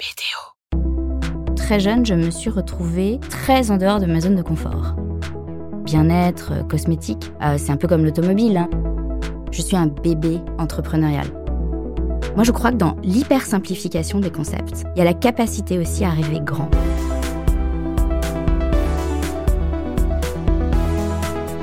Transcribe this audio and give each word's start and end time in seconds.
BDO. 0.00 1.54
Très 1.54 1.78
jeune, 1.78 2.04
je 2.04 2.14
me 2.14 2.30
suis 2.30 2.50
retrouvée 2.50 3.20
très 3.30 3.70
en 3.70 3.76
dehors 3.76 4.00
de 4.00 4.06
ma 4.06 4.20
zone 4.20 4.34
de 4.34 4.42
confort. 4.42 4.96
Bien-être, 5.84 6.52
euh, 6.52 6.62
cosmétique, 6.64 7.30
euh, 7.42 7.54
c'est 7.58 7.70
un 7.70 7.76
peu 7.76 7.86
comme 7.86 8.04
l'automobile. 8.04 8.56
hein. 8.56 8.68
Je 9.52 9.62
suis 9.62 9.76
un 9.76 9.86
bébé 9.86 10.40
entrepreneurial. 10.58 11.26
Moi, 12.34 12.42
je 12.42 12.50
crois 12.50 12.72
que 12.72 12.76
dans 12.76 12.96
l'hyper-simplification 13.04 14.18
des 14.18 14.30
concepts, 14.32 14.82
il 14.96 14.98
y 14.98 15.02
a 15.02 15.04
la 15.04 15.14
capacité 15.14 15.78
aussi 15.78 16.04
à 16.04 16.10
rêver 16.10 16.40
grand. 16.40 16.68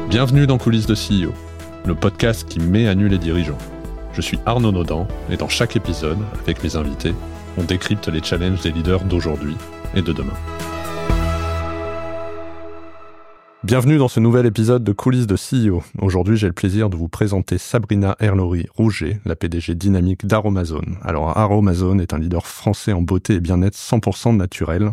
Bienvenue 0.10 0.48
dans 0.48 0.58
Coulisses 0.58 0.88
de 0.88 0.96
CEO, 0.96 1.34
le 1.86 1.96
podcast 1.96 2.48
qui 2.48 2.60
met 2.60 2.88
à 2.88 2.96
nu 2.96 3.10
les 3.10 3.18
dirigeants. 3.18 3.58
Je 4.14 4.22
suis 4.22 4.40
Arnaud 4.46 4.72
Naudan 4.72 5.06
et 5.30 5.36
dans 5.36 5.50
chaque 5.50 5.76
épisode, 5.76 6.18
avec 6.44 6.64
mes 6.64 6.76
invités, 6.78 7.14
on 7.58 7.64
décrypte 7.64 8.08
les 8.08 8.24
challenges 8.24 8.62
des 8.62 8.72
leaders 8.72 9.04
d'aujourd'hui 9.04 9.56
et 9.96 10.02
de 10.02 10.14
demain. 10.14 10.34
Bienvenue 13.64 14.00
dans 14.00 14.08
ce 14.08 14.20
nouvel 14.20 14.48
épisode 14.48 14.84
de 14.84 14.92
Coulisses 14.92 15.28
de 15.28 15.36
CEO. 15.36 15.84
Aujourd'hui, 16.02 16.36
j'ai 16.36 16.48
le 16.48 16.54
plaisir 16.54 16.90
de 16.90 16.96
vous 16.98 17.10
présenter 17.10 17.60
Sabrina 17.60 18.16
Erlori 18.20 18.66
Rouget, 18.76 19.20
la 19.24 19.36
PDG 19.36 19.76
dynamique 19.76 20.26
d'Aromazone. 20.26 20.98
Alors, 21.04 21.38
Aromazone 21.38 22.02
est 22.02 22.12
un 22.16 22.18
leader 22.18 22.48
français 22.48 22.92
en 22.92 23.04
beauté 23.04 23.36
et 23.36 23.40
bien-être 23.40 23.78
100% 23.78 24.36
naturel. 24.36 24.90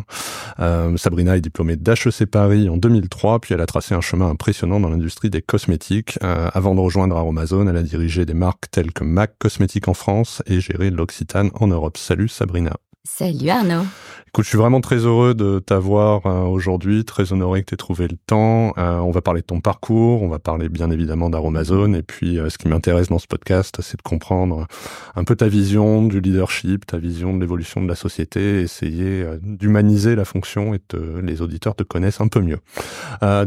Euh, 0.59 0.95
Sabrina 0.97 1.35
est 1.35 1.41
diplômée 1.41 1.77
d'HEC 1.77 2.27
Paris 2.27 2.69
en 2.69 2.77
2003, 2.77 3.39
puis 3.39 3.55
elle 3.55 3.61
a 3.61 3.65
tracé 3.65 3.95
un 3.95 4.01
chemin 4.01 4.29
impressionnant 4.29 4.79
dans 4.79 4.89
l'industrie 4.89 5.31
des 5.31 5.41
cosmétiques. 5.41 6.19
Euh, 6.21 6.51
avant 6.53 6.75
de 6.75 6.79
rejoindre 6.79 7.17
Aromazone, 7.17 7.69
elle 7.69 7.77
a 7.77 7.83
dirigé 7.83 8.27
des 8.27 8.35
marques 8.35 8.69
telles 8.69 8.93
que 8.93 9.03
MAC 9.03 9.31
Cosmétiques 9.39 9.87
en 9.87 9.95
France 9.95 10.43
et 10.45 10.59
géré 10.59 10.91
l'Occitane 10.91 11.49
en 11.55 11.65
Europe. 11.65 11.97
Salut 11.97 12.27
Sabrina. 12.27 12.77
Salut 13.17 13.49
Arnaud. 13.49 13.85
Écoute, 14.27 14.45
je 14.45 14.49
suis 14.49 14.57
vraiment 14.57 14.79
très 14.79 14.97
heureux 14.97 15.33
de 15.33 15.59
t'avoir 15.59 16.25
euh, 16.25 16.43
aujourd'hui, 16.43 17.03
très 17.03 17.33
honoré 17.33 17.63
que 17.63 17.69
tu 17.69 17.73
aies 17.73 17.77
trouvé 17.77 18.07
le 18.07 18.15
temps. 18.15 18.73
Euh, 18.77 18.99
on 18.99 19.11
va 19.11 19.21
parler 19.21 19.41
de 19.41 19.45
ton 19.45 19.59
parcours, 19.59 20.21
on 20.21 20.29
va 20.29 20.39
parler 20.39 20.69
bien 20.69 20.89
évidemment 20.91 21.29
d'Aromazone, 21.29 21.95
et 21.95 22.03
puis 22.03 22.37
euh, 22.37 22.49
ce 22.49 22.57
qui 22.57 22.69
m'intéresse 22.69 23.09
dans 23.09 23.19
ce 23.19 23.27
podcast, 23.27 23.79
c'est 23.81 23.97
de 23.97 24.01
comprendre 24.03 24.67
un 25.15 25.23
peu 25.25 25.35
ta 25.35 25.47
vision 25.47 26.05
du 26.05 26.21
leadership, 26.21 26.85
ta 26.85 26.97
vision 26.97 27.33
de 27.33 27.41
l'évolution 27.41 27.81
de 27.81 27.87
la 27.87 27.95
société, 27.95 28.61
essayer 28.61 29.25
d'humaniser 29.41 30.15
la 30.15 30.23
fonction 30.23 30.73
et 30.73 30.81
les 31.21 31.41
auditeurs 31.41 31.75
te 31.75 31.83
connaissent 31.83 32.21
un 32.21 32.27
peu 32.27 32.39
mieux. 32.39 32.59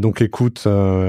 Donc 0.00 0.20
écoute, 0.20 0.66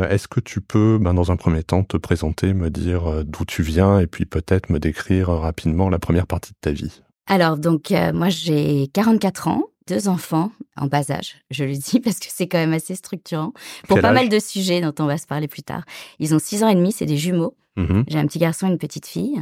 est-ce 0.10 0.28
que 0.28 0.40
tu 0.40 0.62
peux, 0.62 1.00
ben, 1.02 1.14
dans 1.14 1.32
un 1.32 1.36
premier 1.36 1.64
temps, 1.64 1.84
te 1.84 1.98
présenter, 1.98 2.54
me 2.54 2.70
dire 2.70 3.26
d'où 3.26 3.44
tu 3.44 3.64
viens, 3.64 4.00
et 4.00 4.08
puis 4.08 4.26
peut-être 4.26 4.70
me 4.70 4.80
décrire 4.80 5.30
rapidement 5.30 5.90
la 5.90 6.00
première 6.00 6.28
partie 6.28 6.52
de 6.52 6.58
ta 6.62 6.72
vie? 6.72 7.02
Alors, 7.28 7.58
donc, 7.58 7.92
euh, 7.92 8.12
moi, 8.14 8.30
j'ai 8.30 8.88
44 8.94 9.48
ans, 9.48 9.64
deux 9.88 10.08
enfants 10.08 10.52
en 10.76 10.88
bas 10.88 11.12
âge. 11.12 11.38
Je 11.52 11.64
le 11.64 11.74
dis 11.74 12.00
parce 12.04 12.20
que 12.20 12.28
c'est 12.30 12.48
quand 12.48 12.58
même 12.58 12.74
assez 12.74 12.96
structurant 12.96 13.54
pour 13.88 13.96
Quel 13.96 14.02
pas 14.02 14.12
mal 14.12 14.30
de 14.30 14.40
sujets 14.40 14.82
dont 14.82 14.94
on 15.00 15.06
va 15.06 15.18
se 15.18 15.28
parler 15.28 15.48
plus 15.48 15.64
tard. 15.64 15.84
Ils 16.20 16.34
ont 16.36 16.40
6 16.40 16.64
ans 16.64 16.70
et 16.70 16.76
demi, 16.76 16.92
c'est 16.92 17.06
des 17.06 17.18
jumeaux. 17.18 17.56
Mhm. 17.76 18.06
J'ai 18.08 18.20
un 18.20 18.28
petit 18.28 18.40
garçon 18.40 18.68
et 18.68 18.72
une 18.72 18.78
petite 18.78 19.08
fille. 19.08 19.42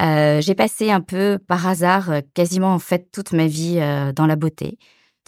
Euh, 0.00 0.40
j'ai 0.40 0.54
passé 0.54 0.90
un 0.90 1.00
peu 1.00 1.38
par 1.46 1.66
hasard, 1.66 2.10
euh, 2.10 2.20
quasiment 2.34 2.72
en 2.72 2.78
fait 2.78 3.10
toute 3.12 3.32
ma 3.32 3.46
vie 3.46 3.78
euh, 3.80 4.12
dans 4.12 4.26
la 4.26 4.36
beauté. 4.36 4.78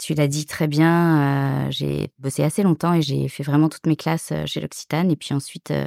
Tu 0.01 0.15
l'as 0.15 0.27
dit 0.27 0.45
très 0.47 0.67
bien, 0.67 1.67
euh, 1.67 1.67
j'ai 1.69 2.09
bossé 2.17 2.43
assez 2.43 2.63
longtemps 2.63 2.93
et 2.95 3.01
j'ai 3.03 3.27
fait 3.29 3.43
vraiment 3.43 3.69
toutes 3.69 3.85
mes 3.85 3.95
classes 3.95 4.29
euh, 4.31 4.45
chez 4.47 4.59
l'Occitane. 4.59 5.11
Et 5.11 5.15
puis 5.15 5.33
ensuite, 5.35 5.69
euh, 5.69 5.85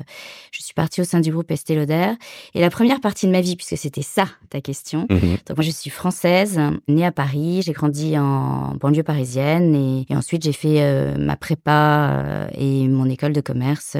je 0.52 0.62
suis 0.62 0.74
partie 0.74 1.00
au 1.00 1.04
sein 1.04 1.18
du 1.20 1.32
groupe 1.32 1.50
Estée 1.50 1.74
Lauder. 1.74 2.12
Et 2.54 2.60
la 2.60 2.70
première 2.70 3.00
partie 3.00 3.26
de 3.26 3.32
ma 3.32 3.40
vie, 3.40 3.56
puisque 3.56 3.76
c'était 3.76 4.02
ça 4.02 4.26
ta 4.48 4.60
question, 4.60 5.06
Mhm. 5.10 5.38
donc 5.46 5.56
moi 5.56 5.62
je 5.64 5.70
suis 5.72 5.90
française, 5.90 6.58
née 6.88 7.04
à 7.04 7.10
Paris, 7.12 7.62
j'ai 7.64 7.72
grandi 7.72 8.16
en 8.16 8.74
banlieue 8.76 9.02
parisienne 9.02 9.74
et, 9.74 10.06
et 10.08 10.16
ensuite 10.16 10.44
j'ai 10.44 10.52
fait 10.52 10.82
euh, 10.82 11.16
ma 11.18 11.36
prépa 11.36 12.48
et 12.56 12.86
mon 12.86 13.10
école 13.10 13.32
de 13.32 13.40
commerce 13.40 13.96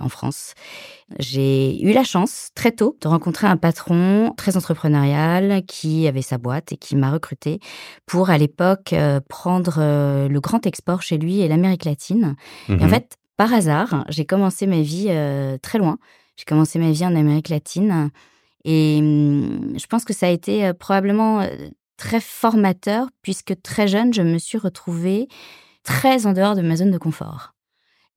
en 0.00 0.08
France. 0.08 0.54
J'ai 1.18 1.82
eu 1.82 1.92
la 1.92 2.04
chance 2.04 2.50
très 2.54 2.70
tôt 2.70 2.96
de 3.00 3.08
rencontrer 3.08 3.46
un 3.46 3.56
patron 3.56 4.34
très 4.36 4.56
entrepreneurial 4.58 5.62
qui 5.66 6.06
avait 6.06 6.22
sa 6.22 6.36
boîte 6.36 6.72
et 6.72 6.76
qui 6.76 6.96
m'a 6.96 7.10
recruté 7.10 7.60
pour 8.06 8.28
à 8.28 8.36
l'époque 8.36 8.92
euh, 8.92 9.20
prendre 9.26 9.76
euh, 9.78 10.28
le 10.28 10.40
grand 10.40 10.66
export 10.66 11.00
chez 11.02 11.16
lui 11.16 11.40
et 11.40 11.48
l'Amérique 11.48 11.86
latine. 11.86 12.36
Et 12.68 12.72
en 12.72 12.76
Mhm. 12.84 12.88
fait, 12.90 13.16
par 13.38 13.52
hasard, 13.54 14.04
j'ai 14.08 14.26
commencé 14.26 14.66
ma 14.66 14.80
vie 14.82 15.06
euh, 15.08 15.56
très 15.62 15.78
loin. 15.78 15.96
J'ai 16.36 16.44
commencé 16.44 16.78
ma 16.78 16.90
vie 16.90 17.06
en 17.06 17.14
Amérique 17.16 17.48
latine. 17.48 18.10
Et 18.64 18.98
hum, 19.00 19.74
je 19.78 19.86
pense 19.86 20.04
que 20.04 20.12
ça 20.12 20.26
a 20.26 20.30
été 20.30 20.72
probablement 20.74 21.42
très 21.96 22.20
formateur, 22.20 23.08
puisque 23.22 23.60
très 23.62 23.88
jeune, 23.88 24.12
je 24.12 24.22
me 24.22 24.38
suis 24.38 24.58
retrouvée 24.58 25.26
très 25.84 26.26
en 26.26 26.32
dehors 26.32 26.54
de 26.54 26.60
ma 26.62 26.76
zone 26.76 26.90
de 26.90 26.98
confort. 26.98 27.54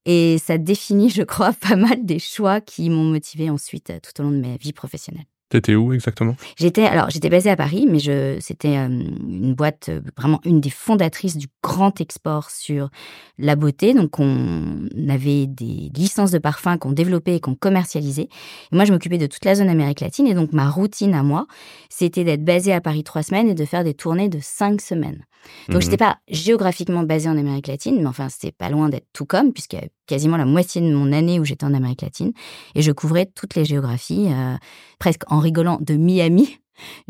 Et 0.04 0.38
ça 0.38 0.58
définit, 0.58 1.10
je 1.10 1.22
crois, 1.22 1.52
pas 1.60 1.76
mal 1.76 2.04
des 2.04 2.18
choix 2.18 2.60
qui 2.60 2.90
m'ont 2.90 3.04
motivée 3.04 3.50
ensuite 3.50 3.90
euh, 3.90 4.00
tout 4.00 4.20
au 4.20 4.24
long 4.24 4.30
de 4.32 4.40
ma 4.40 4.56
vie 4.56 4.72
professionnelle. 4.72 5.26
T'étais 5.52 5.74
où 5.74 5.92
exactement? 5.92 6.34
J'étais 6.56 6.86
alors 6.86 7.10
j'étais 7.10 7.28
basée 7.28 7.50
à 7.50 7.56
Paris, 7.56 7.86
mais 7.86 7.98
je 7.98 8.38
c'était 8.40 8.78
euh, 8.78 8.86
une 8.88 9.52
boîte 9.52 9.90
euh, 9.90 10.00
vraiment 10.16 10.40
une 10.46 10.62
des 10.62 10.70
fondatrices 10.70 11.36
du 11.36 11.48
grand 11.62 12.00
export 12.00 12.50
sur 12.50 12.88
la 13.36 13.54
beauté. 13.54 13.92
Donc 13.92 14.18
on 14.18 14.88
avait 15.10 15.46
des 15.46 15.90
licences 15.94 16.30
de 16.30 16.38
parfums 16.38 16.78
qu'on 16.80 16.92
développait 16.92 17.36
et 17.36 17.40
qu'on 17.40 17.54
commercialisait. 17.54 18.30
Et 18.72 18.74
moi 18.74 18.86
je 18.86 18.94
m'occupais 18.94 19.18
de 19.18 19.26
toute 19.26 19.44
la 19.44 19.54
zone 19.54 19.68
Amérique 19.68 20.00
latine 20.00 20.26
et 20.26 20.32
donc 20.32 20.54
ma 20.54 20.70
routine 20.70 21.12
à 21.12 21.22
moi 21.22 21.46
c'était 21.90 22.24
d'être 22.24 22.46
basée 22.46 22.72
à 22.72 22.80
Paris 22.80 23.04
trois 23.04 23.22
semaines 23.22 23.50
et 23.50 23.54
de 23.54 23.64
faire 23.66 23.84
des 23.84 23.92
tournées 23.92 24.30
de 24.30 24.38
cinq 24.40 24.80
semaines. 24.80 25.26
Donc 25.68 25.78
Mhm. 25.78 25.82
j'étais 25.82 25.96
pas 25.96 26.18
géographiquement 26.28 27.02
basée 27.02 27.28
en 27.28 27.36
Amérique 27.36 27.66
latine, 27.66 27.96
mais 28.00 28.06
enfin 28.06 28.28
c'était 28.28 28.52
pas 28.52 28.68
loin 28.70 28.88
d'être 28.88 29.08
tout 29.12 29.26
comme 29.26 29.52
puisqu'il 29.52 29.80
y 29.80 29.82
a 29.82 29.88
quasiment 30.06 30.36
la 30.36 30.44
moitié 30.44 30.80
de 30.80 30.94
mon 30.94 31.12
année 31.12 31.40
où 31.40 31.44
j'étais 31.44 31.64
en 31.64 31.74
Amérique 31.74 32.02
latine 32.02 32.32
et 32.76 32.82
je 32.82 32.92
couvrais 32.92 33.26
toutes 33.26 33.56
les 33.56 33.64
géographies 33.64 34.28
euh, 34.30 34.54
presque 35.00 35.22
en 35.26 35.40
rigolant 35.42 35.78
de 35.80 35.94
Miami 35.94 36.58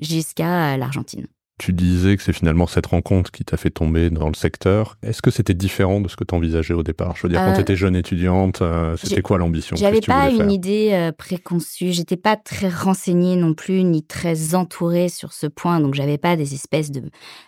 jusqu'à 0.01 0.77
l'Argentine. 0.77 1.27
Tu 1.59 1.73
disais 1.73 2.17
que 2.17 2.23
c'est 2.25 2.33
finalement 2.33 2.67
cette 2.67 2.87
rencontre 2.87 3.31
qui 3.31 3.45
t'a 3.45 3.57
fait 3.57 3.71
tomber 3.71 4.11
dans 4.11 4.27
le 4.27 4.35
secteur. 4.35 4.97
Est-ce 5.03 5.23
que 5.23 5.31
c'était 5.31 5.55
différent 5.55 6.01
de 6.01 6.09
ce 6.09 6.17
que 6.17 6.25
tu 6.25 6.35
envisageais 6.35 6.75
au 6.75 6.83
départ? 6.83 7.15
Je 7.15 7.23
veux 7.23 7.29
dire, 7.29 7.39
quand 7.41 7.53
Euh, 7.53 7.55
tu 7.55 7.61
étais 7.61 7.77
jeune 7.77 7.95
étudiante, 7.95 8.63
euh, 8.63 8.97
c'était 8.97 9.23
quoi 9.23 9.39
l'ambition? 9.39 9.77
J'avais 9.77 10.01
pas 10.01 10.31
une 10.31 10.51
idée 10.51 10.91
euh, 10.93 11.13
préconçue, 11.13 11.93
j'étais 11.93 12.17
pas 12.17 12.37
très 12.37 12.69
renseignée 12.69 13.37
non 13.37 13.55
plus, 13.55 13.85
ni 13.85 14.03
très 14.03 14.57
entourée 14.57 15.09
sur 15.09 15.33
ce 15.33 15.47
point, 15.47 15.79
donc 15.79 15.95
j'avais 15.95 16.19
pas 16.19 16.35
des 16.35 16.55
espèces 16.55 16.91
de 16.91 17.03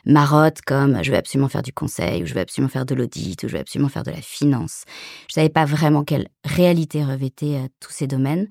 marottes 0.07 0.61
comme 0.65 1.03
je 1.03 1.11
vais 1.11 1.17
absolument 1.17 1.49
faire 1.49 1.63
du 1.63 1.73
conseil, 1.73 2.23
ou 2.23 2.27
je 2.27 2.35
vais 2.35 2.43
absolument 2.43 2.71
faire 2.71 2.87
de 2.87 2.95
l'audit, 2.95 3.43
ou 3.43 3.49
je 3.49 3.55
vais 3.55 3.61
absolument 3.61 3.89
faire 3.89 4.05
de 4.05 4.13
la 4.13 4.23
finance. 4.23 4.85
Je 5.29 5.35
savais 5.35 5.49
pas 5.49 5.65
vraiment 5.65 6.05
quelle 6.05 6.29
réalité 6.45 7.03
revêtaient 7.03 7.57
euh, 7.57 7.69
tous 7.81 7.91
ces 7.91 8.07
domaines. 8.07 8.47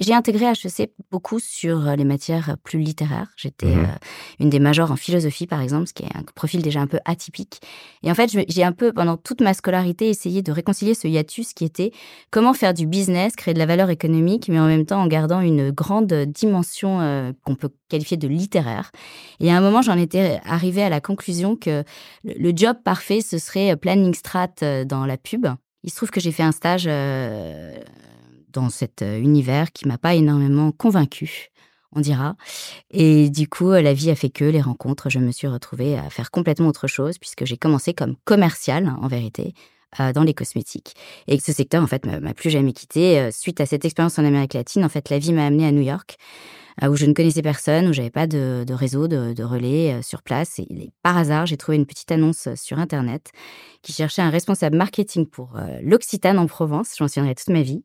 J'ai 0.00 0.14
intégré 0.14 0.46
HEC 0.46 0.92
beaucoup 1.10 1.38
sur 1.38 1.86
euh, 1.86 1.94
les 1.94 2.04
matières 2.04 2.56
plus 2.64 2.78
littéraires. 2.80 3.28
J'étais 3.36 3.66
Mhm. 3.66 3.84
euh, 3.84 3.94
une 4.38 4.48
des 4.48 4.58
majors 4.58 4.90
en 4.90 4.96
philosophie, 4.96 5.46
par 5.46 5.60
exemple, 5.60 5.86
ce 5.88 5.92
qui 5.92 6.04
est 6.04 6.16
un 6.16 6.22
profil 6.34 6.62
déjà 6.62 6.80
un 6.80 6.86
peu 6.86 6.98
atypique. 7.04 7.60
Et 8.02 8.10
en 8.10 8.14
fait, 8.14 8.30
j'ai 8.48 8.64
un 8.64 8.72
peu, 8.72 8.94
pendant 8.94 9.18
toute 9.18 9.42
ma 9.42 9.52
scolarité, 9.52 10.08
essayé 10.08 10.40
de 10.40 10.52
réconcilier 10.52 10.94
ce 10.94 11.06
hiatus 11.06 11.52
qui 11.52 11.66
était 11.66 11.92
comment 12.30 12.54
faire 12.54 12.72
du 12.72 12.86
business, 12.86 13.36
créer 13.36 13.52
de 13.52 13.58
la 13.58 13.66
valeur 13.66 13.90
économique, 13.90 14.48
mais 14.48 14.58
en 14.58 14.66
même 14.66 14.86
temps 14.86 15.02
en 15.02 15.06
gardant 15.06 15.40
une 15.40 15.70
grande 15.70 16.12
dimension 16.12 17.00
euh, 17.02 17.32
qu'on 17.44 17.54
peut 17.54 17.68
qualifier 17.90 18.16
de 18.16 18.26
littéraire. 18.26 18.92
Et 19.38 19.52
à 19.52 19.56
un 19.56 19.60
moment, 19.60 19.82
j'en 19.82 19.98
étais 19.98 20.40
arrivée 20.46 20.82
à 20.82 20.88
la 20.88 21.02
conclusion 21.02 21.56
que 21.56 21.84
le, 22.24 22.52
job 22.56 22.78
parfait, 22.82 23.20
ce 23.20 23.36
serait 23.36 23.76
planning 23.76 24.14
strat 24.14 24.48
euh, 24.62 24.84
dans 24.86 25.04
la 25.04 25.18
pub. 25.18 25.46
Il 25.82 25.90
se 25.90 25.96
trouve 25.96 26.10
que 26.10 26.20
j'ai 26.20 26.32
fait 26.32 26.42
un 26.42 26.52
stage 26.52 26.84
euh, 26.86 27.74
dans 28.52 28.70
cet 28.70 29.02
euh, 29.02 29.18
univers 29.18 29.72
qui 29.72 29.88
m'a 29.88 29.98
pas 29.98 30.14
énormément 30.14 30.72
convaincue, 30.72 31.48
on 31.92 32.00
dira. 32.00 32.36
Et 32.90 33.30
du 33.30 33.48
coup, 33.48 33.70
euh, 33.70 33.82
la 33.82 33.94
vie 33.94 34.10
a 34.10 34.14
fait 34.14 34.30
que 34.30 34.44
les 34.44 34.60
rencontres, 34.60 35.10
je 35.10 35.18
me 35.18 35.32
suis 35.32 35.46
retrouvée 35.46 35.96
à 35.96 36.08
faire 36.10 36.30
complètement 36.30 36.68
autre 36.68 36.86
chose 36.86 37.18
puisque 37.18 37.44
j'ai 37.44 37.56
commencé 37.56 37.94
comme 37.94 38.16
commerciale, 38.24 38.94
en 39.00 39.08
vérité, 39.08 39.54
euh, 39.98 40.12
dans 40.12 40.22
les 40.22 40.34
cosmétiques. 40.34 40.94
Et 41.26 41.38
ce 41.38 41.52
secteur, 41.52 41.82
en 41.82 41.86
fait, 41.86 42.06
m'a 42.06 42.34
plus 42.34 42.50
jamais 42.50 42.72
quitté. 42.72 43.30
Suite 43.32 43.60
à 43.60 43.66
cette 43.66 43.84
expérience 43.84 44.18
en 44.18 44.24
Amérique 44.24 44.54
latine, 44.54 44.84
en 44.84 44.88
fait, 44.88 45.10
la 45.10 45.18
vie 45.18 45.32
m'a 45.32 45.46
amenée 45.46 45.66
à 45.66 45.72
New 45.72 45.82
York, 45.82 46.16
où 46.88 46.96
je 46.96 47.06
ne 47.06 47.12
connaissais 47.12 47.42
personne, 47.42 47.88
où 47.88 47.92
j'avais 47.92 48.10
pas 48.10 48.26
de, 48.26 48.64
réseau, 48.70 49.08
de, 49.08 49.42
relais 49.42 49.94
euh, 49.94 50.02
sur 50.02 50.22
place. 50.22 50.58
Et, 50.58 50.90
par 51.02 51.16
hasard, 51.16 51.46
j'ai 51.46 51.56
trouvé 51.56 51.76
une 51.76 51.86
petite 51.86 52.10
annonce 52.10 52.46
euh, 52.46 52.54
sur 52.56 52.78
Internet 52.78 53.32
qui 53.82 53.92
cherchait 53.92 54.22
un 54.22 54.30
responsable 54.30 54.76
marketing 54.76 55.26
pour 55.26 55.56
euh, 55.56 55.78
l'Occitane 55.82 56.38
en 56.38 56.46
Provence. 56.46 56.94
Je 56.98 57.02
m'en 57.02 57.08
souviendrai 57.08 57.34
toute 57.34 57.48
ma 57.48 57.62
vie. 57.62 57.82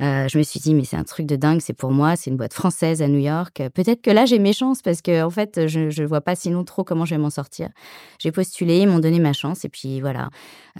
Euh, 0.00 0.26
je 0.28 0.36
me 0.38 0.42
suis 0.42 0.58
dit, 0.58 0.74
mais 0.74 0.84
c'est 0.84 0.96
un 0.96 1.04
truc 1.04 1.26
de 1.26 1.36
dingue, 1.36 1.60
c'est 1.60 1.74
pour 1.74 1.92
moi, 1.92 2.16
c'est 2.16 2.30
une 2.30 2.36
boîte 2.36 2.54
française 2.54 3.02
à 3.02 3.08
New 3.08 3.18
York. 3.18 3.60
Euh, 3.60 3.70
Peut-être 3.70 4.02
que 4.02 4.10
là, 4.10 4.26
j'ai 4.26 4.38
mes 4.38 4.52
chances 4.52 4.82
parce 4.82 5.00
que, 5.00 5.22
en 5.22 5.30
fait, 5.30 5.68
je 5.68 6.02
ne 6.02 6.06
vois 6.06 6.20
pas 6.20 6.34
sinon 6.34 6.64
trop 6.64 6.82
comment 6.82 7.04
je 7.04 7.14
vais 7.14 7.20
m'en 7.20 7.30
sortir. 7.30 7.68
J'ai 8.18 8.32
postulé, 8.32 8.78
ils 8.80 8.88
m'ont 8.88 8.98
donné 8.98 9.20
ma 9.20 9.32
chance 9.32 9.64
et 9.64 9.68
puis 9.68 10.00
voilà. 10.00 10.30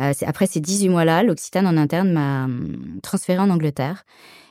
Euh, 0.00 0.12
après 0.26 0.46
ces 0.46 0.60
18 0.60 0.88
mois-là, 0.88 1.22
l'Occitane 1.22 1.66
en 1.66 1.76
interne 1.76 2.12
m'a 2.12 2.44
hum, 2.44 2.98
transférée 3.02 3.40
en 3.40 3.50
Angleterre. 3.50 4.04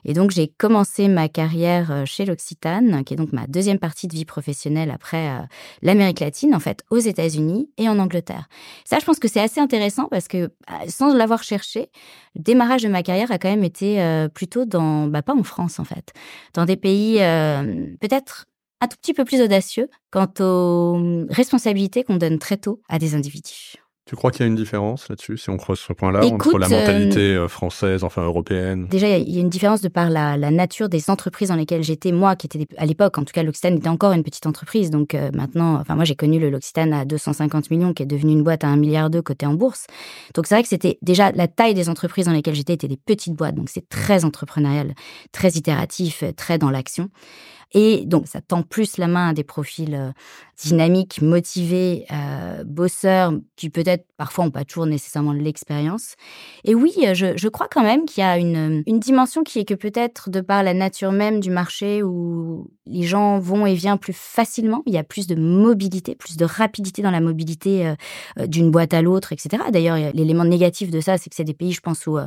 Et 0.08 0.14
donc, 0.14 0.32
j'ai 0.32 0.48
commencé 0.48 1.08
ma 1.08 1.30
carrière 1.30 1.92
euh, 1.92 2.06
chez 2.06 2.26
l'Occitane, 2.26 3.04
qui 3.04 3.14
est 3.14 3.18
donc 3.18 3.34
ma 3.34 3.46
deuxième 3.46 3.78
partie 3.78 4.08
de 4.08 4.14
vie 4.14 4.26
professionnelle 4.26 4.90
après 4.90 5.30
euh, 5.30 5.42
l'Amérique 5.82 6.22
latine, 6.22 6.56
en 6.56 6.60
fait, 6.60 6.84
aux 6.90 6.98
États-Unis 6.98 7.70
et 7.78 7.88
en 7.90 8.00
Angleterre. 8.00 8.48
Ça, 8.86 8.98
je 9.00 9.06
pense 9.06 9.20
que 9.20 9.28
c'est 9.28 9.42
assez 9.42 9.60
intéressant 9.60 10.08
parce 10.10 10.28
que, 10.28 10.50
sans 10.88 11.14
l'avoir 11.14 11.44
cherché, 11.44 11.90
le 12.36 12.42
démarrage 12.42 12.84
de 12.84 12.88
ma 12.88 13.04
carrière 13.04 13.32
a 13.32 13.38
quand 13.38 13.50
même 13.50 13.64
été 13.64 14.28
plutôt 14.34 14.66
dans, 14.66 15.08
bah, 15.08 15.22
pas 15.22 15.36
en 15.36 15.44
France, 15.44 15.80
en 15.80 15.84
fait, 15.84 16.14
dans 16.54 16.66
des 16.66 16.78
pays 16.78 17.18
peut-être 18.00 18.46
un 18.82 18.88
tout 18.88 18.98
petit 18.98 19.14
peu 19.14 19.26
plus 19.26 19.42
audacieux 19.42 19.90
quant 20.12 20.32
aux 20.40 20.96
hum, 20.96 21.28
responsabilités 21.30 22.04
qu'on 22.04 22.18
donne 22.18 22.40
très 22.40 22.58
tôt 22.58 22.82
à 22.90 23.00
des 23.00 23.16
individus. 23.16 23.76
Tu 24.08 24.16
crois 24.16 24.32
qu'il 24.32 24.40
y 24.40 24.44
a 24.44 24.48
une 24.48 24.56
différence 24.56 25.10
là-dessus, 25.10 25.38
si 25.38 25.50
on 25.50 25.58
creuse 25.58 25.80
ce 25.80 25.92
point-là, 25.92 26.26
entre 26.26 26.58
la 26.58 26.70
mentalité 26.70 27.36
euh, 27.36 27.50
française, 27.50 28.06
enfin 28.06 28.24
européenne? 28.24 28.88
Déjà, 28.88 29.18
il 29.18 29.30
y 29.30 29.38
a 29.38 29.42
une 29.42 29.50
différence 29.50 29.82
de 29.82 29.90
par 29.90 30.10
la, 30.10 30.38
nature 30.50 30.88
des 30.88 31.10
entreprises 31.10 31.50
dans 31.50 31.56
lesquelles 31.56 31.84
j'étais, 31.84 32.14
moi, 32.14 32.38
qui 32.38 32.48
était 32.48 32.66
à 32.78 32.86
l'époque, 32.86 33.18
en 33.18 33.26
tout 33.26 33.34
cas, 33.34 33.44
l'Occitane 33.44 33.76
était 33.76 33.90
encore 33.90 34.14
une 34.14 34.24
petite 34.24 34.48
entreprise. 34.48 34.92
Donc 34.92 35.14
euh, 35.14 35.30
maintenant, 35.34 35.76
enfin 35.76 35.96
moi, 35.96 36.06
j'ai 36.06 36.16
connu 36.16 36.40
le 36.40 36.50
l'Occitane 36.50 36.94
à 36.94 37.04
250 37.04 37.70
millions, 37.70 37.94
qui 37.94 38.04
est 38.04 38.08
devenu 38.08 38.32
une 38.32 38.44
boîte 38.44 38.64
à 38.64 38.68
1 38.68 38.78
milliard 38.78 39.10
d'euros 39.10 39.24
côté 39.24 39.46
en 39.46 39.56
bourse. 39.56 39.88
Donc 40.36 40.48
c'est 40.48 40.56
vrai 40.56 40.64
que 40.64 40.70
c'était 40.70 40.98
déjà 41.02 41.34
la 41.34 41.50
taille 41.50 41.74
des 41.74 41.90
entreprises 41.90 42.28
dans 42.28 42.32
lesquelles 42.32 42.56
j'étais 42.56 42.74
étaient 42.74 42.88
des 42.88 42.96
petites 42.98 43.34
boîtes. 43.34 43.56
Donc 43.56 43.68
c'est 43.68 43.90
très 43.90 44.24
entrepreneurial, 44.24 44.94
très 45.34 45.50
itératif, 45.50 46.24
très 46.38 46.58
dans 46.58 46.70
l'action. 46.70 47.10
Et 47.74 48.06
donc, 48.06 48.28
ça 48.28 48.42
tend 48.42 48.64
plus 48.64 48.98
la 48.98 49.08
main 49.08 49.30
à 49.30 49.34
des 49.34 49.44
profils 49.44 49.94
euh, 49.94 50.12
dynamiques, 50.64 51.22
motivés, 51.22 52.06
euh, 52.12 52.64
bosseurs, 52.64 53.34
qui 53.56 53.70
peut-être 53.70 54.06
parfois 54.16 54.46
n'ont 54.46 54.52
pas 54.52 54.64
toujours 54.64 54.86
nécessairement 54.86 55.34
l'expérience. 55.34 56.16
Et 56.64 56.76
oui, 56.76 56.94
euh, 57.06 57.14
je, 57.14 57.48
crois 57.50 57.68
quand 57.70 57.84
même 57.84 58.06
qu'il 58.06 58.22
y 58.22 58.26
a 58.26 58.38
une, 58.38 58.84
une 58.88 59.00
dimension 59.00 59.44
qui 59.44 59.60
est 59.60 59.66
que 59.66 59.74
peut-être 59.74 60.30
de 60.30 60.42
par 60.42 60.64
la 60.64 60.74
nature 60.74 61.12
même 61.12 61.40
du 61.40 61.50
marché 61.50 62.04
où 62.04 62.72
les 62.86 63.04
gens 63.04 63.38
vont 63.40 63.66
et 63.66 63.74
viennent 63.74 64.00
plus 64.00 64.16
facilement, 64.16 64.82
il 64.86 64.94
y 64.94 64.98
a 64.98 65.04
plus 65.04 65.28
de 65.28 65.36
mobilité, 65.36 66.16
plus 66.16 66.38
de 66.38 66.46
rapidité 66.46 67.02
dans 67.02 67.12
la 67.12 67.20
mobilité 67.20 67.94
d'une 68.38 68.72
boîte 68.72 68.94
à 68.94 69.02
l'autre, 69.02 69.34
etc. 69.34 69.64
D'ailleurs, 69.72 69.98
l'élément 70.14 70.46
négatif 70.46 70.90
de 70.90 71.02
ça, 71.02 71.18
c'est 71.18 71.30
que 71.30 71.36
c'est 71.36 71.44
des 71.44 71.54
pays, 71.54 71.74
je 71.74 71.82
pense, 71.82 72.08
où 72.08 72.18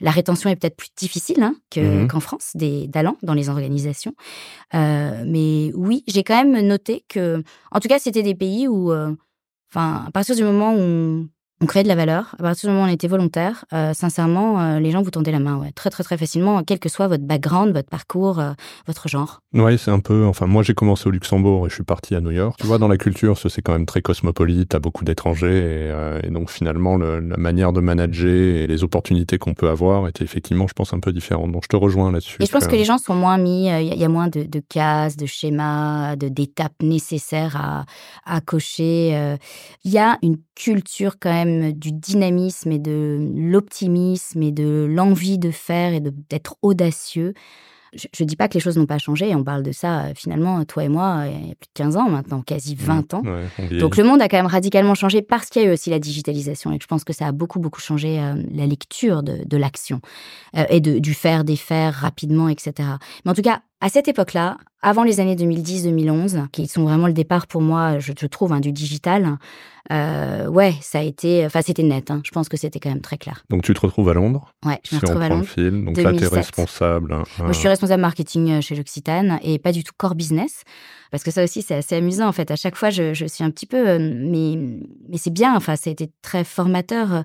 la 0.00 0.10
rétention 0.10 0.50
est 0.50 0.56
peut-être 0.56 0.76
plus 0.76 0.90
difficile 0.96 1.42
hein, 1.42 1.54
mmh 1.76 2.08
qu'en 2.08 2.20
France, 2.20 2.52
des 2.54 2.90
talents 2.92 3.16
dans 3.22 3.34
les 3.34 3.48
organisations. 3.48 4.14
Euh, 4.74 4.81
mais 5.26 5.72
oui, 5.74 6.04
j'ai 6.06 6.24
quand 6.24 6.42
même 6.44 6.66
noté 6.66 7.04
que, 7.08 7.42
en 7.70 7.80
tout 7.80 7.88
cas, 7.88 7.98
c'était 7.98 8.22
des 8.22 8.34
pays 8.34 8.68
où, 8.68 8.92
euh, 8.92 9.14
enfin, 9.72 10.04
à 10.08 10.10
partir 10.12 10.36
du 10.36 10.44
moment 10.44 10.74
où 10.76 11.28
crée 11.66 11.82
de 11.82 11.88
la 11.88 11.94
valeur. 11.94 12.34
À 12.38 12.42
partir 12.42 12.68
du 12.68 12.74
moment 12.74 12.86
où 12.86 12.90
on 12.90 12.92
était 12.92 13.08
volontaire, 13.08 13.64
euh, 13.72 13.92
sincèrement, 13.94 14.60
euh, 14.60 14.80
les 14.80 14.90
gens 14.90 15.02
vous 15.02 15.10
tendaient 15.10 15.32
la 15.32 15.38
main, 15.38 15.56
ouais, 15.58 15.72
très 15.72 15.90
très 15.90 16.02
très 16.02 16.18
facilement, 16.18 16.62
quel 16.64 16.78
que 16.78 16.88
soit 16.88 17.08
votre 17.08 17.24
background, 17.24 17.74
votre 17.74 17.88
parcours, 17.88 18.40
euh, 18.40 18.52
votre 18.86 19.08
genre. 19.08 19.40
Oui, 19.54 19.78
c'est 19.78 19.90
un 19.90 20.00
peu. 20.00 20.24
Enfin, 20.26 20.46
moi 20.46 20.62
j'ai 20.62 20.74
commencé 20.74 21.08
au 21.08 21.10
Luxembourg 21.10 21.66
et 21.66 21.70
je 21.70 21.74
suis 21.74 21.84
parti 21.84 22.14
à 22.14 22.20
New 22.20 22.30
York. 22.30 22.56
Tu 22.58 22.66
vois, 22.66 22.78
dans 22.78 22.88
la 22.88 22.96
culture, 22.96 23.38
c'est 23.38 23.62
quand 23.62 23.72
même 23.72 23.86
très 23.86 24.02
cosmopolite, 24.02 24.70
t'as 24.70 24.78
beaucoup 24.78 25.04
d'étrangers 25.04 25.90
et, 26.24 26.30
donc 26.30 26.50
finalement 26.50 26.96
la 26.96 27.36
manière 27.36 27.72
de 27.72 27.80
manager 27.80 28.26
et 28.26 28.66
les 28.66 28.84
opportunités 28.84 29.38
qu'on 29.38 29.54
peut 29.54 29.68
avoir 29.68 30.08
étaient 30.08 30.24
effectivement, 30.24 30.66
je 30.66 30.72
pense, 30.72 30.92
un 30.92 31.00
peu 31.00 31.12
différentes. 31.12 31.52
Donc 31.52 31.64
je 31.64 31.68
te 31.68 31.76
rejoins 31.76 32.10
là-dessus. 32.10 32.36
Et 32.40 32.46
je 32.46 32.50
pense 32.50 32.66
que 32.66 32.76
les 32.76 32.84
gens 32.84 32.98
sont 32.98 33.14
moins 33.14 33.38
mis. 33.38 33.66
Il 33.66 33.98
y, 33.98 34.04
a 34.04 34.08
moins 34.08 34.28
de, 34.28 34.62
cases, 34.68 35.16
de 35.16 35.26
schémas, 35.26 36.16
de 36.16 36.28
d'étapes 36.28 36.82
nécessaires 36.82 37.56
à, 37.56 37.84
à 38.24 38.40
cocher. 38.40 39.36
Il 39.84 39.90
y 39.90 39.98
a 39.98 40.18
une 40.22 40.38
culture 40.54 41.16
quand 41.20 41.32
même 41.32 41.51
du 41.72 41.92
dynamisme 41.92 42.72
et 42.72 42.78
de 42.78 43.30
l'optimisme 43.34 44.42
et 44.42 44.52
de 44.52 44.86
l'envie 44.88 45.38
de 45.38 45.50
faire 45.50 45.92
et 45.92 46.00
d'être 46.00 46.56
audacieux. 46.62 47.34
Je 47.94 48.24
ne 48.24 48.26
dis 48.26 48.36
pas 48.36 48.48
que 48.48 48.54
les 48.54 48.60
choses 48.60 48.78
n'ont 48.78 48.86
pas 48.86 48.96
changé, 48.96 49.34
on 49.34 49.44
parle 49.44 49.62
de 49.62 49.70
ça 49.70 50.04
euh, 50.04 50.12
finalement, 50.14 50.64
toi 50.64 50.84
et 50.84 50.88
moi, 50.88 51.24
euh, 51.24 51.30
il 51.30 51.48
y 51.48 51.52
a 51.52 51.54
plus 51.54 51.66
de 51.66 51.74
15 51.74 51.96
ans 51.98 52.08
maintenant, 52.08 52.40
quasi 52.40 52.74
20 52.74 53.12
mmh, 53.12 53.16
ans. 53.16 53.22
Donc 53.78 53.98
le 53.98 54.04
monde 54.04 54.22
a 54.22 54.28
quand 54.28 54.38
même 54.38 54.46
radicalement 54.46 54.94
changé 54.94 55.20
parce 55.20 55.50
qu'il 55.50 55.60
y 55.60 55.66
a 55.66 55.68
eu 55.68 55.72
aussi 55.72 55.90
la 55.90 55.98
digitalisation 55.98 56.72
et 56.72 56.78
je 56.80 56.86
pense 56.86 57.04
que 57.04 57.12
ça 57.12 57.26
a 57.26 57.32
beaucoup, 57.32 57.58
beaucoup 57.60 57.82
changé 57.82 58.18
euh, 58.18 58.34
la 58.50 58.64
lecture 58.64 59.22
de, 59.22 59.56
l'action 59.58 60.00
et 60.70 60.80
de, 60.80 60.98
du 61.00 61.12
faire, 61.12 61.44
des 61.44 61.56
faire 61.56 61.92
rapidement, 61.92 62.48
etc. 62.48 62.88
Mais 63.26 63.30
en 63.30 63.34
tout 63.34 63.42
cas, 63.42 63.60
à 63.82 63.88
cette 63.88 64.06
époque-là, 64.06 64.58
avant 64.80 65.02
les 65.02 65.18
années 65.18 65.34
2010-2011, 65.34 66.48
qui 66.50 66.68
sont 66.68 66.84
vraiment 66.84 67.08
le 67.08 67.12
départ 67.12 67.48
pour 67.48 67.60
moi, 67.60 67.98
je, 67.98 68.12
trouve, 68.12 68.52
hein, 68.52 68.60
du 68.60 68.70
digital, 68.70 69.38
euh, 69.90 70.46
ouais, 70.46 70.72
ça 70.80 71.00
a 71.00 71.02
été, 71.02 71.44
enfin, 71.44 71.62
c'était 71.62 71.82
net. 71.82 72.12
Hein. 72.12 72.20
Je 72.24 72.30
pense 72.30 72.48
que 72.48 72.56
c'était 72.56 72.78
quand 72.78 72.90
même 72.90 73.00
très 73.00 73.18
clair. 73.18 73.44
Donc, 73.50 73.64
tu 73.64 73.74
te 73.74 73.80
retrouves 73.80 74.08
à 74.08 74.14
Londres 74.14 74.54
Ouais, 74.64 74.78
je 74.88 74.94
me 74.94 75.00
retrouve 75.00 75.20
à 75.20 75.28
Londres. 75.28 75.46
Film. 75.46 75.86
Donc 75.86 75.96
là, 75.96 76.12
tu 76.12 76.22
es 76.22 76.28
responsable. 76.28 77.12
Hein, 77.12 77.24
Moi, 77.38 77.50
je 77.50 77.58
suis 77.58 77.66
responsable 77.66 78.00
marketing 78.00 78.52
euh, 78.52 78.60
chez 78.60 78.76
l'Occitane 78.76 79.40
et 79.42 79.58
pas 79.58 79.72
du 79.72 79.82
tout 79.82 79.92
core 79.96 80.14
business. 80.14 80.62
Parce 81.12 81.24
que 81.24 81.30
ça 81.30 81.44
aussi, 81.44 81.60
c'est 81.60 81.74
assez 81.74 81.94
amusant. 81.94 82.26
En 82.26 82.32
fait, 82.32 82.50
à 82.50 82.56
chaque 82.56 82.74
fois, 82.74 82.88
je, 82.88 83.26
suis 83.26 83.44
un 83.44 83.50
petit 83.50 83.66
peu, 83.66 83.86
euh, 83.86 83.98
mais, 84.00 84.56
mais 85.10 85.18
c'est 85.18 85.30
bien. 85.30 85.54
Enfin, 85.54 85.76
ça 85.76 85.90
a 85.90 85.92
été 85.92 86.10
très 86.22 86.42
formateur. 86.42 87.12
Euh, 87.12 87.22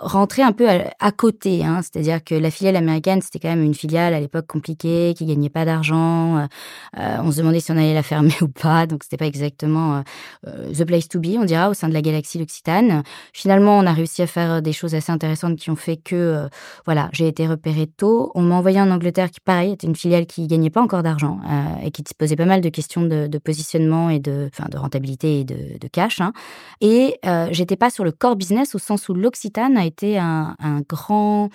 rentrer 0.00 0.42
un 0.42 0.50
peu 0.50 0.66
à, 0.68 1.12
côté, 1.12 1.64
hein. 1.64 1.80
c'est-à-dire 1.82 2.24
que 2.24 2.34
la 2.34 2.50
filiale 2.50 2.74
américaine, 2.74 3.22
c'était 3.22 3.38
quand 3.38 3.48
même 3.48 3.62
une 3.62 3.74
filiale 3.74 4.14
à 4.14 4.20
l'époque 4.20 4.48
compliquée, 4.48 5.14
qui 5.16 5.26
gagnait 5.26 5.48
pas 5.48 5.64
d'argent. 5.64 6.48
on 6.96 7.30
se 7.30 7.38
demandait 7.38 7.60
si 7.60 7.70
on 7.70 7.76
allait 7.76 7.94
la 7.94 8.02
fermer 8.02 8.34
ou 8.40 8.48
pas. 8.48 8.86
Donc, 8.86 9.04
c'était 9.04 9.16
pas 9.16 9.26
exactement 9.26 10.02
the 10.44 10.84
place 10.84 11.08
to 11.08 11.20
be, 11.20 11.36
on 11.38 11.44
dira, 11.44 11.70
au 11.70 11.74
sein 11.74 11.88
de 11.88 11.94
la 11.94 12.02
galaxie 12.02 12.38
L'Occitane. 12.38 13.04
Finalement, 13.32 13.78
on 13.78 13.86
a 13.86 13.92
réussi 13.92 14.22
à 14.22 14.26
faire 14.26 14.60
des 14.60 14.72
choses 14.72 14.96
assez 14.96 15.12
intéressantes 15.12 15.56
qui 15.56 15.70
ont 15.70 15.76
fait 15.76 15.96
que, 15.96 16.48
voilà, 16.84 17.08
j'ai 17.12 17.28
été 17.28 17.46
repérée 17.46 17.86
tôt. 17.86 18.32
On 18.34 18.42
m'a 18.42 18.56
envoyé 18.56 18.80
en 18.80 18.90
Angleterre, 18.90 19.30
qui 19.30 19.40
pareil, 19.40 19.72
était 19.72 19.86
une 19.86 19.96
filiale 19.96 20.26
qui 20.26 20.48
gagnait 20.48 20.70
pas 20.70 20.82
encore 20.82 21.04
d'argent 21.04 21.38
et 21.84 21.92
qui 21.92 22.02
se 22.08 22.14
posait 22.14 22.36
pas 22.36 22.46
mal 22.46 22.60
de 22.60 22.68
questions 22.68 23.02
de 23.02 23.19
de, 23.28 23.38
positionnement 23.38 24.10
et 24.10 24.18
de, 24.18 24.48
enfin, 24.52 24.68
de 24.70 24.76
rentabilité 24.76 25.40
et 25.40 25.44
de, 25.44 25.88
cash. 25.88 26.20
Hein. 26.20 26.32
Et 26.80 27.18
euh, 27.26 27.48
j'étais 27.50 27.76
pas 27.76 27.90
sur 27.90 28.04
le 28.04 28.12
core 28.12 28.36
business 28.36 28.74
au 28.74 28.78
sens 28.78 29.08
où 29.08 29.14
l'Occitane 29.14 29.76
a 29.76 29.84
été 29.84 30.18
un, 30.18 30.56
grand 30.88 31.50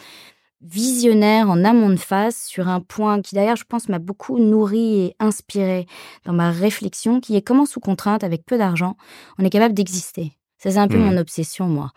visionnaire 0.62 1.50
en 1.50 1.64
amont 1.64 1.90
de 1.90 1.96
phase 1.96 2.36
sur 2.36 2.68
un 2.68 2.80
point 2.80 3.22
qui 3.22 3.36
d'ailleurs 3.36 3.56
je 3.56 3.66
pense 3.66 3.88
m'a 3.88 4.00
beaucoup 4.00 4.40
nourri 4.40 5.02
et 5.02 5.16
inspiré 5.20 5.86
dans 6.26 6.34
ma 6.34 6.50
réflexion 6.50 7.20
qui 7.20 7.36
est 7.36 7.42
comment 7.42 7.66
sous 7.68 7.80
contrainte 7.80 8.24
avec 8.24 8.46
peu 8.46 8.58
d'argent 8.58 8.98
on 9.38 9.46
est 9.46 9.52
capable 9.52 9.76
d'exister? 9.76 10.32
Ça, 10.58 10.72
c'est 10.72 10.78
un 10.78 10.88
peu 10.88 10.98
mmh. 10.98 11.06
mon 11.06 11.18
obsession, 11.18 11.68
moi. 11.68 11.92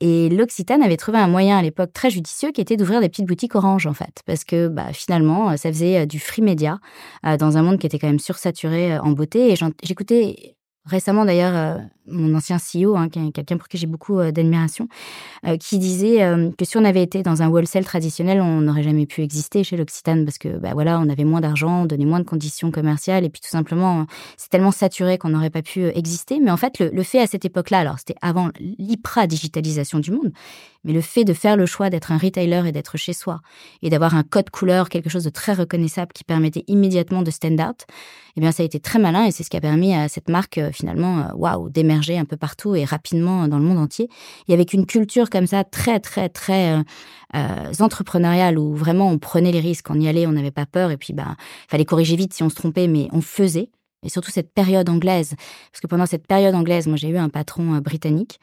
Et 0.00 0.28
l'Occitane 0.30 0.82
avait 0.82 0.96
trouvé 0.96 1.18
un 1.18 1.28
moyen 1.28 1.58
à 1.58 1.62
l'époque 1.62 1.92
très 1.92 2.10
judicieux 2.10 2.52
qui 2.52 2.60
était 2.60 2.76
d'ouvrir 2.76 3.00
des 3.00 3.08
petites 3.08 3.26
boutiques 3.26 3.54
orange, 3.54 3.86
en 3.86 3.92
fait. 3.92 4.22
Parce 4.26 4.44
que 4.44 4.68
bah, 4.68 4.92
finalement, 4.92 5.56
ça 5.56 5.70
faisait 5.70 6.00
euh, 6.00 6.06
du 6.06 6.18
free 6.18 6.42
média 6.42 6.78
euh, 7.26 7.36
dans 7.36 7.58
un 7.58 7.62
monde 7.62 7.78
qui 7.78 7.86
était 7.86 7.98
quand 7.98 8.06
même 8.06 8.18
sursaturé 8.18 8.94
euh, 8.94 9.02
en 9.02 9.10
beauté. 9.10 9.52
Et 9.52 9.56
j'écoutais 9.82 10.56
récemment 10.84 11.24
d'ailleurs 11.24 11.54
euh, 11.54 11.78
mon 12.06 12.34
ancien 12.34 12.56
CEO, 12.56 12.96
hein, 12.96 13.08
quelqu'un 13.08 13.58
pour 13.58 13.68
qui 13.68 13.76
j'ai 13.76 13.86
beaucoup 13.86 14.18
euh, 14.18 14.30
d'admiration, 14.30 14.88
euh, 15.46 15.56
qui 15.56 15.78
disait 15.78 16.18
que 16.56 16.64
si 16.64 16.76
on 16.76 16.84
avait 16.84 17.02
été 17.02 17.22
dans 17.22 17.42
un 17.42 17.48
wholesale 17.48 17.84
traditionnel, 17.84 18.40
on 18.40 18.62
n'aurait 18.62 18.82
jamais 18.82 19.06
pu 19.06 19.22
exister 19.22 19.64
chez 19.64 19.76
l'Occitane 19.76 20.24
parce 20.24 20.38
que 20.38 20.58
bah 20.58 20.70
voilà, 20.72 20.98
on 21.00 21.08
avait 21.08 21.24
moins 21.24 21.40
d'argent, 21.40 21.82
on 21.82 21.86
donnait 21.86 22.04
moins 22.04 22.20
de 22.20 22.24
conditions 22.24 22.70
commerciales 22.70 23.24
et 23.24 23.28
puis 23.28 23.40
tout 23.40 23.50
simplement 23.50 24.06
c'est 24.36 24.48
tellement 24.48 24.70
saturé 24.70 25.18
qu'on 25.18 25.30
n'aurait 25.30 25.50
pas 25.50 25.62
pu 25.62 25.86
exister. 25.86 26.40
Mais 26.40 26.50
en 26.50 26.56
fait, 26.56 26.78
le, 26.78 26.90
le 26.90 27.02
fait 27.02 27.20
à 27.20 27.26
cette 27.26 27.44
époque-là, 27.44 27.80
alors 27.80 27.98
c'était 27.98 28.16
avant 28.22 28.50
l'hyper 28.58 29.26
digitalisation 29.28 29.98
du 29.98 30.10
monde, 30.10 30.32
mais 30.88 30.94
le 30.94 31.02
fait 31.02 31.24
de 31.24 31.34
faire 31.34 31.58
le 31.58 31.66
choix 31.66 31.90
d'être 31.90 32.12
un 32.12 32.18
retailer 32.18 32.66
et 32.66 32.72
d'être 32.72 32.96
chez 32.96 33.12
soi 33.12 33.42
et 33.82 33.90
d'avoir 33.90 34.14
un 34.14 34.22
code 34.22 34.48
couleur, 34.48 34.88
quelque 34.88 35.10
chose 35.10 35.24
de 35.24 35.30
très 35.30 35.52
reconnaissable 35.52 36.12
qui 36.14 36.24
permettait 36.24 36.64
immédiatement 36.66 37.20
de 37.20 37.30
stand 37.30 37.60
out, 37.60 37.84
eh 38.36 38.40
bien 38.40 38.52
ça 38.52 38.62
a 38.62 38.66
été 38.66 38.80
très 38.80 38.98
malin 38.98 39.26
et 39.26 39.30
c'est 39.30 39.42
ce 39.42 39.50
qui 39.50 39.58
a 39.58 39.60
permis 39.60 39.94
à 39.94 40.08
cette 40.08 40.30
marque 40.30 40.58
finalement, 40.72 41.18
euh, 41.18 41.34
waouh, 41.34 41.68
d'émerger 41.68 42.16
un 42.16 42.24
peu 42.24 42.38
partout 42.38 42.74
et 42.74 42.86
rapidement 42.86 43.48
dans 43.48 43.58
le 43.58 43.64
monde 43.64 43.78
entier. 43.78 44.08
Et 44.48 44.54
avec 44.54 44.72
une 44.72 44.86
culture 44.86 45.28
comme 45.28 45.46
ça, 45.46 45.62
très, 45.62 46.00
très, 46.00 46.30
très 46.30 46.72
euh, 46.72 46.82
euh, 47.36 47.72
entrepreneuriale, 47.80 48.58
où 48.58 48.74
vraiment 48.74 49.10
on 49.10 49.18
prenait 49.18 49.52
les 49.52 49.60
risques, 49.60 49.90
on 49.90 50.00
y 50.00 50.08
allait, 50.08 50.26
on 50.26 50.32
n'avait 50.32 50.50
pas 50.50 50.64
peur, 50.64 50.90
et 50.90 50.96
puis 50.96 51.12
bah, 51.12 51.36
fallait 51.68 51.84
corriger 51.84 52.16
vite 52.16 52.32
si 52.32 52.42
on 52.42 52.48
se 52.48 52.54
trompait, 52.54 52.88
mais 52.88 53.08
on 53.12 53.20
faisait 53.20 53.68
et 54.04 54.08
surtout 54.08 54.30
cette 54.30 54.52
période 54.52 54.88
anglaise, 54.88 55.34
parce 55.72 55.80
que 55.80 55.86
pendant 55.86 56.06
cette 56.06 56.26
période 56.26 56.54
anglaise, 56.54 56.86
moi 56.86 56.96
j'ai 56.96 57.08
eu 57.08 57.16
un 57.16 57.28
patron 57.28 57.74
euh, 57.74 57.80
britannique. 57.80 58.38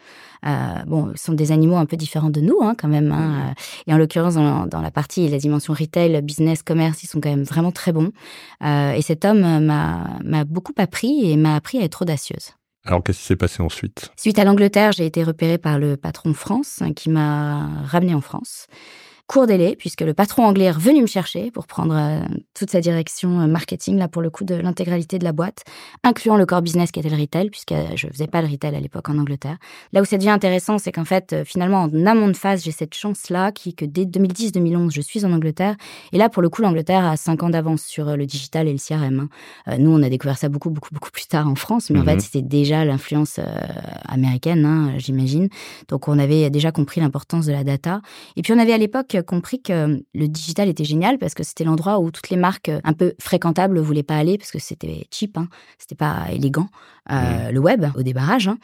Euh, 0.46 0.84
bon, 0.86 1.12
ce 1.16 1.26
sont 1.26 1.34
des 1.34 1.52
animaux 1.52 1.78
un 1.78 1.86
peu 1.86 1.96
différents 1.96 2.30
de 2.30 2.42
nous, 2.42 2.60
hein, 2.62 2.76
quand 2.78 2.90
même. 2.90 3.12
Hein, 3.12 3.50
euh, 3.50 3.54
et 3.88 3.94
en 3.94 3.98
l'occurrence, 3.98 4.36
dans, 4.36 4.66
dans, 4.66 4.82
la 4.82 4.92
partie 4.92 5.28
la 5.30 5.38
dimension 5.38 5.74
retail, 5.74 6.22
business, 6.22 6.62
commerce, 6.62 7.04
ils 7.04 7.08
sont 7.08 7.22
quand 7.22 7.30
même 7.30 7.44
vraiment 7.44 7.72
très 7.72 7.94
bons. 7.94 8.12
Et 8.62 9.02
cet 9.02 9.26
homme 9.26 9.42
m'a 9.66 10.44
beaucoup 10.46 10.74
appris 10.78 11.32
et 11.32 11.38
m'a 11.38 11.56
appris 11.56 11.80
à 11.80 11.84
être 11.84 12.02
audacieuse. 12.02 12.52
Alors, 12.86 13.04
qu'est-ce 13.04 13.20
qui 13.20 13.26
s'est 13.26 13.36
passé 13.36 13.64
ensuite? 13.64 14.12
Suite 14.16 14.38
à 14.38 14.44
l'Angleterre, 14.44 14.92
j'ai 14.92 15.06
été 15.06 15.24
repérée 15.24 15.58
par 15.58 15.80
le 15.80 15.98
patron 15.98 16.34
France, 16.34 16.82
hein, 16.82 16.94
qui 16.94 17.10
m'a 17.10 17.84
ramené 17.86 18.14
en 18.14 18.22
France. 18.22 18.68
Court 19.28 19.48
délai, 19.48 19.76
puisque 19.76 20.02
le 20.02 20.14
patron 20.14 20.46
anglais 20.46 20.66
est 20.66 20.72
revenu 20.72 21.02
me 21.02 21.08
chercher 21.08 21.50
pour 21.50 21.66
prendre 21.66 21.96
euh, 21.96 22.20
toute 22.54 22.70
sa 22.70 22.80
direction 22.80 23.42
euh, 23.42 23.48
marketing, 23.48 23.98
là, 23.98 24.08
pour 24.08 24.22
le 24.22 24.30
coup, 24.30 24.44
de 24.44 24.54
l'intégralité 24.54 25.18
de 25.18 25.24
la 25.24 25.32
boîte, 25.32 25.64
incluant 26.04 26.38
le 26.38 26.46
core 26.46 26.62
business 26.62 26.92
qui 26.92 27.00
était 27.00 27.10
le 27.10 27.18
retail, 27.20 27.50
puisque 27.50 27.74
je 27.96 28.08
faisais 28.08 28.28
pas 28.28 28.42
le 28.42 28.48
retail 28.48 28.76
à 28.76 28.80
l'époque 28.80 29.10
en 29.10 29.18
Angleterre. 29.18 29.58
Là 29.94 30.02
où 30.02 30.06
ça 30.06 30.18
devient 30.18 30.30
intéressant, 30.30 30.78
c'est 30.78 30.92
qu'en 30.92 31.06
fait, 31.06 31.44
finalement, 31.44 31.84
en 31.84 32.06
amont 32.06 32.28
de 32.28 32.38
phase, 32.38 32.64
j'ai 32.64 32.72
cette 32.72 32.94
chance-là, 32.94 33.52
qui 33.52 33.74
que 33.74 33.86
dès 33.86 34.06
2010-2011, 34.06 34.92
je 34.92 35.02
suis 35.02 35.26
en 35.26 35.32
Angleterre. 35.32 35.76
Et 36.12 36.18
là, 36.18 36.30
pour 36.30 36.44
le 36.44 36.50
coup, 36.50 36.62
l'Angleterre 36.62 37.04
a 37.06 37.18
cinq 37.18 37.42
ans 37.42 37.50
d'avance 37.50 37.84
sur 37.84 38.16
le 38.16 38.26
digital 38.28 38.68
et 38.68 38.72
le 38.72 38.78
CRM. 38.78 39.28
Hein. 39.66 39.78
nous, 39.80 39.90
on 39.90 40.04
a 40.04 40.10
découvert 40.10 40.38
ça 40.38 40.50
beaucoup, 40.50 40.70
beaucoup, 40.70 40.94
beaucoup 40.94 41.12
plus 41.12 41.26
tard 41.26 41.48
en 41.48 41.56
France, 41.56 41.90
mais 41.90 42.00
en 42.00 42.04
fait, 42.04 42.16
mhm. 42.16 42.20
c'était 42.20 42.42
déjà 42.44 42.86
l'influence 42.86 43.40
américaine, 44.08 44.66
hein, 44.66 44.94
j'imagine. 44.98 45.50
Donc, 45.88 46.08
on 46.08 46.20
avait 46.20 46.50
déjà 46.52 46.72
compris 46.72 47.02
l'importance 47.02 47.48
de 47.48 47.52
la 47.52 47.64
data. 47.64 48.02
Et 48.36 48.44
puis, 48.44 48.54
on 48.54 48.60
avait 48.60 48.74
à 48.74 48.78
l'époque 48.78 49.15
compris 49.24 49.62
que 49.62 50.04
le 50.14 50.28
digital 50.28 50.70
était 50.70 50.86
génial 50.86 51.18
parce 51.18 51.34
que 51.34 51.44
c'était 51.44 51.64
l'endroit 51.64 52.00
où 52.00 52.12
toutes 52.12 52.30
les 52.30 52.38
marques 52.38 52.72
un 52.84 52.94
peu 52.94 53.14
fréquentables 53.20 53.80
voulaient 53.80 54.04
pas 54.04 54.18
aller 54.18 54.38
parce 54.38 54.52
que 54.52 54.60
c'était 54.60 55.08
cheap, 55.12 55.38
hein, 55.38 55.48
c'était 55.78 55.96
pas 55.96 56.26
élégant. 56.32 56.68
Euh, 57.12 57.52
le 57.52 57.60
web 57.60 57.86
au 57.96 58.02
débarrage. 58.02 58.48
Hein. 58.48 58.58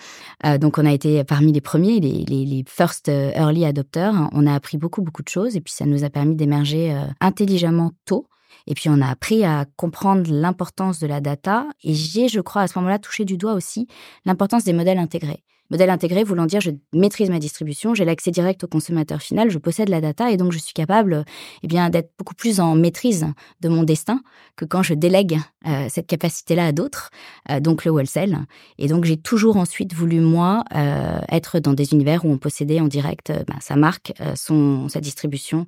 Euh, 0.46 0.58
donc, 0.58 0.80
on 0.80 0.86
a 0.86 0.92
été 0.92 1.24
parmi 1.24 1.52
les 1.52 1.62
premiers, 1.62 2.00
les, 2.00 2.26
les, 2.26 2.64
first 2.68 3.08
early 3.08 3.66
adopters. 3.66 4.14
On 4.32 4.48
a 4.48 4.54
appris 4.54 4.78
beaucoup, 4.78 5.04
beaucoup 5.04 5.22
de 5.22 5.30
choses 5.30 5.56
et 5.56 5.62
puis 5.62 5.74
ça 5.74 5.86
nous 5.86 6.04
a 6.04 6.10
permis 6.10 6.36
d'émerger 6.36 6.92
euh, 6.92 7.06
intelligemment 7.20 7.92
tôt. 8.06 8.28
Et 8.66 8.74
puis, 8.74 8.90
on 8.90 9.00
a 9.02 9.08
appris 9.08 9.44
à 9.44 9.66
comprendre 9.76 10.32
l'importance 10.32 11.00
de 11.00 11.08
la 11.08 11.22
data. 11.22 11.68
Et 11.84 11.94
j'ai, 11.94 12.28
je 12.28 12.42
crois, 12.42 12.64
à 12.64 12.68
ce 12.68 12.78
moment-là, 12.80 13.00
touché 13.00 13.26
du 13.26 13.38
doigt 13.38 13.54
aussi 13.54 13.88
l'importance 14.26 14.64
des 14.64 14.74
modèles 14.74 15.00
intégrés. 15.00 15.44
Modèle 15.72 15.90
intégré 15.90 16.24
voulant 16.26 16.46
dire 16.46 16.60
je 16.60 16.72
maîtrise 16.94 17.30
ma 17.30 17.40
distribution, 17.40 17.96
j'ai 17.96 18.04
l'accès 18.04 18.30
direct 18.30 18.64
au 18.66 18.68
consommateur 18.68 19.22
final, 19.22 19.50
je 19.50 19.58
possède 19.58 19.88
la 19.88 20.02
data 20.02 20.30
et 20.30 20.36
donc 20.38 20.52
je 20.52 20.60
suis 20.60 20.74
capable 20.74 21.24
eh 21.64 21.68
bien 21.68 21.90
d'être 21.90 22.12
beaucoup 22.18 22.36
plus 22.36 22.60
en 22.60 22.76
maîtrise 22.76 23.26
de 23.62 23.70
mon 23.70 23.84
destin 23.84 24.22
que 24.58 24.66
quand 24.66 24.84
je 24.84 24.94
délègue 24.94 25.40
euh, 25.66 25.88
cette 25.90 26.08
capacité-là 26.08 26.68
à 26.68 26.72
d'autres, 26.74 27.10
euh, 27.50 27.62
donc 27.62 27.86
le 27.86 27.92
wholesale. 27.92 28.46
Et 28.78 28.88
donc 28.88 29.06
j'ai 29.06 29.18
toujours 29.18 29.56
ensuite 29.56 29.94
voulu 29.94 30.20
moi 30.20 30.66
euh, 30.76 31.20
être 31.32 31.60
dans 31.60 31.74
des 31.74 31.94
univers 31.94 32.26
où 32.26 32.32
on 32.32 32.38
possédait 32.38 32.82
en 32.82 32.88
direct 32.88 33.32
ben, 33.48 33.58
sa 33.62 33.78
marque, 33.78 34.14
son 34.36 34.90
sa 34.90 35.00
distribution 35.00 35.66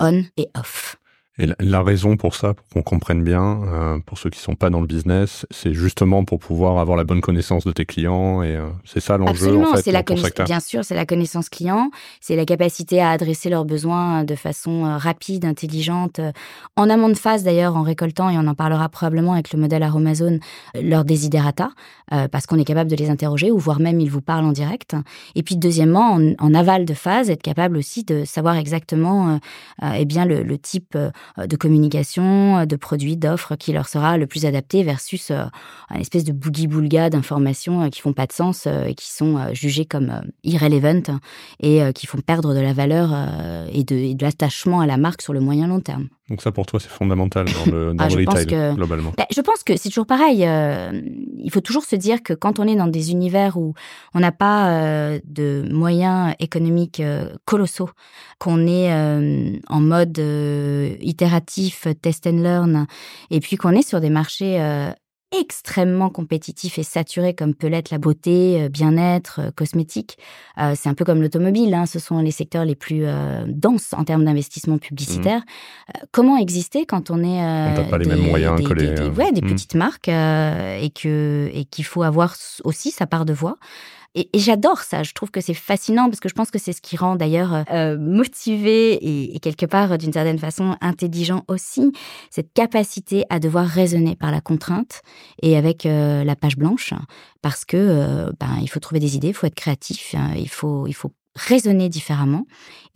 on 0.00 0.24
et 0.36 0.48
off. 0.56 0.96
Et 1.38 1.48
la, 1.58 1.82
raison 1.82 2.16
pour 2.16 2.36
ça, 2.36 2.54
pour 2.54 2.68
qu'on 2.68 2.82
comprenne 2.82 3.24
bien, 3.24 3.60
euh, 3.64 3.98
pour 4.06 4.18
ceux 4.18 4.30
qui 4.30 4.38
sont 4.38 4.54
pas 4.54 4.70
dans 4.70 4.80
le 4.80 4.86
business, 4.86 5.46
c'est 5.50 5.74
justement 5.74 6.24
pour 6.24 6.38
pouvoir 6.38 6.78
avoir 6.78 6.96
la 6.96 7.02
bonne 7.02 7.20
connaissance 7.20 7.64
de 7.64 7.72
tes 7.72 7.84
clients 7.84 8.42
et 8.44 8.54
euh, 8.54 8.68
c'est 8.84 9.00
ça 9.00 9.16
l'enjeu 9.16 9.56
en 9.56 9.74
fait. 9.74 9.82
C'est 9.82 9.90
la 9.90 10.02
bien 10.02 10.60
sûr, 10.60 10.84
c'est 10.84 10.94
la 10.94 11.06
connaissance 11.06 11.48
client, 11.48 11.90
c'est 12.20 12.36
la 12.36 12.44
capacité 12.44 13.00
à 13.00 13.10
adresser 13.10 13.50
leurs 13.50 13.64
besoins 13.64 14.22
de 14.22 14.36
façon 14.36 14.86
euh, 14.86 14.96
rapide, 14.96 15.44
intelligente, 15.44 16.20
en 16.76 16.88
amont 16.88 17.08
de 17.08 17.14
phase 17.14 17.42
d'ailleurs, 17.42 17.76
en 17.76 17.82
récoltant 17.82 18.30
et 18.30 18.38
on 18.38 18.46
en 18.46 18.54
parlera 18.54 18.88
probablement 18.88 19.32
avec 19.32 19.52
le 19.52 19.58
modèle 19.58 19.82
Aromazone 19.82 20.38
leur 20.80 21.04
desiderata, 21.04 21.70
parce 22.30 22.46
qu'on 22.46 22.58
est 22.58 22.64
capable 22.64 22.90
de 22.90 22.96
les 22.96 23.10
interroger 23.10 23.50
ou 23.50 23.58
voire 23.58 23.80
même 23.80 23.98
ils 23.98 24.10
vous 24.10 24.20
parlent 24.20 24.44
en 24.44 24.52
direct. 24.52 24.94
Et 25.34 25.42
puis 25.42 25.56
deuxièmement, 25.56 26.18
en, 26.38 26.54
aval 26.54 26.84
de 26.84 26.94
phase, 26.94 27.28
être 27.28 27.42
capable 27.42 27.76
aussi 27.76 28.04
de 28.04 28.24
savoir 28.24 28.56
exactement, 28.56 29.40
eh 29.82 30.04
bien 30.04 30.24
le, 30.24 30.42
le 30.42 30.58
type 30.58 30.96
euh, 30.96 31.10
de 31.38 31.56
communication, 31.56 32.58
euh, 32.58 32.66
de 32.66 32.76
produits, 32.76 33.16
d'offres 33.16 33.56
qui 33.56 33.72
leur 33.72 33.88
sera 33.88 34.16
le 34.16 34.26
plus 34.26 34.46
adapté 34.46 34.82
versus 34.82 35.30
euh, 35.30 35.44
un 35.90 35.98
espèce 35.98 36.24
de 36.24 36.32
boogie-boulga 36.32 37.10
d'informations 37.10 37.90
qui 37.90 38.00
font 38.00 38.12
pas 38.12 38.26
de 38.26 38.32
sens 38.32 38.66
et 38.66 38.94
qui 38.94 39.10
sont 39.10 39.52
jugées 39.52 39.84
comme 39.84 40.22
irrelevant 40.42 41.18
et 41.60 41.80
qui 41.94 42.06
font 42.06 42.18
perdre 42.20 42.54
de 42.54 42.60
la 42.60 42.72
valeur 42.72 43.12
et 43.72 43.84
de, 43.84 44.22
l'attachement 44.22 44.80
à 44.80 44.86
la 44.86 44.96
marque 44.96 45.22
sur 45.22 45.32
le 45.32 45.40
moyen 45.40 45.66
long 45.68 45.80
terme. 45.80 46.08
Donc 46.30 46.40
ça 46.40 46.52
pour 46.52 46.64
toi 46.64 46.80
c'est 46.80 46.88
fondamental 46.88 47.46
dans 47.46 47.72
le, 47.72 47.94
dans 47.94 48.04
ah, 48.04 48.08
retail 48.08 48.74
globalement. 48.74 49.12
Bah, 49.16 49.26
je 49.30 49.40
pense 49.40 49.62
que 49.62 49.76
c'est 49.76 49.90
toujours 49.90 50.06
pareil. 50.06 50.38
il 50.40 51.50
faut 51.50 51.60
toujours 51.60 51.84
se 51.84 51.96
dire 51.96 52.22
que 52.22 52.32
quand 52.32 52.58
on 52.58 52.66
est 52.66 52.76
dans 52.76 52.86
des 52.86 53.10
univers 53.10 53.56
où 53.56 53.74
on 54.14 54.20
n'a 54.20 54.32
pas 54.32 55.18
de 55.24 55.68
moyens 55.70 56.34
économiques 56.38 57.02
colossaux, 57.44 57.90
qu'on 58.38 58.66
est 58.66 58.92
en 59.68 59.80
mode 59.80 60.18
itératif, 61.14 61.86
test 62.02 62.26
and 62.26 62.42
learn, 62.42 62.86
et 63.30 63.40
puis 63.40 63.56
qu'on 63.56 63.70
est 63.70 63.86
sur 63.86 64.00
des 64.00 64.10
marchés 64.10 64.60
euh, 64.60 64.90
extrêmement 65.36 66.10
compétitifs 66.10 66.78
et 66.78 66.82
saturés 66.82 67.34
comme 67.34 67.54
peut 67.54 67.68
l'être 67.68 67.90
la 67.90 67.98
beauté, 67.98 68.62
euh, 68.62 68.68
bien-être, 68.68 69.40
euh, 69.40 69.50
cosmétique. 69.50 70.18
c'est 70.74 70.88
un 70.88 70.94
peu 70.94 71.04
comme 71.04 71.22
l'automobile, 71.22 71.72
hein, 71.74 71.86
ce 71.86 71.98
sont 71.98 72.18
les 72.18 72.30
secteurs 72.30 72.64
les 72.64 72.74
plus 72.74 73.04
denses 73.46 73.92
en 73.92 74.04
termes 74.04 74.24
d'investissement 74.24 74.78
publicitaire. 74.78 75.40
Mmh. 75.40 76.06
comment 76.12 76.36
exister 76.36 76.86
quand 76.86 77.10
on 77.10 77.22
est... 77.22 77.40
on 77.40 77.74
n'a 77.74 77.84
pas 77.84 77.98
les 77.98 78.06
mêmes 78.06 78.28
moyens 78.28 78.62
que 78.62 78.74
les... 78.74 78.88
ouais, 79.08 79.32
des 79.32 79.42
mmh. 79.42 79.48
petites 79.48 79.74
marques 79.74 80.08
et 80.08 80.90
que 80.90 81.50
et 81.52 81.64
qu'il 81.64 81.84
faut 81.84 82.02
avoir 82.02 82.34
aussi 82.64 82.90
sa 82.90 83.06
part 83.06 83.24
de 83.24 83.32
voix. 83.32 83.58
Et, 84.14 84.28
j'adore 84.34 84.80
ça. 84.80 85.02
Je 85.02 85.12
trouve 85.12 85.30
que 85.30 85.40
c'est 85.40 85.54
fascinant 85.54 86.08
parce 86.08 86.20
que 86.20 86.28
je 86.28 86.34
pense 86.34 86.50
que 86.50 86.58
c'est 86.58 86.72
ce 86.72 86.80
qui 86.80 86.96
rend 86.96 87.16
d'ailleurs 87.16 87.54
euh, 87.54 87.62
euh, 87.72 87.98
motivé 87.98 89.34
et, 89.34 89.38
quelque 89.40 89.66
part 89.66 89.98
d'une 89.98 90.12
certaine 90.12 90.38
façon 90.38 90.76
intelligent 90.80 91.44
aussi 91.48 91.92
cette 92.30 92.52
capacité 92.52 93.24
à 93.28 93.40
devoir 93.40 93.66
raisonner 93.66 94.16
par 94.16 94.30
la 94.30 94.40
contrainte 94.40 95.02
et 95.42 95.56
avec 95.56 95.84
euh, 95.84 96.24
la 96.24 96.36
page 96.36 96.56
blanche 96.56 96.94
parce 97.42 97.64
que 97.64 98.30
ben 98.40 98.58
il 98.62 98.68
faut 98.68 98.80
trouver 98.80 99.00
des 99.00 99.16
idées, 99.16 99.28
il 99.28 99.34
faut 99.34 99.46
être 99.46 99.54
créatif, 99.54 100.14
hein, 100.16 100.30
il 100.36 100.48
faut 100.48 100.86
il 100.86 100.94
faut 100.94 101.12
raisonner 101.36 101.88
différemment. 101.88 102.46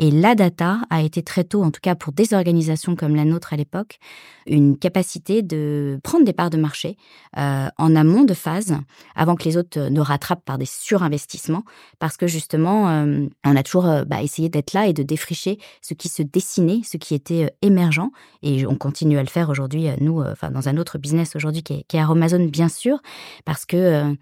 Et 0.01 0.13
la 0.13 0.37
data 0.37 0.79
a 0.91 1.03
été 1.03 1.25
très 1.25 1.43
tôt, 1.43 1.65
en 1.65 1.73
tout 1.73 1.81
cas 1.83 1.97
pour 1.97 2.13
des 2.13 2.33
organisations 2.33 2.95
comme 2.95 3.17
la 3.17 3.25
nôtre 3.25 3.53
à 3.53 3.57
l'époque, 3.57 3.99
une 4.47 4.79
capacité 4.79 5.43
de 5.43 5.99
prendre 6.05 6.25
des 6.25 6.33
parts 6.33 6.51
de 6.51 6.57
marché 6.57 6.97
euh, 7.37 7.67
en 7.77 7.97
amont 7.97 8.23
de 8.23 8.35
phase, 8.35 8.77
avant 9.17 9.35
que 9.35 9.45
les 9.45 9.57
autres 9.57 9.89
ne 9.89 10.01
rattrapent 10.01 10.45
par 10.45 10.57
des 10.57 10.67
surinvestissements, 10.67 11.65
parce 11.99 12.17
que 12.17 12.29
justement, 12.29 12.89
euh, 12.89 13.27
on 13.45 13.57
a 13.57 13.63
toujours 13.65 13.87
euh, 13.87 14.05
bah, 14.05 14.23
essayé 14.23 14.49
d'être 14.49 14.73
là 14.73 14.87
et 14.87 14.93
de 14.93 15.03
défricher 15.03 15.59
ce 15.83 15.95
qui 15.95 16.09
se 16.09 16.23
dessinait, 16.23 16.83
ce 16.85 16.97
qui 16.97 17.15
était 17.15 17.53
émergent, 17.61 18.09
et 18.43 18.67
on 18.67 18.77
continue 18.77 19.19
à 19.19 19.23
le 19.23 19.29
faire 19.29 19.51
aujourd'hui, 19.51 19.89
nous, 20.01 20.23
dans 20.53 20.69
un 20.69 20.77
autre 20.77 20.99
business 20.99 21.35
aujourd'hui 21.35 21.65
qui 21.65 21.73
est, 21.73 21.85
qui 21.89 21.97
est 21.97 22.01
Amazon, 22.01 22.45
bien 22.45 22.69
sûr, 22.69 22.99
parce 23.45 23.67
que 23.67 24.17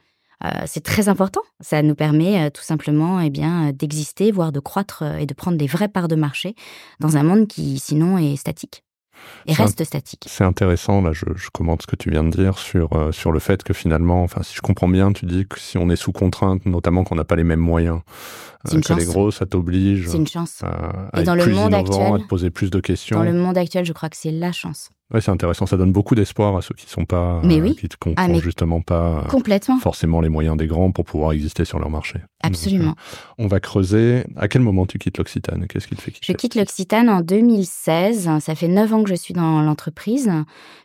euh, 0.44 0.48
c'est 0.66 0.82
très 0.82 1.08
important. 1.08 1.40
Ça 1.60 1.82
nous 1.82 1.94
permet 1.94 2.46
euh, 2.46 2.50
tout 2.50 2.62
simplement 2.62 3.20
eh 3.20 3.30
bien, 3.30 3.72
d'exister, 3.72 4.30
voire 4.30 4.52
de 4.52 4.60
croître 4.60 5.02
euh, 5.02 5.16
et 5.16 5.26
de 5.26 5.34
prendre 5.34 5.56
des 5.56 5.66
vraies 5.66 5.88
parts 5.88 6.08
de 6.08 6.16
marché 6.16 6.54
dans 7.00 7.16
un 7.16 7.22
monde 7.22 7.46
qui 7.46 7.78
sinon 7.78 8.18
est 8.18 8.36
statique 8.36 8.82
et 9.46 9.54
reste 9.54 9.82
statique. 9.82 10.24
C'est 10.28 10.44
intéressant, 10.44 11.00
là 11.00 11.12
je, 11.12 11.24
je, 11.36 11.48
commente 11.48 11.80
ce 11.80 11.86
que 11.86 11.96
tu 11.96 12.10
viens 12.10 12.22
de 12.22 12.30
dire 12.30 12.58
sur, 12.58 12.90
sur 13.14 13.32
le 13.32 13.38
fait 13.38 13.62
que 13.62 13.72
finalement, 13.72 14.22
enfin 14.22 14.42
si 14.42 14.54
je 14.54 14.60
comprends 14.60 14.88
bien, 14.88 15.10
tu 15.12 15.24
dis 15.24 15.46
que 15.46 15.58
si 15.58 15.78
on 15.78 15.88
est 15.88 15.96
sous 15.96 16.12
contrainte, 16.12 16.66
notamment 16.66 17.02
qu'on 17.02 17.14
n'a 17.14 17.24
pas 17.24 17.34
les 17.34 17.42
mêmes 17.42 17.58
moyens 17.58 18.02
que 18.66 18.94
les 18.94 19.04
gros, 19.06 19.30
ça 19.30 19.46
t'oblige 19.46 20.12
une 20.12 20.26
chance. 20.26 20.62
à, 20.62 21.20
et 21.20 21.24
dans 21.24 21.34
le 21.34 21.46
monde 21.46 21.74
actuel, 21.74 22.14
à 22.14 22.18
te 22.18 22.24
poser 22.24 22.50
plus 22.50 22.70
de 22.70 22.80
questions. 22.80 23.16
Dans 23.16 23.24
le 23.24 23.32
monde 23.32 23.56
actuel, 23.56 23.84
je 23.84 23.92
crois 23.92 24.08
que 24.08 24.16
c'est 24.16 24.32
la 24.32 24.52
chance. 24.52 24.90
Ouais, 25.14 25.20
c'est 25.20 25.30
intéressant. 25.30 25.66
Ça 25.66 25.76
donne 25.76 25.92
beaucoup 25.92 26.16
d'espoir 26.16 26.56
à 26.56 26.62
ceux 26.62 26.74
qui 26.74 26.88
sont 26.88 27.04
pas, 27.04 27.40
mais 27.44 27.60
oui. 27.60 27.76
qui 27.76 27.86
ne 27.86 28.14
ah, 28.16 28.26
justement 28.40 28.80
pas 28.80 29.24
complètement. 29.28 29.78
forcément 29.78 30.20
les 30.20 30.28
moyens 30.28 30.56
des 30.56 30.66
grands 30.66 30.90
pour 30.90 31.04
pouvoir 31.04 31.30
exister 31.30 31.64
sur 31.64 31.78
leur 31.78 31.90
marché. 31.90 32.18
Absolument. 32.42 32.90
Euh, 32.90 33.34
on 33.38 33.46
va 33.46 33.60
creuser. 33.60 34.24
À 34.34 34.48
quel 34.48 34.62
moment 34.62 34.84
tu 34.84 34.98
quittes 34.98 35.18
l'Occitane? 35.18 35.68
Qu'est-ce 35.68 35.86
qui 35.86 35.94
te 35.94 36.02
fait 36.02 36.10
quitter? 36.10 36.32
Je 36.32 36.36
quitte 36.36 36.56
l'Occitane 36.56 37.08
en 37.08 37.20
2016. 37.20 38.28
Ça 38.40 38.54
fait 38.56 38.66
neuf 38.66 38.92
ans 38.92 39.04
que 39.04 39.08
je 39.08 39.14
suis 39.14 39.32
dans 39.32 39.62
l'entreprise. 39.62 40.28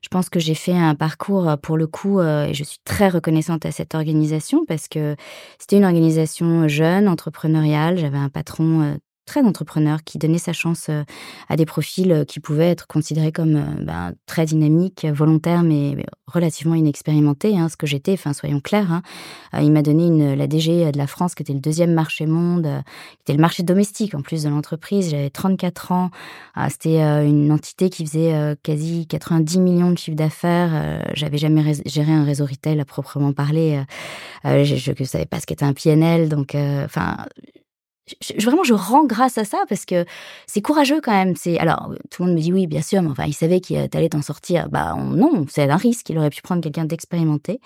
Je 0.04 0.10
pense 0.10 0.30
que 0.30 0.40
j'ai 0.40 0.56
fait 0.56 0.78
un 0.78 0.94
parcours 0.94 1.50
euh, 1.50 1.56
pour 1.58 1.75
le 1.75 1.88
coup 1.88 2.20
euh, 2.20 2.46
et 2.46 2.54
je 2.54 2.63
suis 2.63 2.80
très 2.86 3.10
reconnaissante 3.10 3.66
à 3.66 3.72
cette 3.72 3.96
organisation 3.96 4.66
parce 4.68 4.88
que 4.88 5.16
c'était 5.58 5.78
une 5.78 5.86
organisation 5.86 6.68
jeune, 6.68 7.08
entrepreneuriale. 7.08 7.98
J'avais 7.98 8.20
un 8.20 8.30
patron 8.30 8.98
très 9.31 9.43
d'entrepreneurs 9.43 10.03
qui 10.03 10.17
donnait 10.17 10.39
sa 10.39 10.51
chance 10.51 10.88
euh, 10.89 11.03
à 11.47 11.55
des 11.55 11.65
profils 11.65 12.11
euh, 12.11 12.25
qui 12.25 12.41
pouvaient 12.41 12.67
être 12.67 12.85
considérés 12.85 13.31
comme 13.31 13.55
euh, 13.55 13.63
ben, 13.81 14.11
très 14.25 14.43
dynamiques, 14.43 15.05
volontaires, 15.05 15.63
mais 15.63 15.95
relativement 16.27 16.75
inexpérimentés, 16.75 17.57
hein, 17.57 17.69
ce 17.69 17.77
que 17.77 17.88
j'étais, 17.88 18.11
enfin 18.11 18.33
soyons 18.33 18.59
clairs. 18.59 18.91
Hein. 18.91 19.01
Il 19.61 19.71
m'a 19.71 19.83
donné 19.83 20.07
une, 20.07 20.33
la 20.33 20.47
DG 20.47 20.91
de 20.91 20.97
la 20.97 21.07
France, 21.07 21.33
qui 21.33 21.43
était 21.43 21.53
le 21.53 21.61
deuxième 21.61 21.93
marché 21.93 22.25
monde, 22.25 22.63
qui 22.63 23.21
était 23.21 23.33
le 23.33 23.39
marché 23.39 23.63
domestique 23.63 24.15
en 24.15 24.21
plus 24.21 24.43
de 24.43 24.50
l'entreprise. 24.50 25.11
J'avais 25.11 25.29
34 25.29 25.91
ans. 25.91 26.11
C'était 26.69 27.01
une 27.01 27.51
entité 27.51 27.89
qui 27.89 28.05
faisait 28.05 28.55
quasi 28.63 29.07
90 29.07 29.59
millions 29.59 29.91
de 29.91 29.97
chiffre 29.97 30.15
d'affaires. 30.15 31.03
J'avais 31.15 31.38
jamais 31.38 31.73
géré 31.85 32.13
un 32.13 32.23
réseau 32.23 32.45
retail 32.45 32.79
à 32.79 32.85
proprement 32.85 33.33
parler. 33.33 33.83
Je 34.45 34.91
ne 35.01 35.05
savais 35.05 35.25
pas 35.25 35.41
ce 35.41 35.45
qu'était 35.45 35.65
un 35.65 35.73
PNL. 35.73 36.29
Donc, 36.29 36.55
enfin, 36.55 37.17
je, 38.22 38.46
vraiment, 38.46 38.63
je 38.63 38.74
rends 38.74 39.06
grâce 39.06 39.38
à 39.38 39.46
ça 39.46 39.60
parce 39.70 39.86
que 39.86 40.06
c'est 40.48 40.62
courageux 40.62 41.01
quand 41.01 41.12
même. 41.12 41.36
C'est 41.36 41.58
alors 41.60 41.94
tout 42.10 42.24
le 42.24 42.30
monde 42.30 42.38
me 42.38 42.41
dit 42.41 42.51
oui, 42.51 42.68
bien 42.68 42.82
sûr, 42.82 43.01
mais 43.01 43.10
enfin, 43.10 43.25
il 43.25 43.34
savait 43.34 43.60
qu'il 43.60 43.77
allait 43.77 44.10
t'en 44.10 44.22
sortir. 44.22 44.70
Bah 44.70 44.96
non, 44.96 45.46
c'est 45.50 45.70
un 45.70 45.77
risque. 45.77 46.10
Il 46.10 46.18
aurait 46.18 46.30
pu 46.30 46.41
prendre 46.41 46.62
quelqu'un 46.62 46.86
d'expérimenté. 46.86 47.60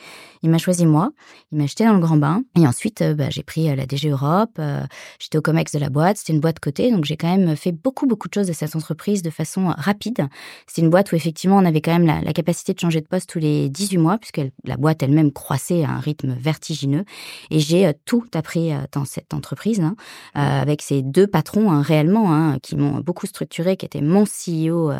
Il 0.44 0.50
m'a 0.50 0.58
choisi 0.58 0.86
moi. 0.86 1.12
Il 1.52 1.58
m'a 1.58 1.66
jeté 1.66 1.86
dans 1.86 1.94
le 1.94 2.00
grand 2.00 2.18
bain. 2.18 2.44
Et 2.58 2.68
ensuite, 2.68 3.02
euh, 3.02 3.14
bah, 3.14 3.30
j'ai 3.30 3.44
pris 3.44 3.70
euh, 3.70 3.76
la 3.76 3.86
DG 3.86 4.10
Europe. 4.10 4.52
Euh, 4.60 4.82
j'étais 5.20 5.38
au 5.38 5.42
Comex 5.42 5.72
de 5.72 5.80
la 5.80 5.90
boîte. 5.90 6.18
C'était 6.18 6.34
une 6.34 6.40
boîte 6.40 6.60
côté, 6.60 6.92
donc 6.92 7.06
j'ai 7.06 7.18
quand 7.18 7.36
même 7.36 7.56
fait 7.56 7.72
beaucoup 7.72 8.06
beaucoup 8.08 8.28
de 8.28 8.34
choses 8.34 8.48
de 8.48 8.54
cette 8.54 8.76
entreprise 8.76 9.22
de 9.22 9.30
façon 9.30 9.74
rapide. 9.76 10.28
C'est 10.68 10.82
une 10.82 10.90
boîte 10.90 11.12
où 11.12 11.16
effectivement 11.16 11.58
on 11.58 11.66
avait 11.66 11.82
quand 11.82 11.94
même 11.94 12.06
la, 12.06 12.22
la, 12.22 12.34
capacité 12.34 12.74
de 12.74 12.80
changer 12.80 13.02
de 13.02 13.08
poste 13.08 13.30
tous 13.30 13.40
les 13.40 13.70
18 13.70 13.98
mois 13.98 14.18
puisque 14.18 14.42
la 14.64 14.78
boîte 14.78 15.02
elle-même 15.04 15.32
croissait 15.32 15.84
à 15.84 15.92
un 15.92 16.00
rythme 16.00 16.34
vertigineux. 16.34 17.06
Et 17.52 17.60
j'ai 17.60 17.92
tout 18.06 18.26
appris 18.34 18.72
dans 18.92 19.06
cette 19.06 19.34
entreprise. 19.34 19.80
Hein. 19.80 19.96
Euh, 20.38 20.62
avec 20.62 20.82
ces 20.82 21.02
deux 21.02 21.28
patrons 21.28 21.72
hein, 21.72 21.82
réellement 21.82 22.34
hein, 22.34 22.58
qui 22.62 22.76
m'ont 22.76 23.00
beaucoup 23.00 23.26
structuré, 23.26 23.78
qui 23.78 23.86
étaient 23.86 24.02
mon 24.02 24.26
CEO 24.26 24.92
euh, 24.92 25.00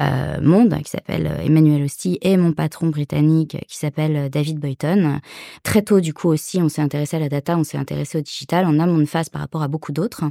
euh, 0.00 0.40
monde, 0.40 0.80
qui 0.84 0.90
s'appelle 0.90 1.32
Emmanuel 1.44 1.82
Hosty, 1.82 2.18
et 2.22 2.36
mon 2.36 2.52
patron 2.52 2.86
britannique 2.86 3.56
qui 3.66 3.76
s'appelle 3.76 4.30
David 4.30 4.60
Boyton. 4.60 5.18
Très 5.64 5.82
tôt, 5.82 5.98
du 5.98 6.14
coup 6.14 6.28
aussi, 6.28 6.62
on 6.62 6.68
s'est 6.68 6.82
intéressé 6.82 7.16
à 7.16 7.20
la 7.20 7.28
data, 7.28 7.58
on 7.58 7.64
s'est 7.64 7.76
intéressé 7.76 8.18
au 8.18 8.20
digital, 8.20 8.66
on 8.68 8.78
a 8.78 8.86
mon 8.86 9.04
face 9.04 9.28
par 9.28 9.40
rapport 9.40 9.62
à 9.62 9.68
beaucoup 9.68 9.90
d'autres. 9.90 10.22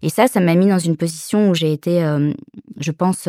Et 0.00 0.08
ça, 0.08 0.28
ça 0.28 0.40
m'a 0.40 0.54
mis 0.54 0.68
dans 0.68 0.78
une 0.78 0.96
position 0.96 1.50
où 1.50 1.54
j'ai 1.54 1.72
été, 1.72 2.02
je 2.78 2.90
pense, 2.92 3.28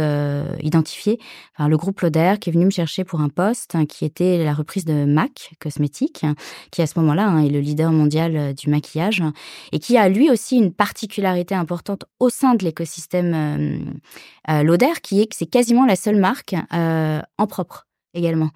identifiée 0.62 1.20
par 1.58 1.68
le 1.68 1.78
groupe 1.78 2.00
Lauder 2.02 2.36
qui 2.40 2.50
est 2.50 2.54
venu 2.54 2.66
me 2.66 2.72
chercher 2.72 3.04
pour 3.04 3.22
un 3.22 3.30
poste 3.30 3.76
hein, 3.76 3.86
qui 3.86 4.06
était 4.06 4.44
la 4.44 4.54
reprise 4.54 4.86
de 4.86 5.06
MAC 5.06 5.52
Cosmétiques, 5.60 6.26
qui 6.72 6.82
à 6.82 6.88
ce 6.88 6.98
moment-là 7.00 7.42
est 7.44 7.50
le 7.50 7.60
leader 7.60 7.92
mondial 7.92 8.54
du 8.54 8.70
maquillage 8.70 9.24
et 9.72 9.80
qui 9.80 9.98
a 9.98 10.08
lui 10.08 10.30
aussi 10.30 10.51
une 10.58 10.74
particularité 10.74 11.56
importante 11.56 12.06
au 12.20 12.30
sein 12.30 12.56
de 12.56 12.64
l'écosystème 12.64 13.34
euh, 13.34 14.52
euh, 14.52 14.64
Lauder, 14.64 14.94
qui 15.02 15.22
est 15.22 15.28
que 15.28 15.36
c'est 15.36 15.46
quasiment 15.46 15.86
la 15.86 15.96
seule 15.96 16.18
marque 16.18 16.56
euh, 16.74 17.22
en 17.38 17.48
propre 17.48 17.88
également, 18.14 18.50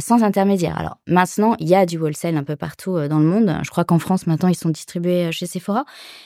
sans 0.00 0.24
intermédiaire. 0.24 0.76
Alors 0.76 0.98
maintenant, 1.06 1.54
il 1.60 1.68
y 1.68 1.76
a 1.76 1.86
du 1.86 1.96
wholesale 1.96 2.36
un 2.36 2.42
peu 2.42 2.56
partout 2.56 2.98
dans 3.06 3.20
le 3.20 3.24
monde. 3.24 3.56
Je 3.62 3.70
crois 3.70 3.84
qu'en 3.84 4.00
France, 4.00 4.26
maintenant, 4.26 4.48
ils 4.48 4.56
sont 4.56 4.68
distribués 4.68 5.30
chez 5.30 5.46
Sephora. 5.46 5.84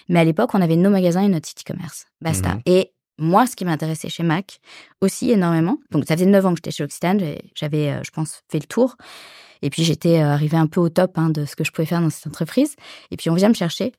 Mais 0.09 0.19
à 0.19 0.25
l'époque, 0.25 0.55
on 0.55 0.63
avait 0.63 0.77
nos 0.77 0.89
magasins 0.89 1.21
et 1.21 1.29
notre 1.29 1.47
site 1.47 1.61
e-commerce. 1.61 2.07
Basta. 2.23 2.55
Mhm. 2.55 2.63
Et 2.65 2.95
moi, 3.19 3.47
ce 3.47 3.55
qui 3.55 3.67
m'intéressait 3.67 4.09
chez 4.09 4.23
Mac 4.23 4.61
aussi 5.03 5.31
énormément, 5.31 5.77
donc 5.91 6.07
ça 6.09 6.15
faisait 6.15 6.25
9 6.25 6.47
ans 6.47 6.51
que 6.53 6.57
j'étais 6.57 6.71
chez 6.71 6.85
Occitane, 6.85 7.21
j'avais, 7.55 8.03
je 8.03 8.11
pense, 8.13 8.41
fait 8.51 8.61
le 8.61 8.67
tour. 8.67 8.97
Et 9.61 9.69
puis 9.69 9.85
j'étais 9.85 10.21
arrivée 10.21 10.57
un 10.57 10.67
peu 10.67 10.81
au 10.81 10.89
top 10.89 11.19
hein, 11.19 11.29
de 11.29 11.45
ce 11.45 11.57
que 11.57 11.65
je 11.65 11.73
pouvais 11.73 11.85
faire 11.85 12.01
dans 12.01 12.09
cette 12.09 12.29
entreprise. 12.29 12.77
Et 13.11 13.19
puis 13.19 13.29
on 13.29 13.35
vient 13.35 13.51
me 13.51 13.55
chercher 13.55 13.93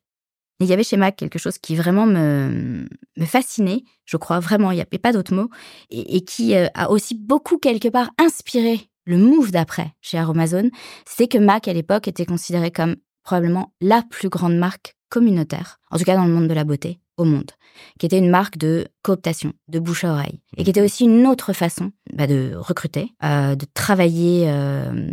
il 0.65 0.69
y 0.69 0.73
avait 0.73 0.83
chez 0.83 0.97
Mac 0.97 1.15
quelque 1.15 1.39
chose 1.39 1.57
qui 1.57 1.75
vraiment 1.75 2.05
me, 2.05 2.85
fascinait, 3.25 3.83
je 4.05 4.17
crois 4.17 4.39
vraiment, 4.39 4.71
il 4.71 4.75
n'y 4.75 4.81
avait 4.81 4.97
pas 4.97 5.13
d'autre 5.13 5.33
mot, 5.33 5.49
et, 5.89 6.21
qui 6.21 6.55
euh, 6.55 6.67
a 6.73 6.91
aussi 6.91 7.15
beaucoup 7.15 7.57
quelque 7.57 7.87
part 7.87 8.11
inspiré 8.19 8.89
le 9.05 9.17
move 9.17 9.51
d'après 9.51 9.93
chez 10.01 10.17
Amazon, 10.17 10.69
c'est 11.05 11.27
que 11.27 11.37
Mac 11.37 11.67
à 11.67 11.73
l'époque 11.73 12.07
était 12.07 12.25
considéré 12.25 12.71
comme 12.71 12.95
probablement 13.23 13.73
la 13.81 14.03
plus 14.03 14.29
grande 14.29 14.55
marque 14.55 14.95
communautaire, 15.09 15.79
en 15.89 15.97
tout 15.97 16.03
cas 16.03 16.15
dans 16.15 16.25
le 16.25 16.33
monde 16.33 16.47
de 16.47 16.53
la 16.53 16.63
beauté, 16.63 16.99
au 17.17 17.25
monde, 17.25 17.51
qui 17.99 18.05
était 18.05 18.17
une 18.17 18.29
marque 18.29 18.57
de 18.57 18.87
cooptation, 19.03 19.53
de 19.67 19.79
bouche 19.79 20.03
à 20.03 20.11
oreille, 20.13 20.41
et 20.57 20.63
qui 20.63 20.69
était 20.69 20.81
aussi 20.81 21.05
une 21.05 21.27
autre 21.27 21.53
façon 21.53 21.91
bah, 22.13 22.27
de 22.27 22.53
recruter, 22.55 23.13
euh, 23.23 23.55
de 23.55 23.65
travailler 23.73 24.45
euh, 24.49 25.11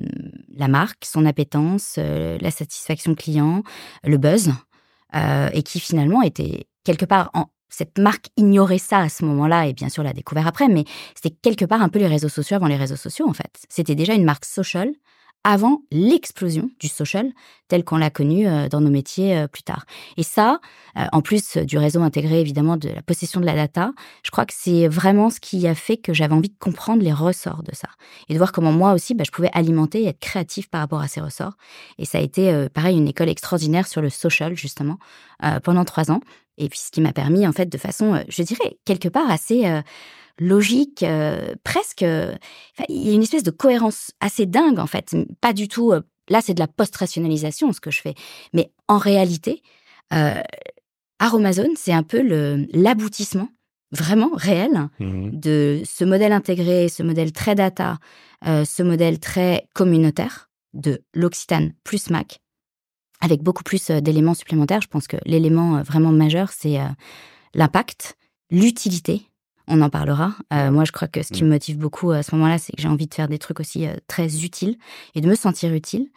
la 0.55 0.69
marque, 0.69 1.05
son 1.05 1.27
appétence, 1.27 1.97
la 1.97 2.51
satisfaction 2.51 3.15
client, 3.15 3.63
le 4.05 4.17
buzz, 4.17 4.53
euh, 5.15 5.49
et 5.53 5.63
qui 5.63 5.81
finalement 5.81 6.23
était 6.23 6.67
quelque 6.85 7.05
part 7.05 7.31
en, 7.35 7.47
cette 7.69 7.99
marque 7.99 8.29
ignorait 8.37 8.79
ça 8.79 8.99
à 9.01 9.09
ce 9.09 9.25
moment-là 9.25 9.67
et 9.67 9.73
bien 9.73 9.89
sûr 9.89 10.03
l'a 10.03 10.13
découvert 10.13 10.47
après, 10.47 10.69
mais 10.69 10.85
c'était 11.15 11.35
quelque 11.43 11.65
part 11.65 11.83
un 11.83 11.89
peu 11.89 11.99
les 11.99 12.07
réseaux 12.07 12.29
sociaux 12.29 12.57
avant 12.57 12.67
les 12.67 12.77
réseaux 12.77 12.97
sociaux 12.97 13.29
en 13.29 13.35
fait. 13.35 13.65
C'était 13.69 13.95
déjà 13.95 14.15
une 14.15 14.25
marque 14.25 14.45
social 14.45 14.93
avant 15.45 15.83
l'explosion 15.91 16.71
du 16.79 16.89
social 16.89 17.33
tel 17.69 17.85
qu'on 17.85 17.99
l'a 17.99 18.11
connu 18.11 18.47
euh, 18.47 18.69
dans 18.69 18.81
nos 18.81 18.91
métiers 18.91 19.37
euh, 19.37 19.47
plus 19.47 19.63
tard. 19.63 19.85
Et 20.17 20.23
ça, 20.23 20.61
euh, 20.97 21.05
en 21.13 21.23
plus 21.23 21.57
du 21.57 21.79
réseau 21.79 22.03
intégré 22.03 22.41
évidemment 22.41 22.77
de 22.77 22.89
la 22.89 23.03
possession 23.03 23.41
de 23.41 23.47
la 23.47 23.55
data, 23.55 23.93
je 24.25 24.31
crois 24.31 24.47
que 24.47 24.55
c'est 24.57 24.89
vraiment 24.89 25.31
ce 25.31 25.39
qui 25.41 25.67
a 25.67 25.75
fait 25.75 25.97
que 25.97 26.13
j'avais 26.13 26.35
envie 26.35 26.49
de 26.49 26.59
comprendre 26.59 27.03
les 27.03 27.13
ressorts 27.13 27.63
de 27.63 27.75
ça 27.75 27.89
et 28.29 28.33
de 28.33 28.39
voir 28.39 28.53
comment 28.53 28.73
moi 28.73 28.93
aussi 28.93 29.15
bah, 29.15 29.25
je 29.25 29.31
pouvais 29.31 29.51
alimenter 29.53 30.03
et 30.03 30.09
être 30.09 30.19
créatif 30.19 30.69
par 30.69 30.81
rapport 30.81 31.01
à 31.01 31.09
ces 31.09 31.21
ressorts. 31.21 31.57
Et 31.99 32.05
ça 32.05 32.19
a 32.19 32.21
été 32.21 32.69
pareil 32.73 32.97
une 32.97 33.09
école 33.09 33.29
extraordinaire 33.29 33.87
sur 33.87 34.01
le 34.01 34.11
social 34.11 34.57
justement 34.57 34.99
pendant 35.63 35.85
trois 35.85 36.11
ans. 36.11 36.21
Et 36.57 36.69
puis 36.69 36.79
ce 36.79 36.91
qui 36.91 37.01
m'a 37.01 37.13
permis 37.13 37.47
en 37.47 37.53
fait 37.53 37.67
de 37.67 37.79
façon, 37.79 38.23
je 38.29 38.43
dirais 38.43 38.79
quelque 38.85 39.09
part 39.09 39.31
assez 39.31 39.65
logique, 40.39 41.03
euh, 41.03 41.55
presque. 41.65 42.03
il 42.03 42.39
y 42.89 43.11
a 43.11 43.13
une 43.13 43.23
espèce 43.23 43.43
de 43.43 43.51
cohérence 43.51 44.13
assez 44.21 44.47
dingue 44.47 44.79
en 44.79 44.87
fait. 44.87 45.17
Pas 45.41 45.53
du 45.53 45.69
tout. 45.69 45.93
Euh, 45.93 46.01
là, 46.29 46.41
c'est 46.41 46.55
de 46.55 46.61
la 46.61 46.69
post-rationalisation 46.69 47.73
ce 47.73 47.81
que 47.81 47.91
je 47.91 48.01
fais, 48.01 48.15
mais 48.53 48.71
en 48.87 48.99
réalité, 48.99 49.63
euh, 50.13 50.41
Aromazone, 51.19 51.75
c'est 51.77 51.93
un 51.93 52.03
peu 52.03 52.21
l'aboutissement 52.73 53.49
vraiment 53.91 54.31
réel 54.35 54.89
mmh 55.01 55.31
de 55.33 55.83
ce 55.85 56.05
modèle 56.05 56.33
intégré, 56.33 56.89
ce 56.89 57.03
modèle 57.03 57.33
très 57.33 57.55
data, 57.55 57.99
euh, 58.47 58.65
ce 58.65 58.83
modèle 58.83 59.19
très 59.19 59.67
communautaire 59.75 60.51
de 60.75 61.03
l'Occitane 61.15 61.73
plus 61.85 62.11
Mac, 62.11 62.41
avec 63.21 63.43
beaucoup 63.43 63.63
plus 63.63 63.91
d'éléments 63.91 64.35
supplémentaires. 64.35 64.83
Je 64.83 64.89
pense 64.89 65.07
que 65.07 65.17
l'élément 65.25 65.83
vraiment 65.83 66.13
majeur, 66.13 66.51
c'est 66.51 66.79
l'impact, 67.55 68.17
l'utilité 68.51 69.23
on 69.69 69.81
en 69.83 69.91
parlera. 69.91 70.35
Euh, 70.53 70.71
moi, 70.71 70.85
je 70.85 70.93
crois 70.93 71.09
que 71.09 71.23
ce 71.23 71.33
qui 71.33 71.45
me 71.45 71.49
motive 71.49 71.79
beaucoup 71.79 72.11
à 72.11 72.23
ce 72.23 72.35
moment-là, 72.35 72.59
c'est 72.59 72.75
que 72.75 72.83
j'ai 72.83 72.89
envie 72.89 73.07
de 73.07 73.15
faire 73.15 73.29
des 73.29 73.39
trucs 73.39 73.61
aussi 73.61 73.87
euh, 73.87 73.95
très 74.07 74.45
utiles 74.45 74.77
et 75.15 75.21
de 75.21 75.29
me 75.29 75.35
sentir 75.35 75.73
utile. 75.73 76.09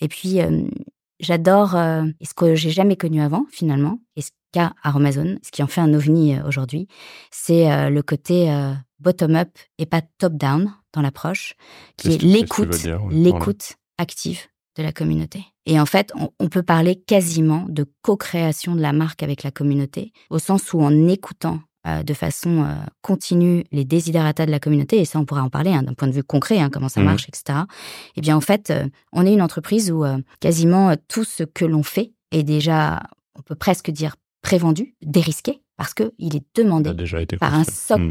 Et 0.00 0.08
puis, 0.08 0.40
euh, 0.40 0.62
j'adore 1.18 1.72
ce 1.72 2.34
que 2.34 2.54
j'ai 2.54 2.70
jamais 2.70 2.96
connu 2.96 3.20
avant, 3.20 3.46
finalement, 3.50 3.98
et 4.16 4.22
ce 4.22 4.30
qu'a 4.52 4.72
Amazon, 4.82 5.38
ce 5.42 5.50
qui 5.50 5.62
en 5.62 5.66
fait 5.66 5.80
un 5.80 5.92
ovni 5.92 6.40
aujourd'hui, 6.46 6.88
c'est 7.30 7.90
le 7.90 8.02
côté 8.02 8.50
bottom-up 9.00 9.50
et 9.78 9.84
pas 9.84 10.00
top-down 10.18 10.72
dans 10.94 11.02
l'approche, 11.02 11.54
qui 11.98 12.14
est 12.14 12.22
l'écoute, 12.22 12.86
l'écoute 13.10 13.74
active 13.98 14.40
de 14.76 14.82
la 14.82 14.92
communauté. 14.92 15.44
Et 15.66 15.78
en 15.78 15.86
fait, 15.86 16.12
on, 16.38 16.48
peut 16.48 16.62
parler 16.62 16.96
quasiment 16.96 17.66
de 17.68 17.86
co-création 18.02 18.74
de 18.74 18.80
la 18.80 18.92
marque 18.92 19.22
avec 19.22 19.42
la 19.42 19.50
communauté, 19.50 20.12
au 20.30 20.38
sens 20.38 20.72
où 20.72 20.80
en 20.80 21.06
écoutant 21.08 21.60
euh, 21.86 22.02
de 22.02 22.12
façon 22.12 22.62
euh, 22.62 22.74
continue 23.00 23.64
les 23.72 23.86
désiderata 23.86 24.44
de 24.44 24.50
la 24.50 24.60
communauté, 24.60 25.00
et 25.00 25.06
ça 25.06 25.18
on 25.18 25.24
pourrait 25.24 25.40
en 25.40 25.48
parler 25.48 25.70
hein, 25.70 25.82
d'un 25.82 25.94
point 25.94 26.08
de 26.08 26.12
vue 26.12 26.22
concret, 26.22 26.58
hein, 26.60 26.68
comment 26.70 26.90
ça 26.90 27.00
mmh. 27.00 27.04
marche, 27.04 27.26
etc. 27.26 27.60
Eh 28.16 28.20
bien 28.20 28.36
en 28.36 28.42
fait, 28.42 28.68
euh, 28.68 28.84
on 29.14 29.24
est 29.24 29.32
une 29.32 29.40
entreprise 29.40 29.90
où 29.90 30.04
quasiment 30.40 30.94
tout 31.08 31.24
ce 31.24 31.42
que 31.42 31.64
l'on 31.64 31.82
fait 31.82 32.12
est 32.32 32.42
déjà, 32.42 33.02
on 33.34 33.40
peut 33.40 33.54
presque 33.54 33.90
dire, 33.90 34.16
prévendu, 34.42 34.94
dérisqué, 35.00 35.62
parce 35.78 35.94
qu'il 35.94 36.36
est 36.36 36.44
demandé 36.54 36.92
par 37.38 37.54
un 37.54 37.64
socle 37.64 38.02
mmh. 38.02 38.10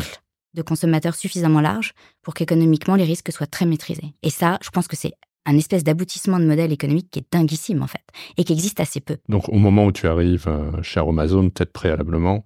de 0.55 0.61
consommateurs 0.63 1.13
suffisamment 1.13 1.61
large 1.61 1.93
pour 2.23 2.33
qu'économiquement 2.33 2.95
les 2.95 3.03
risques 3.03 3.31
soient 3.31 3.45
très 3.45 3.67
maîtrisés. 3.67 4.15
Et 4.23 4.31
ça, 4.31 4.57
je 4.63 4.71
pense 4.71 4.87
que 4.87 4.95
c'est 4.95 5.13
un 5.45 5.55
espèce 5.55 5.83
d'aboutissement 5.83 6.39
de 6.39 6.45
modèle 6.45 6.71
économique 6.71 7.11
qui 7.11 7.19
est 7.19 7.25
dinguissime 7.31 7.83
en 7.83 7.87
fait, 7.87 8.01
et 8.37 8.43
qui 8.43 8.53
existe 8.53 8.79
assez 8.79 8.99
peu. 8.99 9.17
Donc 9.29 9.47
au 9.47 9.59
moment 9.59 9.85
où 9.85 9.91
tu 9.91 10.07
arrives 10.07 10.49
chez 10.81 10.99
Amazon, 10.99 11.51
peut-être 11.51 11.71
préalablement, 11.71 12.43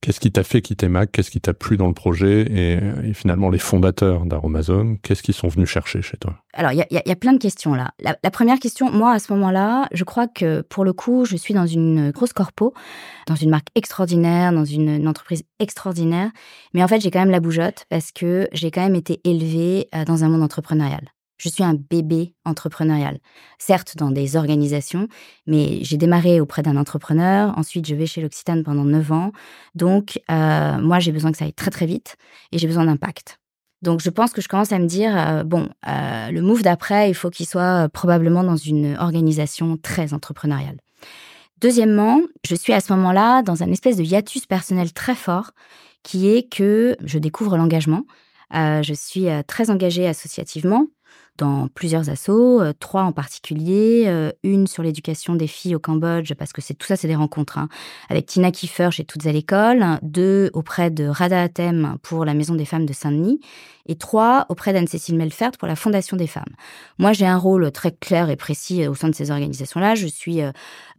Qu'est-ce 0.00 0.20
qui 0.20 0.30
t'a 0.30 0.44
fait 0.44 0.62
quitter 0.62 0.88
Mac? 0.88 1.10
Qu'est-ce 1.10 1.30
qui 1.30 1.40
t'a 1.40 1.52
plu 1.52 1.76
dans 1.76 1.88
le 1.88 1.92
projet? 1.92 2.46
Et, 2.50 3.12
finalement, 3.14 3.50
les 3.50 3.58
fondateurs 3.58 4.26
d'Aromazone, 4.26 4.98
qu'est-ce 4.98 5.24
qu'ils 5.24 5.34
sont 5.34 5.48
venus 5.48 5.68
chercher 5.68 6.02
chez 6.02 6.16
toi? 6.16 6.36
Alors, 6.52 6.70
il 6.72 6.84
y, 6.90 7.10
a 7.10 7.16
plein 7.16 7.32
de 7.32 7.38
questions 7.38 7.74
là. 7.74 7.90
La, 8.00 8.30
première 8.30 8.60
question, 8.60 8.92
moi, 8.92 9.12
à 9.12 9.18
ce 9.18 9.32
moment-là, 9.32 9.88
je 9.92 10.04
crois 10.04 10.28
que 10.28 10.60
pour 10.62 10.84
le 10.84 10.92
coup, 10.92 11.24
je 11.24 11.36
suis 11.36 11.52
dans 11.52 11.66
une 11.66 12.12
grosse 12.12 12.32
corpo, 12.32 12.74
dans 13.26 13.34
une 13.34 13.50
marque 13.50 13.68
extraordinaire, 13.74 14.52
dans 14.52 14.64
une, 14.64 15.08
entreprise 15.08 15.42
extraordinaire. 15.58 16.30
Mais 16.74 16.82
en 16.84 16.88
fait, 16.88 17.00
j'ai 17.00 17.10
quand 17.10 17.20
même 17.20 17.30
la 17.30 17.40
bougeotte 17.40 17.86
parce 17.88 18.12
que 18.12 18.48
j'ai 18.52 18.70
quand 18.70 18.82
même 18.82 18.94
été 18.94 19.20
élevée 19.24 19.88
euh, 19.94 20.04
dans 20.04 20.22
un 20.22 20.28
monde 20.28 20.42
entrepreneurial. 20.42 21.12
Je 21.38 21.48
suis 21.48 21.62
un 21.62 21.74
bébé 21.74 22.34
entrepreneurial. 22.44 23.18
Certes, 23.58 23.96
dans 23.96 24.10
des 24.10 24.36
organisations, 24.36 25.06
mais 25.46 25.78
j'ai 25.82 25.96
démarré 25.96 26.40
auprès 26.40 26.62
d'un 26.62 26.76
entrepreneur. 26.76 27.56
Ensuite, 27.56 27.86
je 27.86 27.94
vais 27.94 28.06
chez 28.06 28.20
l'Occitane 28.20 28.64
pendant 28.64 28.84
9 28.84 29.12
ans. 29.12 29.32
Donc, 29.76 30.20
euh, 30.30 30.78
moi, 30.78 30.98
j'ai 30.98 31.12
besoin 31.12 31.30
que 31.30 31.38
ça 31.38 31.44
aille 31.44 31.52
très, 31.52 31.70
très 31.70 31.86
vite 31.86 32.16
et 32.50 32.58
j'ai 32.58 32.66
besoin 32.66 32.84
d'impact. 32.84 33.38
Donc, 33.82 34.00
je 34.02 34.10
pense 34.10 34.32
que 34.32 34.40
je 34.40 34.48
commence 34.48 34.72
à 34.72 34.80
me 34.80 34.86
dire, 34.86 35.16
euh, 35.16 35.44
bon, 35.44 35.68
euh, 35.86 36.30
le 36.32 36.42
move 36.42 36.62
d'après, 36.62 37.08
il 37.08 37.14
faut 37.14 37.30
qu'il 37.30 37.46
soit 37.46 37.88
probablement 37.90 38.42
dans 38.42 38.56
une 38.56 38.96
organisation 38.98 39.76
très 39.76 40.12
entrepreneuriale. 40.12 40.78
Deuxièmement, 41.60 42.20
je 42.44 42.56
suis 42.56 42.72
à 42.72 42.80
ce 42.80 42.92
moment-là 42.94 43.42
dans 43.42 43.62
un 43.62 43.70
espèce 43.70 43.96
de 43.96 44.02
hiatus 44.02 44.46
personnel 44.46 44.92
très 44.92 45.14
fort 45.14 45.52
qui 46.02 46.28
est 46.28 46.52
que 46.52 46.96
je 47.04 47.18
découvre 47.18 47.56
l'engagement. 47.56 48.02
je 48.52 48.94
suis 48.94 49.26
très 49.48 49.68
engagée 49.70 50.06
associativement. 50.06 50.86
Dans 51.38 51.68
plusieurs 51.68 52.10
assos, 52.10 52.60
euh, 52.60 52.72
trois 52.78 53.02
en 53.02 53.12
particulier, 53.12 54.04
euh, 54.06 54.30
une 54.42 54.66
sur 54.66 54.82
l'éducation 54.82 55.34
des 55.34 55.46
filles 55.46 55.74
au 55.74 55.78
Cambodge, 55.78 56.34
parce 56.34 56.52
que 56.52 56.60
c'est 56.60 56.74
tout 56.74 56.86
ça, 56.86 56.96
c'est 56.96 57.08
des 57.08 57.14
rencontres, 57.14 57.58
hein, 57.58 57.68
avec 58.10 58.26
Tina 58.26 58.50
Kiefer 58.50 58.90
chez 58.90 59.04
Toutes 59.04 59.26
à 59.26 59.32
l'école, 59.32 59.84
deux 60.02 60.50
auprès 60.52 60.90
de 60.90 61.06
Rada 61.06 61.40
Atem 61.40 61.96
pour 62.02 62.24
la 62.24 62.34
Maison 62.34 62.54
des 62.54 62.64
femmes 62.64 62.86
de 62.86 62.92
Saint-Denis, 62.92 63.40
et 63.86 63.96
trois 63.96 64.44
auprès 64.50 64.72
d'Anne-Cécile 64.72 65.16
Melfert 65.16 65.52
pour 65.52 65.68
la 65.68 65.76
Fondation 65.76 66.16
des 66.16 66.26
femmes. 66.26 66.54
Moi, 66.98 67.14
j'ai 67.14 67.26
un 67.26 67.38
rôle 67.38 67.70
très 67.72 67.92
clair 67.92 68.28
et 68.28 68.36
précis 68.36 68.86
au 68.86 68.94
sein 68.94 69.08
de 69.08 69.14
ces 69.14 69.30
organisations-là. 69.30 69.94
Je 69.94 70.06
suis 70.06 70.40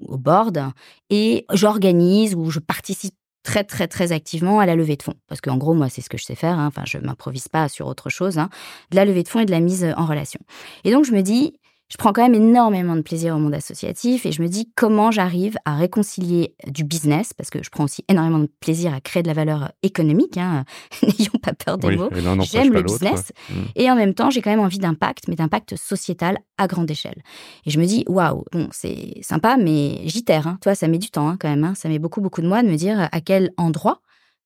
au 0.08 0.17
board 0.17 0.71
et 1.12 1.45
j'organise 1.54 2.34
ou 2.34 2.49
je 2.49 2.60
participe 2.60 3.13
très 3.43 3.63
très 3.63 3.88
très 3.88 4.12
activement 4.12 4.60
à 4.60 4.65
la 4.65 4.75
levée 4.75 4.95
de 4.95 5.04
fonds 5.04 5.15
parce 5.28 5.41
qu'en 5.41 5.58
gros 5.58 5.73
moi 5.73 5.89
c'est 5.89 6.02
ce 6.02 6.10
que 6.10 6.17
je 6.17 6.25
sais 6.25 6.36
faire 6.36 6.60
hein. 6.60 6.67
enfin 6.67 6.84
je 6.86 6.97
m'improvise 6.97 7.47
pas 7.47 7.69
sur 7.69 7.88
autre 7.88 8.10
chose 8.10 8.38
hein. 8.38 8.49
de 8.91 8.95
la 8.97 9.06
levée 9.06 9.23
de 9.23 9.30
fonds 9.30 9.39
et 9.39 9.45
de 9.45 9.52
la 9.52 9.60
mise 9.60 9.86
en 9.97 10.06
relation 10.06 10.39
et 10.84 10.91
donc 10.91 11.06
je 11.06 11.13
me 11.13 11.21
dis 11.21 11.54
je 11.89 11.97
prends 11.97 12.13
quand 12.13 12.21
même 12.21 12.36
énormément 12.36 12.95
de 12.95 13.02
plaisir 13.02 13.36
au 13.36 13.39
monde 13.39 13.54
associatif 13.54 14.25
et 14.25 14.32
je 14.32 14.41
me 14.41 14.47
dis 14.47 14.71
comment 14.75 15.10
j'arrive 15.10 15.58
à 15.65 15.75
réconcilier 15.75 16.56
du 16.67 16.84
business, 16.84 17.34
parce 17.34 17.49
que 17.49 17.63
je 17.63 17.69
prends 17.69 17.84
aussi 17.84 18.06
énormément 18.08 18.39
de 18.39 18.49
plaisir 18.60 18.93
à 18.93 19.02
créer 19.02 19.23
de 19.23 19.28
la 19.28 19.34
valeur 19.34 19.71
économique, 19.82 20.38
hein. 20.38 20.65
n'ayons 21.04 21.39
pas 21.41 21.54
peur 21.54 21.78
des 21.78 21.95
mots, 21.95 22.10
j'aime 22.43 22.71
le 22.71 22.84
business, 22.84 23.34
mm. 23.49 23.54
et 23.75 23.89
en 23.89 23.95
même 23.95 24.13
temps 24.13 24.30
j'ai 24.30 24.41
quand 24.41 24.52
même 24.52 24.60
envie 24.60 24.78
d'impact, 24.78 25.28
mais 25.28 25.36
d'impact 25.36 25.75
sociétal 25.75 26.38
à 26.58 26.67
grande 26.67 26.89
échelle. 26.91 27.23
Et 27.65 27.71
je 27.71 27.80
me 27.80 27.86
dis, 27.86 28.06
waouh, 28.08 28.43
bon, 28.52 28.67
c'est 28.71 29.15
sympa, 29.21 29.58
mais 29.58 30.02
j'y 30.06 30.23
terre, 30.23 30.47
hein. 30.47 30.58
toi 30.62 30.75
ça 30.75 30.88
met 30.88 30.99
du 30.99 31.10
temps 31.10 31.28
hein, 31.28 31.38
quand 31.39 31.49
même, 31.49 31.73
ça 31.75 31.89
met 31.89 31.99
beaucoup 31.99 32.21
beaucoup 32.21 32.41
de 32.41 32.47
mois 32.47 32.62
de 32.62 32.67
me 32.67 32.75
dire 32.75 33.10
à 33.12 33.21
quel 33.21 33.52
endroit 33.58 34.02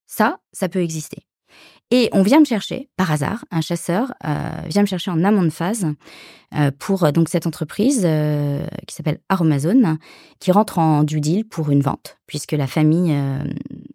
ça, 0.08 0.40
ça 0.52 0.70
peut 0.70 0.82
exister. 0.82 1.26
Et 1.96 2.10
on 2.12 2.24
vient 2.24 2.40
me 2.40 2.46
chercher, 2.46 2.90
par 2.98 3.12
hasard, 3.12 3.46
un 3.52 3.62
chasseur 3.62 4.16
euh, 4.26 4.50
vient 4.66 4.82
me 4.82 4.88
chercher 4.88 5.12
en 5.12 5.24
amont 5.24 5.44
de 5.44 5.52
phase 5.52 5.86
euh, 6.56 6.72
pour 6.80 7.04
euh, 7.04 7.12
donc 7.12 7.30
cette 7.30 7.46
entreprise 7.46 8.08
qui 8.88 8.96
s'appelle 8.96 9.20
Aromazone, 9.30 10.00
qui 10.40 10.52
rentre 10.52 10.80
en 10.80 11.04
due 11.04 11.22
deal 11.22 11.46
pour 11.46 11.70
une 11.70 11.82
vente, 11.82 12.18
puisque 12.26 12.54
la 12.54 12.66
famille 12.66 13.16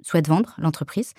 souhaite 0.05 0.29
vendre 0.29 0.55
l'entreprise. 0.59 1.13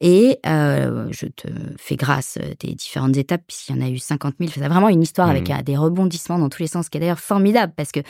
Et 0.00 0.38
euh, 0.46 1.08
je 1.10 1.26
te 1.26 1.48
fais 1.78 1.96
grâce 1.96 2.38
des 2.60 2.74
différentes 2.74 3.16
étapes, 3.16 3.42
puisqu'il 3.46 3.76
y 3.76 3.78
en 3.78 3.86
a 3.86 3.88
eu 3.88 3.98
50 3.98 4.34
000. 4.38 4.50
C'est 4.54 4.60
vraiment 4.60 4.90
une 4.90 5.02
histoire 5.02 5.30
avec 5.30 5.48
mmh. 5.48 5.62
des 5.62 5.76
rebondissements 5.76 6.38
dans 6.38 6.50
tous 6.50 6.62
les 6.62 6.68
sens, 6.68 6.88
qui 6.88 6.98
est 6.98 7.00
d'ailleurs 7.00 7.20
formidable, 7.20 7.72
parce 7.74 7.92
que 7.92 8.00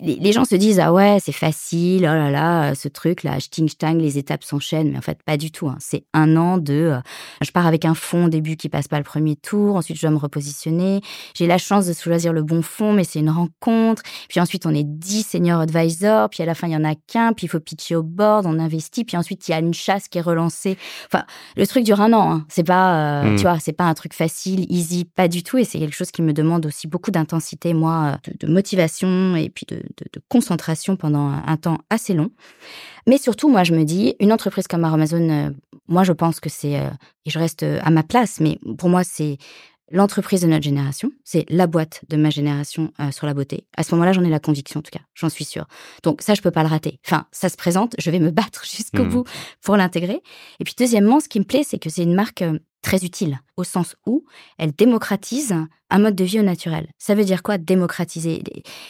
les 0.00 0.32
gens 0.32 0.44
se 0.44 0.54
disent 0.54 0.80
Ah 0.80 0.92
ouais, 0.92 1.18
c'est 1.20 1.32
facile, 1.32 2.02
oh 2.02 2.14
là 2.14 2.30
là, 2.30 2.74
ce 2.74 2.88
truc-là, 2.88 3.38
ting-stang, 3.40 3.98
les 3.98 4.18
étapes 4.18 4.44
s'enchaînent. 4.44 4.90
Mais 4.90 4.98
en 4.98 5.02
fait, 5.02 5.22
pas 5.22 5.36
du 5.36 5.50
tout. 5.50 5.68
Hein. 5.68 5.76
C'est 5.80 6.04
un 6.14 6.36
an 6.36 6.58
de. 6.58 6.72
Euh, 6.72 7.00
je 7.42 7.50
pars 7.50 7.66
avec 7.66 7.84
un 7.84 7.94
fonds 7.94 8.26
au 8.26 8.28
début 8.28 8.56
qui 8.56 8.68
passe 8.68 8.88
pas 8.88 8.98
le 8.98 9.04
premier 9.04 9.36
tour, 9.36 9.76
ensuite 9.76 9.96
je 9.96 10.02
dois 10.02 10.10
me 10.10 10.18
repositionner. 10.18 11.00
J'ai 11.34 11.46
la 11.46 11.58
chance 11.58 11.86
de 11.86 11.92
choisir 11.92 12.32
le 12.32 12.42
bon 12.42 12.62
fonds, 12.62 12.92
mais 12.92 13.04
c'est 13.04 13.20
une 13.20 13.30
rencontre. 13.30 14.02
Puis 14.28 14.40
ensuite, 14.40 14.66
on 14.66 14.74
est 14.74 14.84
10 14.84 15.26
senior 15.26 15.60
advisors, 15.60 16.30
puis 16.30 16.42
à 16.42 16.46
la 16.46 16.54
fin, 16.54 16.68
il 16.68 16.72
y 16.72 16.76
en 16.76 16.84
a 16.84 16.94
qu'un, 16.94 17.32
puis 17.32 17.46
il 17.46 17.48
faut 17.48 17.60
pitcher 17.60 17.96
au 17.96 18.02
board, 18.02 18.46
on 18.46 18.58
investit, 18.58 19.04
puis 19.04 19.16
ensuite, 19.16 19.46
il 19.48 19.50
y 19.52 19.54
a 19.54 19.58
une 19.58 19.74
chasse 19.74 20.08
qui 20.08 20.18
est 20.18 20.22
relancée 20.22 20.78
Enfin, 21.06 21.24
le 21.56 21.66
truc 21.66 21.84
dure 21.84 22.00
un 22.00 22.12
an. 22.12 22.32
Hein. 22.32 22.46
C'est 22.48 22.64
pas, 22.64 23.22
euh, 23.22 23.32
mm. 23.32 23.36
tu 23.36 23.42
vois, 23.42 23.58
c'est 23.58 23.72
pas 23.72 23.84
un 23.84 23.94
truc 23.94 24.14
facile, 24.14 24.66
easy, 24.70 25.04
pas 25.04 25.28
du 25.28 25.42
tout. 25.42 25.58
Et 25.58 25.64
c'est 25.64 25.78
quelque 25.78 25.94
chose 25.94 26.10
qui 26.10 26.22
me 26.22 26.32
demande 26.32 26.66
aussi 26.66 26.86
beaucoup 26.86 27.10
d'intensité, 27.10 27.74
moi, 27.74 28.18
de, 28.40 28.46
motivation 28.46 29.36
et 29.36 29.48
puis 29.48 29.66
de, 29.68 29.82
concentration 30.28 30.96
pendant 30.96 31.30
un, 31.46 31.56
temps 31.56 31.78
assez 31.90 32.14
long. 32.14 32.30
Mais 33.06 33.18
surtout, 33.18 33.48
moi, 33.48 33.64
je 33.64 33.74
me 33.74 33.84
dis, 33.84 34.14
une 34.20 34.32
entreprise 34.32 34.66
comme 34.66 34.84
Amazon, 34.84 35.28
euh, 35.28 35.50
moi, 35.88 36.04
je 36.04 36.12
pense 36.12 36.40
que 36.40 36.48
c'est, 36.48 36.78
euh, 36.78 36.88
et 37.26 37.30
je 37.30 37.38
reste 37.38 37.62
à 37.62 37.90
ma 37.90 38.02
place, 38.02 38.40
mais 38.40 38.58
pour 38.78 38.88
moi, 38.88 39.04
c'est 39.04 39.38
l'entreprise 39.92 40.40
de 40.40 40.46
notre 40.46 40.64
génération, 40.64 41.12
c'est 41.22 41.44
la 41.48 41.66
boîte 41.66 42.00
de 42.08 42.16
ma 42.16 42.30
génération 42.30 42.92
euh, 42.98 43.10
sur 43.12 43.26
la 43.26 43.34
beauté. 43.34 43.66
À 43.76 43.82
ce 43.82 43.94
moment-là, 43.94 44.12
j'en 44.12 44.24
ai 44.24 44.30
la 44.30 44.40
conviction, 44.40 44.80
en 44.80 44.82
tout 44.82 44.90
cas, 44.90 45.04
j'en 45.14 45.28
suis 45.28 45.44
sûre. 45.44 45.66
Donc 46.02 46.22
ça, 46.22 46.34
je 46.34 46.40
peux 46.40 46.50
pas 46.50 46.62
le 46.62 46.68
rater. 46.68 46.98
Enfin, 47.06 47.26
ça 47.30 47.48
se 47.48 47.56
présente, 47.56 47.94
je 47.98 48.10
vais 48.10 48.18
me 48.18 48.30
battre 48.30 48.64
jusqu'au 48.70 49.04
mmh. 49.04 49.08
bout 49.08 49.24
pour 49.62 49.76
l'intégrer. 49.76 50.20
Et 50.58 50.64
puis 50.64 50.74
deuxièmement, 50.76 51.20
ce 51.20 51.28
qui 51.28 51.38
me 51.38 51.44
plaît, 51.44 51.62
c'est 51.64 51.78
que 51.78 51.90
c'est 51.90 52.02
une 52.02 52.14
marque 52.14 52.42
euh, 52.42 52.58
très 52.82 53.04
utile, 53.04 53.38
au 53.56 53.64
sens 53.64 53.94
où 54.06 54.24
elle 54.58 54.72
démocratise 54.72 55.54
un 55.90 55.98
mode 55.98 56.16
de 56.16 56.24
vie 56.24 56.40
au 56.40 56.42
naturel. 56.42 56.88
Ça 56.98 57.14
veut 57.14 57.24
dire 57.24 57.42
quoi, 57.42 57.58
démocratiser? 57.58 58.42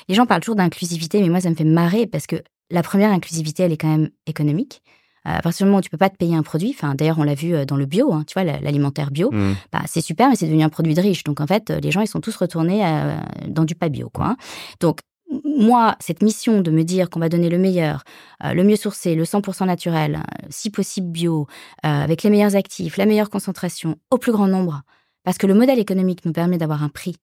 Les 0.08 0.14
gens 0.14 0.24
parlent 0.24 0.40
toujours 0.40 0.56
d'inclusivité, 0.56 1.20
mais 1.20 1.28
moi, 1.28 1.40
ça 1.40 1.50
me 1.50 1.54
fait 1.54 1.64
marrer 1.64 2.06
parce 2.06 2.26
que 2.26 2.36
la 2.70 2.82
première 2.82 3.12
inclusivité, 3.12 3.64
elle 3.64 3.72
est 3.72 3.76
quand 3.76 3.88
même 3.88 4.08
économique. 4.26 4.82
Euh, 5.26 5.38
à 5.38 5.42
partir 5.42 5.64
du 5.64 5.70
moment 5.70 5.78
où 5.78 5.82
tu 5.82 5.90
peux 5.90 5.96
pas 5.96 6.10
te 6.10 6.16
payer 6.16 6.34
un 6.34 6.42
produit, 6.42 6.74
enfin 6.76 6.94
d'ailleurs 6.94 7.18
on 7.18 7.22
l'a 7.22 7.34
vu 7.34 7.54
euh, 7.54 7.64
dans 7.64 7.76
le 7.76 7.86
bio, 7.86 8.12
hein, 8.12 8.24
tu 8.26 8.34
vois 8.34 8.44
l'alimentaire 8.44 9.10
bio, 9.10 9.30
mmh. 9.30 9.54
bah, 9.72 9.82
c'est 9.86 10.00
super 10.00 10.28
mais 10.28 10.34
c'est 10.34 10.46
devenu 10.46 10.64
un 10.64 10.68
produit 10.68 10.94
de 10.94 11.00
riche. 11.00 11.22
Donc 11.24 11.40
en 11.40 11.46
fait 11.46 11.70
les 11.70 11.90
gens 11.90 12.00
ils 12.00 12.08
sont 12.08 12.20
tous 12.20 12.34
retournés 12.34 12.84
euh, 12.84 13.16
dans 13.46 13.64
du 13.64 13.74
pas 13.74 13.88
bio 13.88 14.10
quoi. 14.10 14.26
Hein. 14.26 14.36
Donc 14.80 15.00
moi, 15.44 15.96
cette 15.98 16.22
mission 16.22 16.60
de 16.60 16.70
me 16.70 16.82
dire 16.82 17.08
qu'on 17.08 17.20
va 17.20 17.30
donner 17.30 17.48
le 17.48 17.56
meilleur, 17.56 18.04
le 18.44 18.64
mieux 18.64 18.76
sourcé, 18.76 19.14
le 19.14 19.24
100% 19.24 19.64
naturel, 19.64 20.22
si 20.50 20.68
possible 20.68 21.08
bio, 21.08 21.46
avec 21.82 22.22
les 22.22 22.28
meilleurs 22.28 22.54
actifs, 22.54 22.98
la 22.98 23.06
meilleure 23.06 23.30
concentration, 23.30 23.96
au 24.10 24.18
plus 24.18 24.32
grand 24.32 24.46
nombre, 24.46 24.82
parce 25.24 25.38
que 25.38 25.46
le 25.46 25.54
modèle 25.54 25.78
économique 25.78 26.26
nous 26.26 26.34
permet 26.34 26.58
d'avoir 26.58 26.82
un 26.82 26.90
prix 26.90 27.16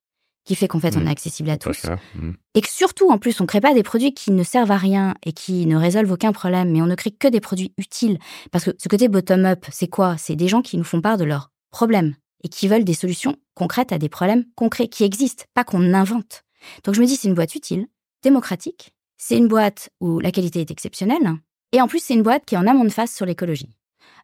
qui 0.45 0.55
fait 0.55 0.67
qu'en 0.67 0.79
fait, 0.79 0.95
on 0.97 1.01
est 1.01 1.05
mmh. 1.05 1.07
accessible 1.07 1.49
à 1.49 1.57
tous. 1.57 1.85
Mmh. 2.15 2.31
Et 2.55 2.61
que 2.61 2.69
surtout, 2.69 3.09
en 3.11 3.17
plus, 3.17 3.39
on 3.39 3.43
ne 3.43 3.47
crée 3.47 3.61
pas 3.61 3.73
des 3.73 3.83
produits 3.83 4.13
qui 4.13 4.31
ne 4.31 4.43
servent 4.43 4.71
à 4.71 4.77
rien 4.77 5.13
et 5.25 5.31
qui 5.31 5.65
ne 5.65 5.75
résolvent 5.75 6.11
aucun 6.11 6.31
problème, 6.31 6.71
mais 6.71 6.81
on 6.81 6.87
ne 6.87 6.95
crée 6.95 7.11
que 7.11 7.27
des 7.27 7.39
produits 7.39 7.73
utiles. 7.77 8.17
Parce 8.51 8.65
que 8.65 8.71
ce 8.77 8.87
côté 8.89 9.07
bottom-up, 9.07 9.65
c'est 9.71 9.87
quoi? 9.87 10.17
C'est 10.17 10.35
des 10.35 10.47
gens 10.47 10.61
qui 10.61 10.77
nous 10.77 10.83
font 10.83 11.01
part 11.01 11.17
de 11.17 11.25
leurs 11.25 11.51
problèmes 11.71 12.15
et 12.43 12.49
qui 12.49 12.67
veulent 12.67 12.83
des 12.83 12.93
solutions 12.93 13.35
concrètes 13.53 13.91
à 13.91 13.97
des 13.97 14.09
problèmes 14.09 14.45
concrets 14.55 14.87
qui 14.87 15.03
existent, 15.03 15.43
pas 15.53 15.63
qu'on 15.63 15.93
invente. 15.93 16.43
Donc 16.83 16.95
je 16.95 17.01
me 17.01 17.05
dis, 17.05 17.15
c'est 17.15 17.27
une 17.27 17.35
boîte 17.35 17.55
utile, 17.55 17.87
démocratique, 18.23 18.93
c'est 19.17 19.37
une 19.37 19.47
boîte 19.47 19.89
où 19.99 20.19
la 20.19 20.31
qualité 20.31 20.61
est 20.61 20.71
exceptionnelle, 20.71 21.35
et 21.71 21.81
en 21.81 21.87
plus, 21.87 21.99
c'est 21.99 22.13
une 22.13 22.23
boîte 22.23 22.45
qui 22.45 22.55
est 22.55 22.57
en 22.57 22.67
amont 22.67 22.83
de 22.83 22.89
face 22.89 23.13
sur 23.13 23.25
l'écologie. 23.25 23.69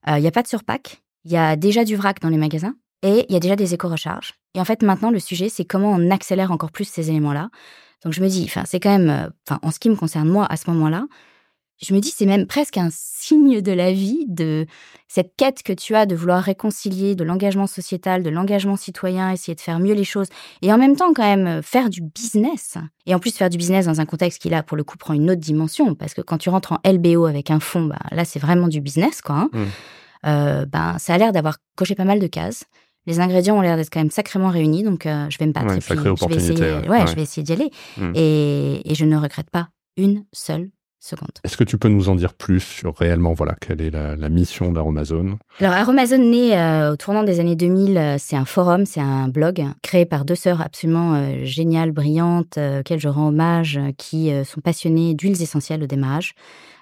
Il 0.08 0.14
euh, 0.14 0.20
n'y 0.20 0.28
a 0.28 0.32
pas 0.32 0.42
de 0.42 0.48
surpack, 0.48 1.04
il 1.26 1.32
y 1.32 1.38
a 1.38 1.56
déjà 1.56 1.84
du 1.84 1.96
vrac 1.96 2.20
dans 2.22 2.30
les 2.30 2.38
magasins, 2.38 2.76
et 3.06 3.26
il 3.30 3.34
y 3.34 3.36
a 3.36 3.40
déjà 3.40 3.56
des 3.56 3.76
éco-recharges. 3.76 4.34
Et 4.56 4.60
en 4.60 4.66
fait, 4.66 4.82
maintenant, 4.82 5.12
le 5.12 5.20
sujet, 5.20 5.48
c'est 5.48 5.64
comment 5.64 5.92
on 5.92 6.10
accélère 6.10 6.52
encore 6.52 6.72
plus 6.72 6.86
ces 6.86 7.12
éléments-là. 7.12 7.50
Donc, 8.04 8.14
je 8.14 8.22
me 8.22 8.28
dis, 8.28 8.44
enfin, 8.46 8.64
c'est 8.66 8.80
quand 8.80 8.90
même, 8.90 9.10
euh, 9.10 9.30
enfin, 9.48 9.60
en 9.62 9.70
ce 9.70 9.80
qui 9.80 9.92
me 9.92 9.96
concerne, 9.96 10.28
moi, 10.28 10.48
à 10.50 10.58
ce 10.58 10.70
moment-là, 10.72 11.06
je 11.84 11.94
me 11.94 12.00
dis, 12.00 12.10
c'est 12.10 12.26
même 12.26 12.48
presque 12.48 12.78
un 12.78 12.90
signe 12.92 13.62
de 13.62 13.72
la 13.72 13.92
vie, 13.92 14.26
de 14.28 14.66
cette 15.08 15.36
quête 15.38 15.62
que 15.62 15.74
tu 15.74 15.94
as 15.94 16.08
de 16.08 16.16
vouloir 16.16 16.42
réconcilier 16.42 17.14
de 17.14 17.24
l'engagement 17.24 17.68
sociétal, 17.68 18.24
de 18.24 18.30
l'engagement 18.32 18.76
citoyen, 18.76 19.32
essayer 19.32 19.54
de 19.54 19.62
faire 19.62 19.80
mieux 19.80 19.94
les 19.94 20.04
choses, 20.04 20.28
et 20.64 20.74
en 20.74 20.80
même 20.80 20.96
temps, 20.96 21.14
quand 21.14 21.24
même, 21.24 21.46
euh, 21.46 21.62
faire 21.62 21.92
du 21.92 22.02
business. 22.02 22.78
Et 23.06 23.14
en 23.14 23.20
plus, 23.20 23.36
faire 23.36 23.52
du 23.52 23.58
business 23.58 23.86
dans 23.86 24.02
un 24.02 24.06
contexte 24.06 24.42
qui, 24.42 24.50
là, 24.50 24.64
pour 24.64 24.78
le 24.78 24.84
coup, 24.84 24.98
prend 24.98 25.14
une 25.14 25.30
autre 25.30 25.42
dimension, 25.42 25.94
parce 25.94 26.16
que 26.16 26.22
quand 26.22 26.40
tu 26.40 26.50
rentres 26.50 26.72
en 26.72 26.80
LBO 26.90 27.26
avec 27.26 27.52
un 27.52 27.60
fonds, 27.60 27.86
bah, 27.86 28.00
là, 28.12 28.26
c'est 28.26 28.40
vraiment 28.40 28.68
du 28.68 28.82
business, 28.82 29.22
quoi. 29.22 29.36
Hein. 29.36 29.50
Mmh. 29.54 29.64
Euh, 30.26 30.66
ben, 30.66 30.98
ça 30.98 31.14
a 31.14 31.18
l'air 31.18 31.32
d'avoir 31.32 31.58
coché 31.76 31.96
pas 31.96 32.06
mal 32.06 32.20
de 32.20 32.28
cases. 32.28 32.66
Les 33.08 33.20
ingrédients 33.20 33.58
ont 33.58 33.62
l'air 33.62 33.78
d'être 33.78 33.90
quand 33.92 34.00
même 34.00 34.12
sacrément 34.12 34.50
réunis, 34.50 34.84
donc 34.84 35.06
euh, 35.06 35.28
je 35.30 35.38
vais 35.38 35.46
me 35.46 35.52
battre. 35.52 35.68
Ouais, 35.68 35.80
je 35.80 36.28
vais 36.28 36.36
essayer, 36.36 36.90
ouais, 36.90 37.08
je 37.08 37.16
vais 37.16 37.22
essayer 37.22 37.44
d'y 37.44 37.54
aller. 37.54 37.72
Hmm. 37.98 38.12
Et, 38.16 38.92
et, 38.92 38.96
je 38.96 39.06
ne 39.06 39.18
regrette 39.18 39.50
pas 39.50 39.70
une 39.98 40.26
seule 40.34 40.70
seconde. 41.00 41.30
Est-ce 41.44 41.56
que 41.56 41.64
tu 41.64 41.78
peux 41.78 41.88
nous 41.88 42.10
en 42.10 42.16
dire 42.16 42.34
plus 42.34 42.62
sur 42.62 42.96
réellement, 42.96 43.34
voilà, 43.34 43.56
quelle 43.62 43.80
est 43.80 43.92
la, 43.92 44.16
la 44.16 44.30
mission 44.30 44.72
d'Aromazone? 44.72 45.38
Alors, 45.60 45.74
Aromazone, 45.74 46.32
né 46.32 46.58
euh, 46.58 46.94
au 46.94 46.96
tournant 46.96 47.24
des 47.24 47.40
années 47.40 47.56
2000, 47.56 47.98
euh, 47.98 48.16
c'est 48.18 48.36
un 48.36 48.46
forum, 48.46 48.88
c'est 48.88 49.02
un 49.02 49.28
blog 49.28 49.64
créé 49.84 50.06
par 50.06 50.26
deux 50.26 50.36
sœurs 50.36 50.62
absolument 50.62 51.44
géniales, 51.44 51.92
brillantes, 51.92 52.58
auxquelles 52.58 53.00
je 53.00 53.08
rends 53.08 53.28
hommage, 53.28 53.80
qui 53.98 54.32
sont 54.46 54.62
passionnées 54.62 55.14
d'huiles 55.14 55.42
essentielles 55.42 55.84
au 55.84 55.88
démarrage. 55.88 56.34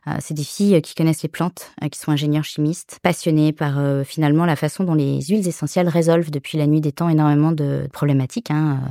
Euh, 0.07 0.11
c'est 0.19 0.33
des 0.33 0.43
filles 0.43 0.81
qui 0.81 0.95
connaissent 0.95 1.23
les 1.23 1.29
plantes, 1.29 1.71
euh, 1.81 1.87
qui 1.87 1.99
sont 1.99 2.11
ingénieurs 2.11 2.43
chimistes, 2.43 2.99
passionnées 3.01 3.53
par 3.53 3.79
euh, 3.79 4.03
finalement 4.03 4.45
la 4.45 4.55
façon 4.55 4.83
dont 4.83 4.93
les 4.95 5.21
huiles 5.21 5.47
essentielles 5.47 5.87
résolvent 5.87 6.31
depuis 6.31 6.57
la 6.57 6.67
nuit 6.67 6.81
des 6.81 6.91
temps 6.91 7.09
énormément 7.09 7.51
de 7.51 7.87
problématiques, 7.91 8.51
hein, 8.51 8.81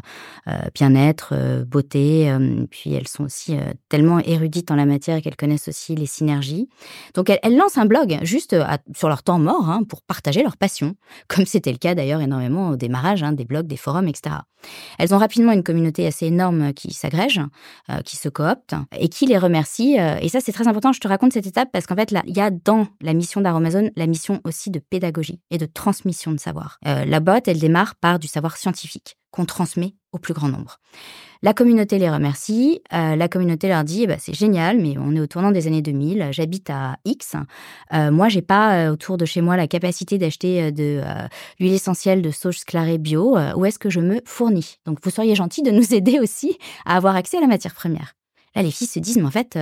bien-être, 0.75 1.35
beauté. 1.67 2.33
puis 2.71 2.95
elles 2.95 3.09
sont 3.09 3.25
aussi 3.25 3.57
tellement 3.89 4.19
érudites 4.21 4.71
en 4.71 4.77
la 4.77 4.87
matière 4.87 5.21
qu'elles 5.21 5.37
connaissent 5.37 5.69
aussi 5.69 5.95
les 5.95 6.07
synergies. 6.07 6.69
Donc 7.15 7.31
elles, 7.31 7.57
lancent 7.57 7.79
un 7.79 7.87
blog 7.87 8.19
juste 8.23 8.57
sur 8.95 9.09
leur 9.09 9.23
temps 9.23 9.39
mort 9.39 9.69
hein, 9.69 9.83
pour 9.89 10.03
partager 10.03 10.43
leur 10.43 10.57
passion, 10.57 10.95
comme 11.29 11.47
c'était 11.47 11.73
le 11.73 11.79
cas 11.79 11.95
d'ailleurs 11.95 12.21
énormément 12.21 12.71
au 12.71 12.77
démarrage 12.77 13.23
hein, 13.23 13.33
des 13.33 13.45
blogs, 13.45 13.67
des 13.67 13.77
forums, 13.77 14.09
etc. 14.09 14.37
Elles 14.99 15.15
ont 15.15 15.19
rapidement 15.19 15.53
une 15.53 15.65
communauté 15.65 16.07
assez 16.07 16.27
énorme 16.27 16.73
qui 16.73 16.93
s'agrège, 16.93 17.41
qui 18.05 18.17
se 18.17 18.29
coopte 18.29 18.77
et 18.97 19.09
qui 19.09 19.27
les 19.27 19.39
remercie. 19.39 19.97
et 19.97 20.29
ça, 20.29 20.39
c'est 20.41 20.53
très 20.53 20.69
important. 20.69 20.93
Te 21.03 21.09
raconte 21.09 21.33
cette 21.33 21.47
étape 21.47 21.71
parce 21.73 21.87
qu'en 21.87 21.97
fait, 21.97 22.15
il 22.27 22.37
y 22.37 22.41
a 22.41 22.51
dans 22.51 22.87
la 23.01 23.13
mission 23.13 23.41
d'Aromazone 23.41 23.91
la 23.97 24.07
mission 24.07 24.41
aussi 24.45 24.71
de 24.71 24.79
pédagogie 24.79 25.41
et 25.51 25.59
de 25.59 25.67
transmission 25.67 26.33
de 26.33 26.41
savoir. 26.41 26.79
Euh, 26.87 27.05
la 27.05 27.21
boîte, 27.21 27.49
elle 27.49 27.59
démarre 27.59 27.95
par 27.97 28.19
du 28.19 28.29
savoir 28.29 28.57
scientifique 28.57 29.17
qu'on 29.33 29.47
transmet 29.47 29.95
au 30.13 30.19
plus 30.19 30.35
grand 30.35 30.49
nombre. 30.49 30.79
La 31.43 31.55
communauté 31.55 31.99
les 31.99 32.09
remercie. 32.09 32.83
Euh, 32.93 33.17
la 33.17 33.29
communauté 33.29 33.67
leur 33.67 33.83
dit 33.83 34.07
bah, 34.07 34.17
c'est 34.19 34.35
génial, 34.35 34.79
mais 34.79 34.95
on 34.97 35.17
est 35.17 35.21
au 35.21 35.27
tournant 35.27 35.51
des 35.51 35.67
années 35.67 35.83
2000. 35.83 36.29
J'habite 36.31 36.71
à 36.71 36.97
X. 37.05 37.35
Euh, 37.93 38.13
moi, 38.13 38.29
j'ai 38.29 38.43
pas 38.43 38.75
euh, 38.75 38.93
autour 38.93 39.17
de 39.17 39.25
chez 39.25 39.41
moi 39.41 39.57
la 39.57 39.67
capacité 39.67 40.19
d'acheter 40.19 40.71
de 40.71 41.01
l'huile 41.59 41.73
essentielle 41.73 42.23
de 42.23 42.31
sauge 42.31 42.59
sclarée 42.59 42.99
bio. 42.99 43.37
où 43.57 43.65
est-ce 43.65 43.79
que 43.79 43.91
je 43.91 44.01
me 44.01 44.21
fournis? 44.25 44.77
Donc, 44.87 44.99
vous 45.03 45.11
seriez 45.11 45.35
gentil 45.35 45.63
de 45.63 45.73
nous 45.73 45.95
aider 45.95 46.21
aussi 46.21 46.57
à 46.85 46.97
avoir 46.97 47.17
accès 47.17 47.39
à 47.39 47.41
la 47.41 47.49
matière 47.49 47.75
première. 47.75 48.15
Là, 48.55 48.63
les 48.63 48.71
filles 48.71 48.87
se 48.87 48.99
disent, 48.99 49.17
mais 49.17 49.25
en 49.25 49.31
fait, 49.31 49.59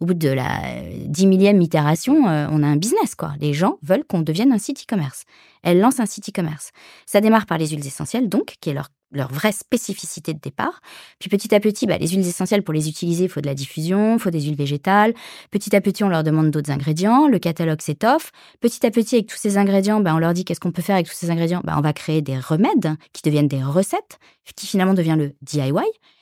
au 0.00 0.06
bout 0.06 0.14
de 0.14 0.28
la 0.28 0.60
dix 1.06 1.26
millième 1.26 1.60
itération, 1.62 2.24
on 2.24 2.62
a 2.62 2.66
un 2.66 2.76
business, 2.76 3.14
quoi. 3.14 3.32
Les 3.40 3.54
gens 3.54 3.78
veulent 3.82 4.04
qu'on 4.04 4.20
devienne 4.22 4.52
un 4.52 4.58
site 4.58 4.82
e-commerce. 4.82 5.24
Elles 5.62 5.78
lancent 5.78 6.00
un 6.00 6.06
site 6.06 6.28
e-commerce. 6.28 6.70
Ça 7.06 7.20
démarre 7.20 7.46
par 7.46 7.58
les 7.58 7.68
huiles 7.68 7.86
essentielles, 7.86 8.28
donc, 8.28 8.56
qui 8.60 8.70
est 8.70 8.74
leur 8.74 8.88
leur 9.12 9.30
vraie 9.30 9.52
spécificité 9.52 10.34
de 10.34 10.40
départ. 10.40 10.80
Puis 11.18 11.28
petit 11.28 11.54
à 11.54 11.60
petit, 11.60 11.86
bah, 11.86 11.98
les 11.98 12.08
huiles 12.08 12.26
essentielles, 12.26 12.62
pour 12.62 12.74
les 12.74 12.88
utiliser, 12.88 13.24
il 13.24 13.28
faut 13.28 13.40
de 13.40 13.46
la 13.46 13.54
diffusion, 13.54 14.14
il 14.14 14.18
faut 14.18 14.30
des 14.30 14.40
huiles 14.40 14.56
végétales. 14.56 15.14
Petit 15.50 15.76
à 15.76 15.80
petit, 15.80 16.02
on 16.02 16.08
leur 16.08 16.24
demande 16.24 16.50
d'autres 16.50 16.70
ingrédients. 16.70 17.28
Le 17.28 17.38
catalogue 17.38 17.80
s'étoffe. 17.80 18.32
Petit 18.60 18.84
à 18.86 18.90
petit, 18.90 19.16
avec 19.16 19.26
tous 19.28 19.36
ces 19.36 19.58
ingrédients, 19.58 20.00
bah, 20.00 20.14
on 20.14 20.18
leur 20.18 20.32
dit 20.32 20.44
qu'est-ce 20.44 20.60
qu'on 20.60 20.72
peut 20.72 20.82
faire 20.82 20.94
avec 20.94 21.08
tous 21.08 21.14
ces 21.14 21.30
ingrédients? 21.30 21.60
Bah, 21.64 21.74
on 21.76 21.82
va 21.82 21.92
créer 21.92 22.22
des 22.22 22.38
remèdes 22.38 22.96
qui 23.12 23.22
deviennent 23.22 23.48
des 23.48 23.62
recettes, 23.62 24.18
qui 24.56 24.66
finalement 24.66 24.94
devient 24.94 25.16
le 25.18 25.34
DIY. 25.42 25.72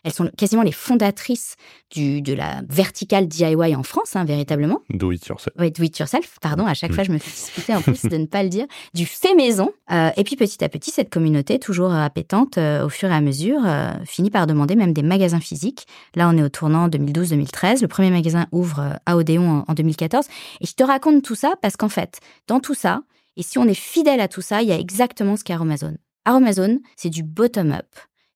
Elles 0.05 0.13
sont 0.13 0.31
quasiment 0.37 0.63
les 0.63 0.73
fondatrices 0.73 1.57
du, 1.91 2.23
de 2.23 2.33
la 2.33 2.63
verticale 2.69 3.29
DIY 3.29 3.75
en 3.77 3.83
France, 3.83 4.17
hein, 4.17 4.25
véritablement. 4.25 4.81
Do 4.91 5.13
it 5.13 5.27
yourself. 5.27 5.55
Oui, 5.59 5.71
do 5.71 5.83
it 5.83 5.99
yourself, 5.99 6.39
pardon. 6.41 6.67
À 6.67 6.75
chaque 6.75 6.93
fois, 6.93 7.05
je 7.05 7.13
me 7.13 7.19
fais 7.19 7.31
disputer 7.31 7.75
en 7.75 7.83
plus 7.83 8.03
de 8.03 8.17
ne 8.17 8.27
pas 8.27 8.43
le 8.43 8.49
dire. 8.49 8.67
Du 8.95 9.07
fait 9.07 9.35
maison. 9.35 9.73
Euh, 9.91 10.11
et 10.17 10.25
puis 10.25 10.37
petit 10.37 10.63
à 10.65 10.69
petit, 10.69 10.91
cette 10.91 11.11
communauté, 11.11 11.59
toujours 11.59 11.93
appétente, 11.93 12.59
euh, 12.59 12.85
au 12.85 12.89
fur 12.89 13.11
et 13.11 13.15
à 13.15 13.21
mesure, 13.21 13.61
euh, 13.65 13.93
finit 14.05 14.31
par 14.31 14.47
demander 14.47 14.77
même 14.77 14.93
des 14.93 15.03
magasins 15.03 15.41
physiques. 15.41 15.87
Là, 16.15 16.31
on 16.33 16.37
est 16.37 16.43
au 16.43 16.49
tournant 16.49 16.89
2012-2013. 16.89 17.83
Le 17.83 17.89
premier 17.89 18.11
magasin 18.11 18.47
ouvre 18.53 18.99
à 19.05 19.17
Odéon 19.17 19.51
en, 19.51 19.65
en 19.69 19.75
2014. 19.75 20.27
Et 20.61 20.67
je 20.67 20.75
te 20.75 20.83
raconte 20.83 21.23
tout 21.23 21.35
ça 21.35 21.55
parce 21.61 21.77
qu'en 21.77 21.89
fait, 21.89 22.21
dans 22.47 22.61
tout 22.61 22.75
ça, 22.75 23.03
et 23.37 23.43
si 23.43 23.59
on 23.59 23.65
est 23.65 23.75
fidèle 23.75 24.21
à 24.21 24.29
tout 24.29 24.43
ça, 24.43 24.63
il 24.63 24.69
y 24.69 24.73
a 24.73 24.79
exactement 24.79 25.37
ce 25.37 25.45
qu'est 25.45 25.55
Aromazone. 25.55 25.99
Aromazone, 26.25 26.81
c'est 26.97 27.11
du 27.11 27.23
bottom-up 27.23 27.87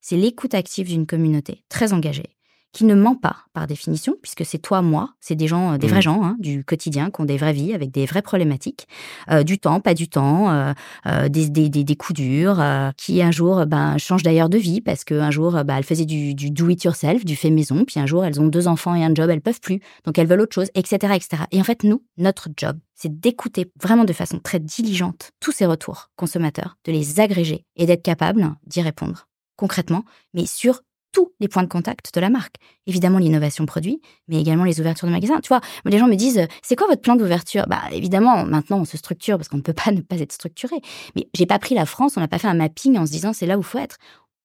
c'est 0.05 0.19
l'écoute 0.19 0.53
active 0.53 0.89
d'une 0.89 1.07
communauté 1.07 1.65
très 1.71 1.95
engagée, 1.95 2.37
qui 2.73 2.85
ne 2.85 2.95
ment 2.95 3.15
pas 3.15 3.37
par 3.55 3.67
définition, 3.67 4.17
puisque 4.21 4.45
c'est 4.45 4.59
toi, 4.59 4.83
moi, 4.83 5.15
c'est 5.19 5.35
des 5.35 5.47
gens, 5.47 5.73
euh, 5.73 5.79
des 5.79 5.87
vrais 5.87 6.01
mmh. 6.01 6.03
gens 6.03 6.23
hein, 6.23 6.37
du 6.39 6.63
quotidien, 6.63 7.11
qui 7.11 7.23
ont 7.23 7.25
des 7.25 7.39
vraies 7.39 7.55
vies 7.55 7.73
avec 7.73 7.91
des 7.91 8.05
vraies 8.05 8.21
problématiques, 8.21 8.87
euh, 9.31 9.45
du 9.45 9.59
temps, 9.59 9.81
pas 9.81 9.95
du 9.95 10.09
temps, 10.09 10.51
euh, 10.51 11.29
des, 11.31 11.49
des, 11.49 11.71
des, 11.71 11.97
coups 11.97 12.21
durs, 12.21 12.63
qui 12.99 13.23
un 13.23 13.31
jour 13.31 13.65
ben, 13.65 13.97
changent 13.97 14.23
d'ailleurs 14.23 14.51
de 14.51 14.59
vie 14.59 14.83
parce 14.83 15.05
qu'un 15.05 15.31
jour 15.31 15.53
ben, 15.65 15.79
elles 15.79 15.85
faisaient 15.85 16.05
du, 16.05 16.35
du 16.35 16.51
do 16.51 16.69
it 16.69 16.85
yourself, 16.85 17.25
du 17.25 17.35
fait 17.35 17.49
maison, 17.49 17.87
puis 17.87 17.99
un 17.99 18.07
jour 18.07 18.27
elles 18.27 18.43
ont 18.43 18.49
deux 18.49 18.69
enfants 18.69 18.95
et 18.95 19.03
un 19.03 19.15
job, 19.15 19.31
elles 19.31 19.41
peuvent 19.41 19.61
plus, 19.61 19.81
donc 20.05 20.19
elles 20.19 20.27
veulent 20.27 20.43
autre 20.43 20.55
chose, 20.55 20.69
etc., 20.75 21.15
etc. 21.15 21.45
Et 21.51 21.61
en 21.63 21.65
fait, 21.65 21.83
nous, 21.83 22.05
notre 22.19 22.51
job, 22.55 22.77
c'est 22.95 23.21
d'écouter 23.21 23.73
vraiment 23.83 24.05
de 24.05 24.13
façon 24.13 24.39
très 24.39 24.61
diligente 24.61 25.31
tous 25.41 25.53
ces 25.53 25.65
retours 25.65 26.11
consommateurs, 26.17 26.77
de 26.85 26.93
les 26.93 27.21
agréger 27.21 27.65
et 27.77 27.87
d'être 27.87 28.03
capable 28.03 28.55
d'y 28.67 28.83
répondre 28.83 29.29
concrètement, 29.57 30.05
mais 30.33 30.47
sur 30.47 30.81
tous 31.15 31.33
les 31.41 31.49
points 31.49 31.63
de 31.63 31.69
contact 31.69 32.13
de 32.13 32.21
la 32.21 32.29
marque. 32.29 32.57
Évidemment, 32.87 33.19
l'innovation 33.19 33.65
produit, 33.65 34.01
mais 34.29 34.41
également 34.41 34.65
les 34.65 34.81
ouvertures 34.81 35.07
de 35.07 35.13
magasins. 35.13 35.41
Tu 35.41 35.49
vois, 35.49 35.61
les 35.85 35.99
gens 35.99 36.09
me 36.09 36.17
disent, 36.17 36.47
c'est 36.61 36.77
quoi 36.77 36.89
votre 36.89 37.01
plan 37.01 37.15
d'ouverture? 37.15 37.65
Bah, 37.69 37.83
évidemment, 37.93 38.45
maintenant, 38.45 38.81
on 38.81 38.85
se 38.85 38.97
structure 38.97 39.39
parce 39.39 39.49
qu'on 39.49 39.57
ne 39.57 39.63
peut 39.63 39.73
pas 39.73 39.91
ne 39.93 40.01
pas 40.01 40.19
être 40.19 40.33
structuré. 40.33 40.77
Mais 41.15 41.29
j'ai 41.33 41.47
pas 41.47 41.59
pris 41.59 41.75
la 41.75 41.87
France, 41.87 42.17
on 42.17 42.21
n'a 42.21 42.29
pas 42.29 42.39
fait 42.39 42.49
un 42.49 42.55
mapping 42.55 42.99
en 42.99 43.07
se 43.07 43.13
disant, 43.13 43.33
c'est 43.33 43.47
là 43.47 43.57
où 43.57 43.61
il 43.61 43.65
faut 43.65 43.79
être. 43.79 43.97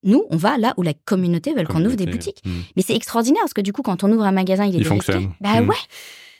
Nous, 0.04 0.24
on 0.30 0.38
va 0.38 0.58
là 0.58 0.74
où 0.78 0.82
la 0.84 0.94
communauté 0.94 1.54
veut 1.54 1.66
qu'on 1.66 1.84
ouvre 1.84 1.96
des 1.96 2.06
boutiques. 2.06 2.42
Hmm. 2.46 2.62
Mais 2.78 2.84
c'est 2.84 2.96
extraordinaire 2.96 3.42
parce 3.42 3.54
que 3.54 3.62
du 3.62 3.74
coup, 3.74 3.82
quand 3.82 4.04
on 4.06 4.12
ouvre 4.14 4.24
un 4.24 4.32
magasin, 4.32 4.66
il 4.66 4.76
est 4.76 4.80
il 4.80 4.86
fonctionne. 4.86 5.34
Bah 5.42 5.62
hmm. 5.62 5.68
ouais. 5.68 5.76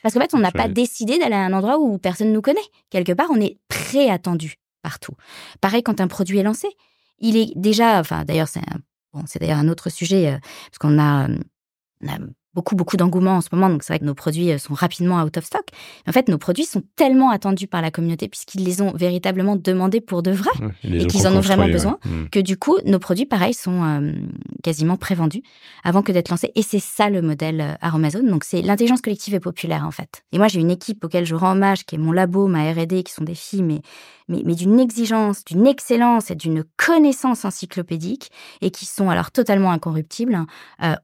Parce 0.02 0.14
qu'en 0.14 0.20
fait, 0.20 0.32
on 0.32 0.38
n'a 0.38 0.52
pas 0.52 0.68
décidé 0.68 1.18
d'aller 1.18 1.34
à 1.34 1.44
un 1.44 1.52
endroit 1.52 1.78
où 1.78 1.98
personne 1.98 2.28
ne 2.28 2.32
nous 2.32 2.40
connaît. 2.40 2.60
Quelque 2.88 3.12
part, 3.12 3.26
on 3.30 3.38
est 3.38 3.58
pré-attendu 3.68 4.54
partout. 4.82 5.12
Pareil 5.60 5.82
quand 5.82 6.00
un 6.00 6.08
produit 6.08 6.38
est 6.38 6.42
lancé 6.42 6.68
il 7.20 7.36
est 7.36 7.52
déjà, 7.56 8.00
enfin 8.00 8.24
d'ailleurs 8.24 8.48
c'est 8.48 8.62
bon, 9.12 9.22
c'est 9.26 9.38
d'ailleurs 9.38 9.58
un 9.58 9.68
autre 9.68 9.90
sujet 9.90 10.28
euh, 10.28 10.38
parce 10.70 10.78
qu'on 10.78 10.98
a, 10.98 11.28
on 12.02 12.08
a 12.08 12.18
beaucoup, 12.54 12.74
beaucoup 12.74 12.96
d'engouement 12.96 13.36
en 13.36 13.40
ce 13.40 13.48
moment. 13.52 13.68
Donc, 13.68 13.82
c'est 13.82 13.92
vrai 13.92 14.00
que 14.00 14.04
nos 14.04 14.14
produits 14.14 14.50
euh, 14.50 14.58
sont 14.58 14.74
rapidement 14.74 15.22
out 15.22 15.36
of 15.36 15.44
stock. 15.44 15.64
en 16.06 16.12
fait, 16.12 16.28
nos 16.28 16.38
produits 16.38 16.64
sont 16.64 16.82
tellement 16.96 17.30
attendus 17.30 17.66
par 17.66 17.82
la 17.82 17.90
communauté 17.90 18.28
puisqu'ils 18.28 18.64
les 18.64 18.82
ont 18.82 18.92
véritablement 18.92 19.56
demandés 19.56 20.00
pour 20.00 20.22
de 20.22 20.30
vrai 20.30 20.50
et 20.84 21.06
qu'ils 21.06 21.26
en 21.26 21.34
ont 21.34 21.40
vraiment 21.40 21.68
besoin 21.68 21.98
mm. 22.04 22.28
que 22.30 22.40
du 22.40 22.56
coup, 22.56 22.78
nos 22.84 22.98
produits, 22.98 23.26
pareil, 23.26 23.54
sont 23.54 23.84
euh, 23.84 24.12
quasiment 24.62 24.96
prévendus 24.96 25.42
avant 25.84 26.02
que 26.02 26.12
d'être 26.12 26.28
lancés. 26.30 26.50
Et 26.54 26.62
c'est 26.62 26.80
ça 26.80 27.08
le 27.08 27.22
modèle 27.22 27.60
euh, 27.60 27.74
Aromazone. 27.80 28.28
Donc, 28.28 28.44
c'est 28.44 28.62
l'intelligence 28.62 29.00
collective 29.00 29.34
et 29.34 29.40
populaire, 29.40 29.86
en 29.86 29.92
fait. 29.92 30.24
Et 30.32 30.38
moi, 30.38 30.48
j'ai 30.48 30.60
une 30.60 30.70
équipe 30.70 31.04
auquel 31.04 31.24
je 31.24 31.34
rends 31.34 31.52
hommage, 31.52 31.84
qui 31.84 31.94
est 31.94 31.98
mon 31.98 32.12
labo, 32.12 32.46
ma 32.48 32.70
R&D, 32.72 33.02
qui 33.04 33.12
sont 33.12 33.24
des 33.24 33.34
filles, 33.34 33.62
mais, 33.62 33.80
mais, 34.30 34.54
d'une 34.54 34.80
exigence, 34.80 35.44
d'une 35.44 35.66
excellence 35.66 36.30
et 36.30 36.34
d'une 36.34 36.64
connaissance 36.76 37.44
encyclopédique 37.44 38.30
et 38.62 38.70
qui 38.70 38.86
sont 38.86 39.10
alors 39.10 39.30
totalement 39.30 39.72
incorruptibles. 39.72 40.38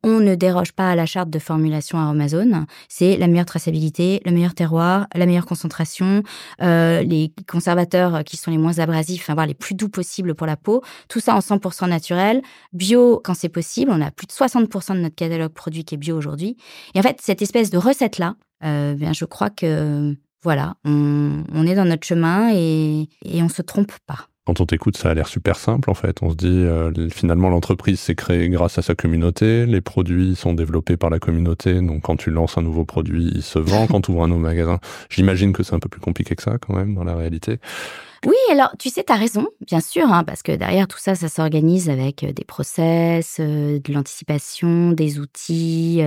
on 0.03 0.21
ne 0.21 0.35
déroge 0.35 0.73
pas 0.73 0.91
à 0.91 0.95
la 0.95 1.07
charte 1.07 1.31
de 1.31 1.39
formulation 1.39 1.99
Aromazone, 1.99 2.67
c'est 2.89 3.17
la 3.17 3.27
meilleure 3.27 3.47
traçabilité, 3.47 4.21
le 4.25 4.33
meilleur 4.33 4.55
terroir, 4.55 5.07
la 5.15 5.27
meilleure 5.27 5.47
concentration, 5.47 6.23
euh, 6.62 7.03
les 7.03 7.33
conservateurs 7.49 8.25
qui 8.25 8.37
sont 8.37 8.51
les 8.51 8.59
moins 8.59 8.79
abrasifs, 8.79 9.29
enfin, 9.29 9.47
les 9.47 9.55
plus 9.55 9.75
doux 9.75 9.89
possibles 9.89 10.35
pour 10.35 10.47
la 10.47 10.57
peau, 10.57 10.83
tout 11.09 11.21
ça 11.21 11.35
en 11.35 11.41
100% 11.41 11.89
naturel, 11.89 12.43
bio 12.73 13.21
quand 13.23 13.35
c'est 13.35 13.49
possible, 13.49 13.91
on 13.93 14.01
a 14.01 14.11
plus 14.11 14.27
de 14.27 14.33
60% 14.33 14.95
de 14.95 15.01
notre 15.01 15.15
catalogue 15.15 15.53
produit 15.53 15.85
qui 15.85 15.95
est 15.95 15.99
bio 15.99 16.17
aujourd'hui. 16.17 16.57
Et 16.95 16.99
en 16.99 17.03
fait, 17.03 17.19
cette 17.21 17.43
espèce 17.43 17.71
de 17.71 17.79
recette-là, 17.79 18.37
euh, 18.65 18.95
bien, 18.95 19.12
je 19.12 19.25
crois 19.25 19.51
que 19.51 20.17
voilà, 20.42 20.75
on, 20.85 21.66
est 21.66 21.75
dans 21.75 21.85
notre 21.85 22.07
chemin 22.07 22.51
et, 22.53 23.09
et 23.25 23.42
on 23.42 23.49
se 23.49 23.62
trompe 23.62 23.92
pas. 24.07 24.29
Quand 24.46 24.61
on 24.61 24.66
t'écoute, 24.66 24.96
ça 24.96 25.11
a 25.11 25.14
l'air 25.14 25.27
super 25.27 25.57
simple 25.57 25.90
en 25.90 25.94
fait. 25.94 26.22
On 26.22 26.31
se 26.31 26.37
dit 26.37 26.46
euh, 26.46 27.09
finalement 27.11 27.49
l'entreprise 27.49 27.99
s'est 27.99 28.14
créée 28.14 28.49
grâce 28.49 28.79
à 28.79 28.83
sa 28.83 28.94
communauté, 28.94 29.66
les 29.66 29.81
produits 29.81 30.37
sont 30.37 30.55
développés 30.55 30.96
par 30.96 31.11
la 31.11 31.18
communauté, 31.18 31.81
donc 31.81 32.03
quand 32.03 32.14
tu 32.14 32.31
lances 32.31 32.57
un 32.57 32.62
nouveau 32.62 32.85
produit, 32.85 33.29
il 33.35 33.42
se 33.42 33.59
vend 33.59 33.87
quand 33.90 34.03
tu 34.03 34.12
ouvres 34.12 34.22
un 34.22 34.29
nouveau 34.29 34.40
magasin. 34.40 34.79
J'imagine 35.11 35.53
que 35.53 35.64
c'est 35.64 35.75
un 35.75 35.81
peu 35.81 35.88
plus 35.88 36.01
compliqué 36.01 36.37
que 36.37 36.44
ça 36.44 36.59
quand 36.59 36.75
même 36.75 36.94
dans 36.94 37.03
la 37.03 37.16
réalité. 37.16 37.59
Oui, 38.24 38.35
alors 38.50 38.70
tu 38.79 38.88
sais, 38.88 39.05
tu 39.05 39.12
as 39.12 39.16
raison, 39.16 39.46
bien 39.61 39.81
sûr, 39.81 40.11
hein, 40.11 40.24
parce 40.24 40.42
que 40.42 40.52
derrière 40.52 40.88
tout 40.88 40.98
ça, 40.98 41.14
ça 41.14 41.29
s'organise 41.29 41.90
avec 41.90 42.24
des 42.24 42.44
process, 42.44 43.40
de 43.40 43.92
l'anticipation, 43.92 44.92
des 44.92 45.18
outils, 45.18 46.00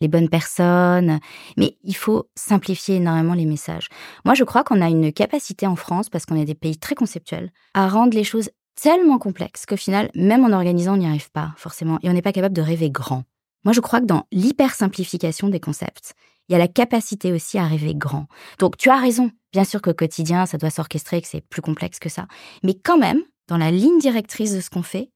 les, 0.00 0.08
bonnes 0.08 0.28
personnes. 0.28 1.20
Mais 1.56 1.76
il 1.84 1.96
faut 1.96 2.28
simplifier 2.34 2.96
énormément 2.96 3.34
les 3.34 3.46
messages. 3.46 3.88
Moi, 4.24 4.34
je 4.34 4.44
crois 4.44 4.64
qu'on 4.64 4.82
a 4.82 4.88
une 4.88 5.12
capacité 5.12 5.66
en 5.66 5.76
France, 5.76 6.10
parce 6.10 6.26
qu'on 6.26 6.36
est 6.36 6.44
des 6.44 6.54
pays 6.54 6.78
très 6.78 6.94
conceptuels, 6.94 7.50
à 7.74 7.88
rendre 7.88 8.14
les 8.14 8.24
choses 8.24 8.50
tellement 8.80 9.18
complexes 9.18 9.66
qu'au 9.66 9.76
final, 9.76 10.10
même 10.14 10.44
en 10.44 10.52
organisant, 10.52 10.94
on 10.94 10.98
n'y 10.98 11.06
arrive 11.06 11.30
pas 11.30 11.52
forcément. 11.56 11.98
Et 12.02 12.08
on 12.08 12.12
n'est 12.12 12.22
pas 12.22 12.32
capable 12.32 12.54
de 12.54 12.62
rêver 12.62 12.90
grand. 12.90 13.24
Moi, 13.64 13.72
je 13.72 13.80
crois 13.80 14.00
que 14.00 14.06
dans 14.06 14.26
l'hyper-simplification 14.32 15.48
des 15.48 15.60
concepts, 15.60 16.14
il 16.48 16.52
y 16.52 16.54
a 16.54 16.58
la 16.58 16.68
capacité 16.68 17.32
aussi 17.32 17.58
à 17.58 17.66
rêver 17.66 17.94
grand. 17.94 18.26
Donc, 18.58 18.76
tu 18.76 18.90
as 18.90 18.98
raison. 18.98 19.30
Bien 19.52 19.64
sûr 19.64 19.82
qu'au 19.82 19.94
quotidien, 19.94 20.46
ça 20.46 20.58
doit 20.58 20.70
s'orchestrer, 20.70 21.20
que 21.20 21.28
c'est 21.28 21.40
plus 21.40 21.62
complexe 21.62 21.98
que 21.98 22.08
ça. 22.08 22.26
Mais 22.62 22.74
quand 22.74 22.98
même, 22.98 23.22
dans 23.48 23.56
la 23.56 23.70
ligne 23.70 23.98
directrice 23.98 24.54
de 24.54 24.60
ce 24.60 24.70
qu'on 24.70 24.82
fait, 24.82 25.10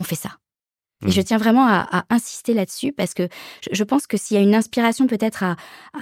on 0.00 0.04
fait 0.04 0.16
ça. 0.16 0.30
Et 1.02 1.06
mmh. 1.06 1.12
je 1.12 1.20
tiens 1.22 1.38
vraiment 1.38 1.66
à, 1.66 2.04
insister 2.10 2.52
là-dessus 2.52 2.92
parce 2.92 3.14
que 3.14 3.26
je, 3.72 3.84
pense 3.84 4.06
que 4.06 4.18
s'il 4.18 4.36
y 4.36 4.40
a 4.40 4.42
une 4.42 4.54
inspiration 4.54 5.06
peut-être 5.06 5.42
à, 5.42 5.56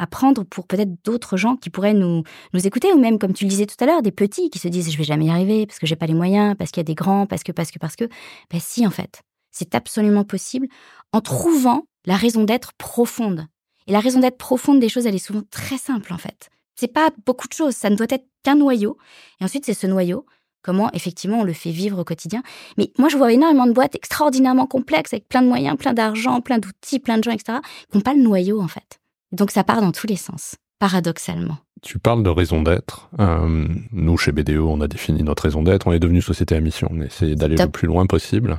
prendre 0.08 0.42
pour 0.42 0.66
peut-être 0.66 0.90
d'autres 1.04 1.36
gens 1.36 1.56
qui 1.56 1.70
pourraient 1.70 1.94
nous, 1.94 2.24
nous 2.52 2.66
écouter, 2.66 2.92
ou 2.92 2.98
même, 2.98 3.18
comme 3.18 3.32
tu 3.32 3.44
le 3.44 3.50
disais 3.50 3.66
tout 3.66 3.76
à 3.78 3.86
l'heure, 3.86 4.02
des 4.02 4.10
petits 4.10 4.50
qui 4.50 4.58
se 4.58 4.66
disent 4.66 4.90
je 4.90 4.98
vais 4.98 5.04
jamais 5.04 5.26
y 5.26 5.30
arriver 5.30 5.66
parce 5.66 5.78
que 5.78 5.86
j'ai 5.86 5.94
pas 5.94 6.06
les 6.06 6.14
moyens, 6.14 6.56
parce 6.58 6.72
qu'il 6.72 6.80
y 6.80 6.82
a 6.82 6.84
des 6.84 6.96
grands, 6.96 7.26
parce 7.26 7.44
que, 7.44 7.52
parce 7.52 7.70
que, 7.70 7.78
parce 7.78 7.94
que. 7.94 8.06
Ben 8.50 8.60
si, 8.60 8.86
en 8.86 8.90
fait. 8.90 9.22
C'est 9.50 9.74
absolument 9.74 10.24
possible 10.24 10.68
en 11.12 11.20
trouvant 11.20 11.84
la 12.04 12.16
raison 12.16 12.44
d'être 12.44 12.72
profonde 12.74 13.46
et 13.88 13.92
la 13.92 14.00
raison 14.00 14.20
d'être 14.20 14.38
profonde 14.38 14.78
des 14.78 14.88
choses, 14.88 15.06
elle 15.06 15.14
est 15.14 15.18
souvent 15.18 15.42
très 15.50 15.78
simple 15.78 16.12
en 16.12 16.18
fait. 16.18 16.50
C'est 16.76 16.92
pas 16.92 17.10
beaucoup 17.26 17.48
de 17.48 17.54
choses, 17.54 17.74
ça 17.74 17.90
ne 17.90 17.96
doit 17.96 18.06
être 18.10 18.26
qu'un 18.44 18.54
noyau. 18.54 18.96
Et 19.40 19.44
ensuite, 19.44 19.64
c'est 19.64 19.74
ce 19.74 19.86
noyau, 19.88 20.26
comment 20.62 20.92
effectivement 20.92 21.40
on 21.40 21.44
le 21.44 21.54
fait 21.54 21.70
vivre 21.70 21.98
au 21.98 22.04
quotidien. 22.04 22.42
Mais 22.76 22.92
moi, 22.98 23.08
je 23.08 23.16
vois 23.16 23.32
énormément 23.32 23.66
de 23.66 23.72
boîtes 23.72 23.96
extraordinairement 23.96 24.66
complexes, 24.66 25.12
avec 25.12 25.26
plein 25.28 25.42
de 25.42 25.48
moyens, 25.48 25.76
plein 25.76 25.94
d'argent, 25.94 26.40
plein 26.40 26.58
d'outils, 26.58 27.00
plein 27.00 27.18
de 27.18 27.24
gens, 27.24 27.32
etc., 27.32 27.58
qui 27.90 27.96
n'ont 27.96 28.02
pas 28.02 28.14
le 28.14 28.22
noyau 28.22 28.60
en 28.60 28.68
fait. 28.68 29.00
Donc 29.32 29.50
ça 29.50 29.64
part 29.64 29.80
dans 29.80 29.92
tous 29.92 30.06
les 30.06 30.16
sens. 30.16 30.56
paradoxalement. 30.78 31.56
Tu 31.82 31.98
parles 31.98 32.22
de 32.22 32.30
raison 32.30 32.62
d'être. 32.62 33.08
Euh, 33.18 33.66
nous, 33.92 34.16
chez 34.16 34.32
BDO, 34.32 34.68
on 34.68 34.80
a 34.80 34.88
défini 34.88 35.22
notre 35.22 35.44
raison 35.44 35.62
d'être. 35.62 35.86
On 35.86 35.92
est 35.92 35.98
devenu 35.98 36.20
société 36.20 36.56
à 36.56 36.60
mission. 36.60 36.88
On 36.92 37.00
essaie 37.00 37.34
d'aller 37.34 37.56
le 37.56 37.68
plus 37.68 37.86
loin 37.86 38.06
possible. 38.06 38.58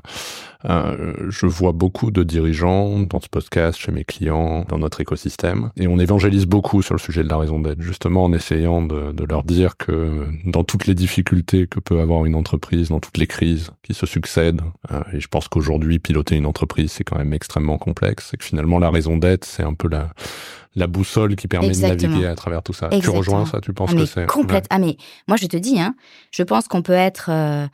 Euh, 0.66 1.14
je 1.30 1.46
vois 1.46 1.72
beaucoup 1.72 2.12
de 2.12 2.22
dirigeants 2.24 3.00
dans 3.00 3.22
ce 3.22 3.30
podcast, 3.30 3.80
chez 3.80 3.94
mes 3.94 4.04
clients, 4.04 4.66
dans 4.68 4.78
notre 4.78 5.00
écosystème. 5.00 5.72
Et 5.78 5.88
on 5.88 5.98
évangélise 6.00 6.46
beaucoup 6.46 6.82
sur 6.82 6.94
le 6.94 7.00
sujet 7.00 7.24
de 7.24 7.30
la 7.30 7.38
raison 7.38 7.60
d'être, 7.60 7.82
justement 7.82 8.26
en 8.26 8.34
essayant 8.34 8.82
de, 8.82 9.14
de, 9.14 9.24
leur 9.24 9.44
dire 9.44 9.78
que 9.78 10.28
dans 10.46 10.66
toutes 10.66 10.86
les 10.86 10.96
difficultés 10.96 11.68
que 11.68 11.80
peut 11.80 12.02
avoir 12.02 12.26
une 12.26 12.36
entreprise, 12.36 12.90
dans 12.90 13.00
toutes 13.00 13.18
les 13.18 13.28
crises 13.28 13.72
qui 13.84 13.94
se 13.94 14.06
succèdent, 14.06 14.62
euh, 14.92 15.02
et 15.14 15.22
je 15.22 15.28
pense 15.30 15.48
qu'aujourd'hui, 15.48 16.00
piloter 16.00 16.36
une 16.36 16.46
entreprise, 16.46 16.92
c'est 16.92 17.06
quand 17.06 17.18
même 17.18 17.34
extrêmement 17.34 17.78
complexe, 17.78 18.34
et 18.34 18.38
que 18.38 18.44
finalement, 18.44 18.80
la 18.80 18.90
raison 18.90 19.16
d'être, 19.16 19.46
c'est 19.46 19.64
un 19.64 19.74
peu 19.74 19.88
la 19.88 20.10
la 20.76 20.88
boussole 20.88 21.36
qui 21.36 21.48
permet 21.48 21.72
de 21.72 21.82
naviguer 21.82 22.28
à 22.28 22.36
travers 22.36 22.62
tout 22.62 22.74
ça. 22.74 22.90
Tu 22.90 23.10
rejoins 23.10 23.46
ça 23.46 23.60
Tu 23.60 23.74
penses 23.74 23.92
ah, 23.94 23.98
que 23.98 24.06
c'est 24.06 24.26
complète 24.28 24.66
Ah 24.70 24.80
mais 24.80 24.98
moi 25.28 25.36
je 25.38 25.48
te 25.48 25.58
dis, 25.58 25.80
hein, 25.80 25.96
je 26.32 26.44
pense 26.44 26.68
qu'on 26.68 26.82
peut 26.82 26.94
être 26.94 27.30
euh, 27.32 27.66
euh, 27.66 27.68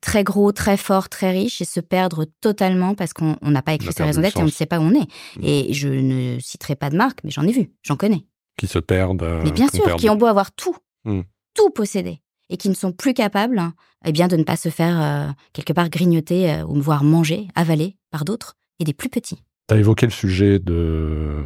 très 0.00 0.24
gros, 0.24 0.52
très 0.52 0.76
fort, 0.76 1.08
très 1.08 1.30
riche 1.30 1.60
et 1.60 1.64
se 1.64 1.80
perdre 1.80 2.26
totalement 2.40 2.94
parce 2.94 3.12
qu'on 3.12 3.36
n'a 3.42 3.62
pas 3.62 3.74
écrit 3.74 3.92
sa 3.92 4.04
raison 4.04 4.20
d'être 4.20 4.38
et 4.38 4.42
on 4.42 4.46
ne 4.46 4.50
sait 4.50 4.66
pas 4.66 4.78
où 4.78 4.82
on 4.82 4.94
est. 4.94 5.08
Mm. 5.36 5.42
Et 5.42 5.72
je 5.72 5.88
ne 5.88 6.38
citerai 6.40 6.76
pas 6.76 6.90
de 6.90 6.96
marque, 6.96 7.20
mais 7.24 7.30
j'en 7.30 7.42
ai 7.42 7.52
vu, 7.52 7.70
j'en 7.82 7.96
connais. 7.96 8.24
Qui 8.56 8.66
se 8.66 8.78
perdent. 8.78 9.22
Euh, 9.22 9.42
mais 9.44 9.52
bien 9.52 9.68
sûr, 9.68 9.96
qui 9.96 10.08
ont 10.10 10.16
beau 10.16 10.26
avoir 10.26 10.52
tout, 10.52 10.76
mm. 11.04 11.20
tout 11.54 11.70
posséder 11.70 12.20
et 12.50 12.56
qui 12.56 12.68
ne 12.68 12.74
sont 12.74 12.92
plus 12.92 13.12
capables, 13.12 13.62
eh 14.04 14.12
bien, 14.12 14.26
de 14.26 14.36
ne 14.36 14.44
pas 14.44 14.56
se 14.56 14.70
faire 14.70 15.34
quelque 15.52 15.74
part 15.74 15.90
grignoter 15.90 16.62
ou 16.66 16.80
voire 16.80 17.04
manger, 17.04 17.48
avaler 17.54 17.96
par 18.10 18.24
d'autres 18.24 18.56
et 18.80 18.84
des 18.84 18.94
plus 18.94 19.10
petits. 19.10 19.42
Tu 19.68 19.74
as 19.74 19.78
évoqué 19.78 20.06
le 20.06 20.12
sujet 20.12 20.58
de, 20.58 21.44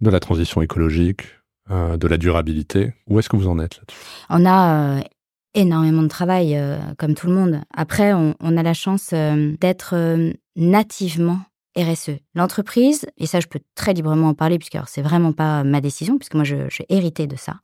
de 0.00 0.10
la 0.10 0.18
transition 0.18 0.60
écologique, 0.60 1.22
euh, 1.70 1.96
de 1.96 2.08
la 2.08 2.16
durabilité. 2.16 2.94
Où 3.06 3.20
est-ce 3.20 3.28
que 3.28 3.36
vous 3.36 3.46
en 3.46 3.60
êtes 3.60 3.76
là-dessus? 3.76 4.00
On 4.28 4.44
a 4.44 4.98
euh, 4.98 5.00
énormément 5.54 6.02
de 6.02 6.08
travail, 6.08 6.56
euh, 6.56 6.78
comme 6.98 7.14
tout 7.14 7.26
le 7.26 7.34
monde. 7.34 7.60
Après, 7.74 8.12
on, 8.12 8.34
a 8.40 8.62
la 8.62 8.74
chance 8.74 9.12
d'être 9.12 9.94
nativement 10.56 11.40
RSE. 11.76 12.18
L'entreprise, 12.34 13.06
et 13.16 13.26
ça 13.26 13.40
je 13.40 13.46
peux 13.46 13.60
très 13.74 13.92
librement 13.92 14.28
en 14.28 14.34
parler, 14.34 14.58
puisque 14.58 14.78
c'est 14.86 15.02
vraiment 15.02 15.32
pas 15.32 15.64
ma 15.64 15.80
décision, 15.80 16.18
puisque 16.18 16.34
moi 16.34 16.44
j'ai 16.44 16.86
hérité 16.88 17.26
de 17.26 17.36
ça, 17.36 17.60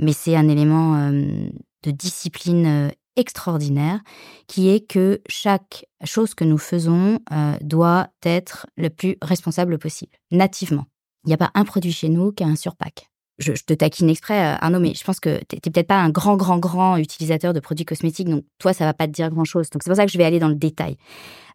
mais 0.00 0.12
c'est 0.12 0.36
un 0.36 0.48
élément 0.48 1.10
de 1.10 1.90
discipline 1.90 2.92
extraordinaire, 3.16 4.00
qui 4.46 4.68
est 4.68 4.80
que 4.80 5.20
chaque 5.28 5.86
chose 6.04 6.34
que 6.34 6.44
nous 6.44 6.58
faisons 6.58 7.20
euh, 7.32 7.56
doit 7.60 8.08
être 8.22 8.66
le 8.76 8.90
plus 8.90 9.16
responsable 9.22 9.78
possible, 9.78 10.12
nativement. 10.30 10.86
Il 11.24 11.28
n'y 11.28 11.34
a 11.34 11.38
pas 11.38 11.50
un 11.54 11.64
produit 11.64 11.92
chez 11.92 12.08
nous 12.08 12.32
qui 12.32 12.44
a 12.44 12.46
un 12.46 12.56
surpack. 12.56 13.10
Je, 13.38 13.52
te 13.52 13.74
taquine 13.74 14.10
exprès, 14.10 14.38
euh, 14.38 14.56
Arnaud, 14.60 14.78
mais 14.78 14.94
je 14.94 15.02
pense 15.02 15.18
que 15.18 15.38
tu 15.48 15.56
n'es 15.56 15.72
peut-être 15.72 15.88
pas 15.88 16.00
un 16.00 16.10
grand, 16.10 16.36
grand, 16.36 16.58
grand 16.58 16.96
utilisateur 16.96 17.52
de 17.52 17.60
produits 17.60 17.84
cosmétiques, 17.84 18.28
donc 18.28 18.44
toi, 18.58 18.72
ça 18.72 18.84
va 18.84 18.94
pas 18.94 19.06
te 19.06 19.12
dire 19.12 19.30
grand-chose. 19.30 19.70
Donc 19.70 19.82
c'est 19.82 19.90
pour 19.90 19.96
ça 19.96 20.06
que 20.06 20.12
je 20.12 20.18
vais 20.18 20.24
aller 20.24 20.38
dans 20.38 20.48
le 20.48 20.54
détail. 20.54 20.96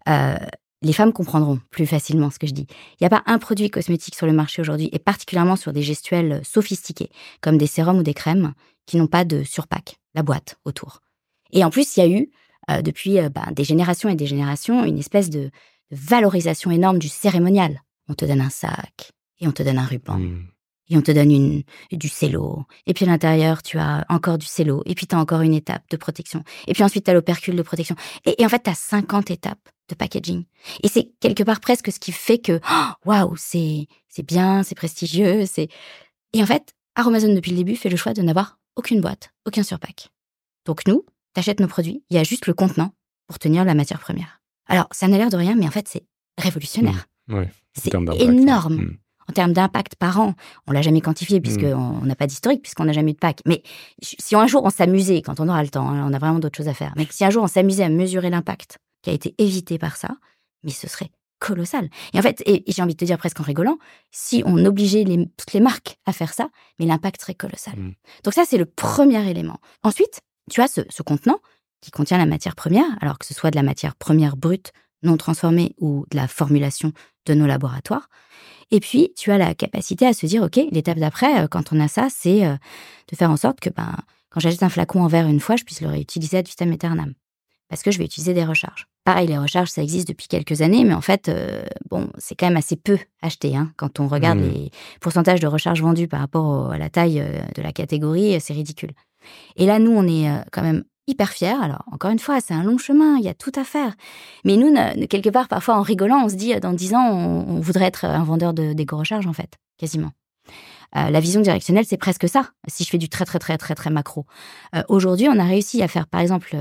Euh, 0.09 0.37
les 0.81 0.93
femmes 0.93 1.13
comprendront 1.13 1.59
plus 1.71 1.85
facilement 1.85 2.29
ce 2.29 2.39
que 2.39 2.47
je 2.47 2.53
dis. 2.53 2.67
Il 2.69 3.03
n'y 3.03 3.07
a 3.07 3.09
pas 3.09 3.23
un 3.25 3.37
produit 3.37 3.69
cosmétique 3.69 4.15
sur 4.15 4.25
le 4.25 4.33
marché 4.33 4.61
aujourd'hui, 4.61 4.89
et 4.91 4.99
particulièrement 4.99 5.55
sur 5.55 5.73
des 5.73 5.81
gestuels 5.81 6.41
sophistiqués, 6.43 7.09
comme 7.41 7.57
des 7.57 7.67
sérums 7.67 7.99
ou 7.99 8.03
des 8.03 8.13
crèmes, 8.13 8.53
qui 8.85 8.97
n'ont 8.97 9.07
pas 9.07 9.23
de 9.23 9.43
surpack, 9.43 9.99
la 10.15 10.23
boîte 10.23 10.57
autour. 10.65 11.01
Et 11.51 11.63
en 11.63 11.69
plus, 11.69 11.95
il 11.95 11.99
y 11.99 12.03
a 12.03 12.07
eu, 12.09 12.29
euh, 12.69 12.81
depuis 12.81 13.19
euh, 13.19 13.29
ben, 13.29 13.51
des 13.51 13.63
générations 13.63 14.09
et 14.09 14.15
des 14.15 14.27
générations, 14.27 14.83
une 14.83 14.99
espèce 14.99 15.29
de, 15.29 15.49
valorisation 15.91 16.71
énorme 16.71 16.99
du 16.99 17.07
cérémonial. 17.09 17.81
On 18.07 18.13
te 18.13 18.25
donne 18.25 18.41
un 18.41 18.49
sac, 18.49 19.11
et 19.39 19.47
on 19.47 19.51
te 19.51 19.63
donne 19.63 19.77
un 19.77 19.85
ruban, 19.85 20.17
mmh. 20.17 20.47
Et 20.89 20.97
on 20.97 21.01
te 21.01 21.11
donne 21.11 21.31
une, 21.31 21.63
du 21.91 22.09
cello. 22.09 22.65
Et 22.87 22.93
puis 22.93 23.05
à 23.05 23.07
l'intérieur, 23.07 23.61
tu 23.61 23.77
as 23.77 24.05
encore 24.09 24.37
du 24.37 24.45
cello, 24.45 24.81
et 24.85 24.95
puis 24.95 25.07
tu 25.07 25.15
as 25.15 25.19
encore 25.19 25.41
une 25.41 25.53
étape 25.53 25.83
de 25.89 25.97
protection. 25.97 26.43
Et 26.67 26.73
puis 26.73 26.83
ensuite, 26.83 27.05
tu 27.05 27.11
as 27.11 27.13
l'opercule 27.13 27.55
de 27.55 27.61
protection. 27.61 27.95
Et, 28.25 28.43
en 28.43 28.49
fait, 28.49 28.63
tu 28.63 28.69
as 28.69 28.75
50 28.75 29.31
étapes 29.31 29.69
de 29.89 29.95
packaging. 29.95 30.45
Et 30.83 30.87
c'est 30.87 31.11
quelque 31.19 31.43
part 31.43 31.59
presque 31.59 31.91
ce 31.91 31.99
qui 31.99 32.11
fait 32.11 32.39
que, 32.39 32.59
waouh, 33.05 33.35
c'est 33.37 33.87
c'est 34.07 34.25
bien, 34.25 34.63
c'est 34.63 34.75
prestigieux, 34.75 35.45
c'est... 35.45 35.69
Et 36.33 36.41
en 36.41 36.45
fait, 36.45 36.73
Aromazone, 36.95 37.35
depuis 37.35 37.51
le 37.51 37.57
début, 37.57 37.75
fait 37.75 37.89
le 37.89 37.95
choix 37.95 38.13
de 38.13 38.21
n'avoir 38.21 38.59
aucune 38.75 39.01
boîte, 39.01 39.31
aucun 39.45 39.63
surpack. 39.63 40.09
Donc 40.65 40.87
nous, 40.87 41.05
t'achètes 41.33 41.59
nos 41.59 41.67
produits, 41.67 42.03
il 42.09 42.17
y 42.17 42.19
a 42.19 42.23
juste 42.23 42.47
le 42.47 42.53
contenant 42.53 42.93
pour 43.27 43.39
tenir 43.39 43.63
la 43.65 43.75
matière 43.75 43.99
première. 43.99 44.41
Alors, 44.67 44.87
ça 44.91 45.07
n'a 45.07 45.17
l'air 45.17 45.29
de 45.29 45.37
rien, 45.37 45.55
mais 45.55 45.67
en 45.67 45.71
fait, 45.71 45.87
c'est 45.87 46.03
révolutionnaire. 46.37 47.07
Mmh. 47.27 47.43
c'est 47.73 47.93
énorme. 47.93 48.75
Mmh. 48.75 48.97
En 49.29 49.31
termes 49.31 49.53
d'impact 49.53 49.95
par 49.95 50.19
an, 50.19 50.33
on 50.67 50.71
l'a 50.71 50.81
jamais 50.81 51.01
quantifié 51.01 51.39
puisqu'on 51.39 51.77
mmh. 51.77 52.07
n'a 52.07 52.15
pas 52.15 52.25
d'historique, 52.25 52.63
puisqu'on 52.63 52.85
n'a 52.85 52.93
jamais 52.93 53.11
eu 53.11 53.13
de 53.13 53.19
pack. 53.19 53.41
Mais 53.45 53.61
si 54.01 54.35
un 54.35 54.47
jour 54.47 54.63
on 54.65 54.71
s'amusait, 54.71 55.21
quand 55.21 55.39
on 55.39 55.47
aura 55.47 55.61
le 55.61 55.69
temps, 55.69 55.87
hein, 55.87 56.07
on 56.09 56.13
a 56.13 56.17
vraiment 56.17 56.39
d'autres 56.39 56.57
choses 56.57 56.67
à 56.67 56.73
faire, 56.73 56.93
mais 56.95 57.07
si 57.11 57.23
un 57.23 57.29
jour 57.29 57.43
on 57.43 57.47
s'amusait 57.47 57.83
à 57.83 57.89
mesurer 57.89 58.31
l'impact 58.31 58.79
qui 59.03 59.11
a 59.11 59.13
été 59.13 59.35
évité 59.37 59.77
par 59.77 59.97
ça, 59.97 60.09
mais 60.63 60.71
ce 60.71 60.87
serait 60.89 61.11
colossal. 61.39 61.89
Et 62.13 62.19
en 62.19 62.21
fait, 62.21 62.41
et, 62.45 62.63
j'ai 62.67 62.81
envie 62.81 62.93
de 62.93 62.99
te 62.99 63.05
dire 63.05 63.17
presque 63.17 63.39
en 63.39 63.43
rigolant, 63.43 63.77
si 64.11 64.43
on 64.45 64.65
obligeait 64.65 65.05
toutes 65.37 65.53
les 65.53 65.59
marques 65.59 65.97
à 66.05 66.11
faire 66.11 66.33
ça, 66.33 66.49
mais 66.79 66.85
l'impact 66.85 67.21
serait 67.21 67.35
colossal. 67.35 67.75
Donc 68.23 68.33
ça, 68.33 68.43
c'est 68.45 68.57
le 68.57 68.65
premier 68.65 69.29
élément. 69.29 69.59
Ensuite, 69.83 70.21
tu 70.51 70.61
as 70.61 70.67
ce, 70.67 71.01
contenant 71.01 71.39
qui 71.81 71.91
contient 71.91 72.17
la 72.17 72.25
matière 72.25 72.55
première, 72.55 72.85
alors 72.99 73.17
que 73.19 73.25
ce 73.25 73.33
soit 73.33 73.51
de 73.51 73.55
la 73.55 73.63
matière 73.63 73.95
première 73.95 74.35
brute, 74.35 74.73
non 75.01 75.15
transformée 75.15 75.75
ou 75.77 76.05
de 76.11 76.17
la 76.17 76.27
formulation 76.27 76.91
de 77.29 77.35
nos 77.35 77.47
laboratoires. 77.47 78.09
Et 78.71 78.79
puis, 78.79 79.13
tu 79.15 79.31
as 79.31 79.37
la 79.37 79.55
capacité 79.55 80.05
à 80.05 80.13
se 80.13 80.25
dire, 80.25 80.43
OK, 80.43 80.59
l'étape 80.71 80.99
d'après, 80.99 81.43
euh, 81.43 81.47
quand 81.47 81.73
on 81.73 81.79
a 81.79 81.87
ça, 81.87 82.07
c'est 82.09 82.45
euh, 82.45 82.55
de 83.11 83.15
faire 83.15 83.31
en 83.31 83.37
sorte 83.37 83.59
que 83.59 83.69
ben, 83.69 83.95
quand 84.29 84.39
j'achète 84.39 84.63
un 84.63 84.69
flacon 84.69 85.01
en 85.01 85.07
verre 85.07 85.27
une 85.27 85.39
fois, 85.39 85.55
je 85.55 85.63
puisse 85.63 85.81
le 85.81 85.87
réutiliser 85.87 86.37
ad 86.37 86.47
vitam 86.47 86.71
aeternam. 86.71 87.13
Parce 87.67 87.83
que 87.83 87.91
je 87.91 87.99
vais 87.99 88.05
utiliser 88.05 88.33
des 88.33 88.45
recharges. 88.45 88.87
Pareil, 89.03 89.27
les 89.27 89.37
recharges, 89.37 89.69
ça 89.69 89.81
existe 89.81 90.07
depuis 90.07 90.27
quelques 90.27 90.61
années, 90.61 90.83
mais 90.83 90.93
en 90.93 91.01
fait, 91.01 91.29
euh, 91.29 91.63
bon, 91.89 92.09
c'est 92.17 92.35
quand 92.35 92.47
même 92.47 92.57
assez 92.57 92.75
peu 92.75 92.97
acheté. 93.21 93.55
Hein. 93.55 93.71
Quand 93.77 93.99
on 93.99 94.07
regarde 94.07 94.39
mmh. 94.39 94.49
les 94.49 94.71
pourcentages 95.01 95.39
de 95.39 95.47
recharges 95.47 95.81
vendues 95.81 96.07
par 96.07 96.19
rapport 96.19 96.71
à 96.71 96.77
la 96.77 96.89
taille 96.89 97.23
de 97.55 97.61
la 97.61 97.71
catégorie, 97.71 98.39
c'est 98.39 98.53
ridicule. 98.53 98.91
Et 99.55 99.65
là, 99.65 99.79
nous, 99.79 99.91
on 99.91 100.07
est 100.07 100.27
quand 100.51 100.61
même 100.61 100.83
hyper 101.09 101.29
fiers. 101.29 101.57
Alors, 101.61 101.83
encore 101.91 102.11
une 102.11 102.19
fois, 102.19 102.39
c'est 102.41 102.53
un 102.53 102.63
long 102.63 102.77
chemin, 102.77 103.17
il 103.17 103.23
y 103.23 103.29
a 103.29 103.33
tout 103.33 103.51
à 103.55 103.63
faire. 103.63 103.95
Mais 104.45 104.57
nous, 104.57 104.73
quelque 105.07 105.29
part, 105.29 105.47
parfois, 105.47 105.75
en 105.75 105.81
rigolant, 105.81 106.23
on 106.25 106.29
se 106.29 106.35
dit, 106.35 106.57
dans 106.59 106.73
dix 106.73 106.93
ans, 106.93 107.09
on, 107.09 107.59
voudrait 107.59 107.85
être 107.85 108.05
un 108.05 108.23
vendeur 108.23 108.53
de 108.53 108.73
d'éco-recharge, 108.73 109.27
en 109.27 109.33
fait, 109.33 109.57
quasiment. 109.77 110.11
Euh, 110.95 111.09
la 111.09 111.19
vision 111.19 111.41
directionnelle, 111.41 111.85
c'est 111.85 111.97
presque 111.97 112.27
ça, 112.27 112.49
si 112.67 112.83
je 112.83 112.89
fais 112.89 112.97
du 112.97 113.09
très, 113.09 113.25
très, 113.25 113.37
très, 113.37 113.57
très, 113.57 113.75
très 113.75 113.89
macro. 113.89 114.25
Euh, 114.75 114.81
aujourd'hui, 114.87 115.27
on 115.29 115.37
a 115.37 115.43
réussi 115.43 115.83
à 115.83 115.87
faire, 115.87 116.07
par 116.07 116.21
exemple, 116.21 116.55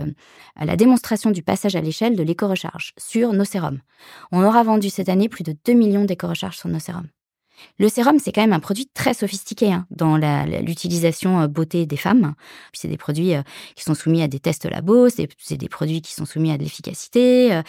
la 0.57 0.77
démonstration 0.77 1.31
du 1.31 1.43
passage 1.43 1.77
à 1.77 1.81
l'échelle 1.81 2.17
de 2.17 2.23
l'éco-recharge 2.23 2.93
sur 2.99 3.33
nos 3.33 3.45
sérums. 3.45 3.81
On 4.33 4.43
aura 4.43 4.63
vendu 4.63 4.91
cette 4.91 5.09
année 5.09 5.29
plus 5.29 5.45
de 5.45 5.55
2 5.65 5.73
millions 5.73 6.05
d'éco-recharges 6.05 6.59
sur 6.59 6.69
nos 6.69 6.81
sérums. 6.81 7.09
Le 7.79 7.88
sérum, 7.88 8.18
c'est 8.18 8.33
quand 8.33 8.40
même 8.40 8.53
un 8.53 8.61
produit 8.61 8.88
très 8.92 9.14
sophistiqué 9.14 9.73
hein, 9.73 9.87
dans 9.90 10.16
l'utilisation 10.16 11.40
euh, 11.40 11.47
beauté 11.49 11.87
des 11.87 11.97
femmes. 11.97 12.35
c'est 12.73 12.88
des 12.88 12.97
produits 12.97 13.35
euh, 13.35 13.42
qui 13.77 13.85
sont 13.85 13.94
soumis 13.94 14.23
à 14.23 14.29
des 14.29 14.40
tests 14.40 14.64
labo, 14.64 15.09
c'est 15.09 15.29
des 15.57 15.68
produits 15.68 16.03
qui 16.03 16.12
sont 16.14 16.27
soumis 16.27 16.51
à 16.51 16.59
de 16.59 16.62
l'efficacité. 16.62 17.53
Euh, 17.53 17.62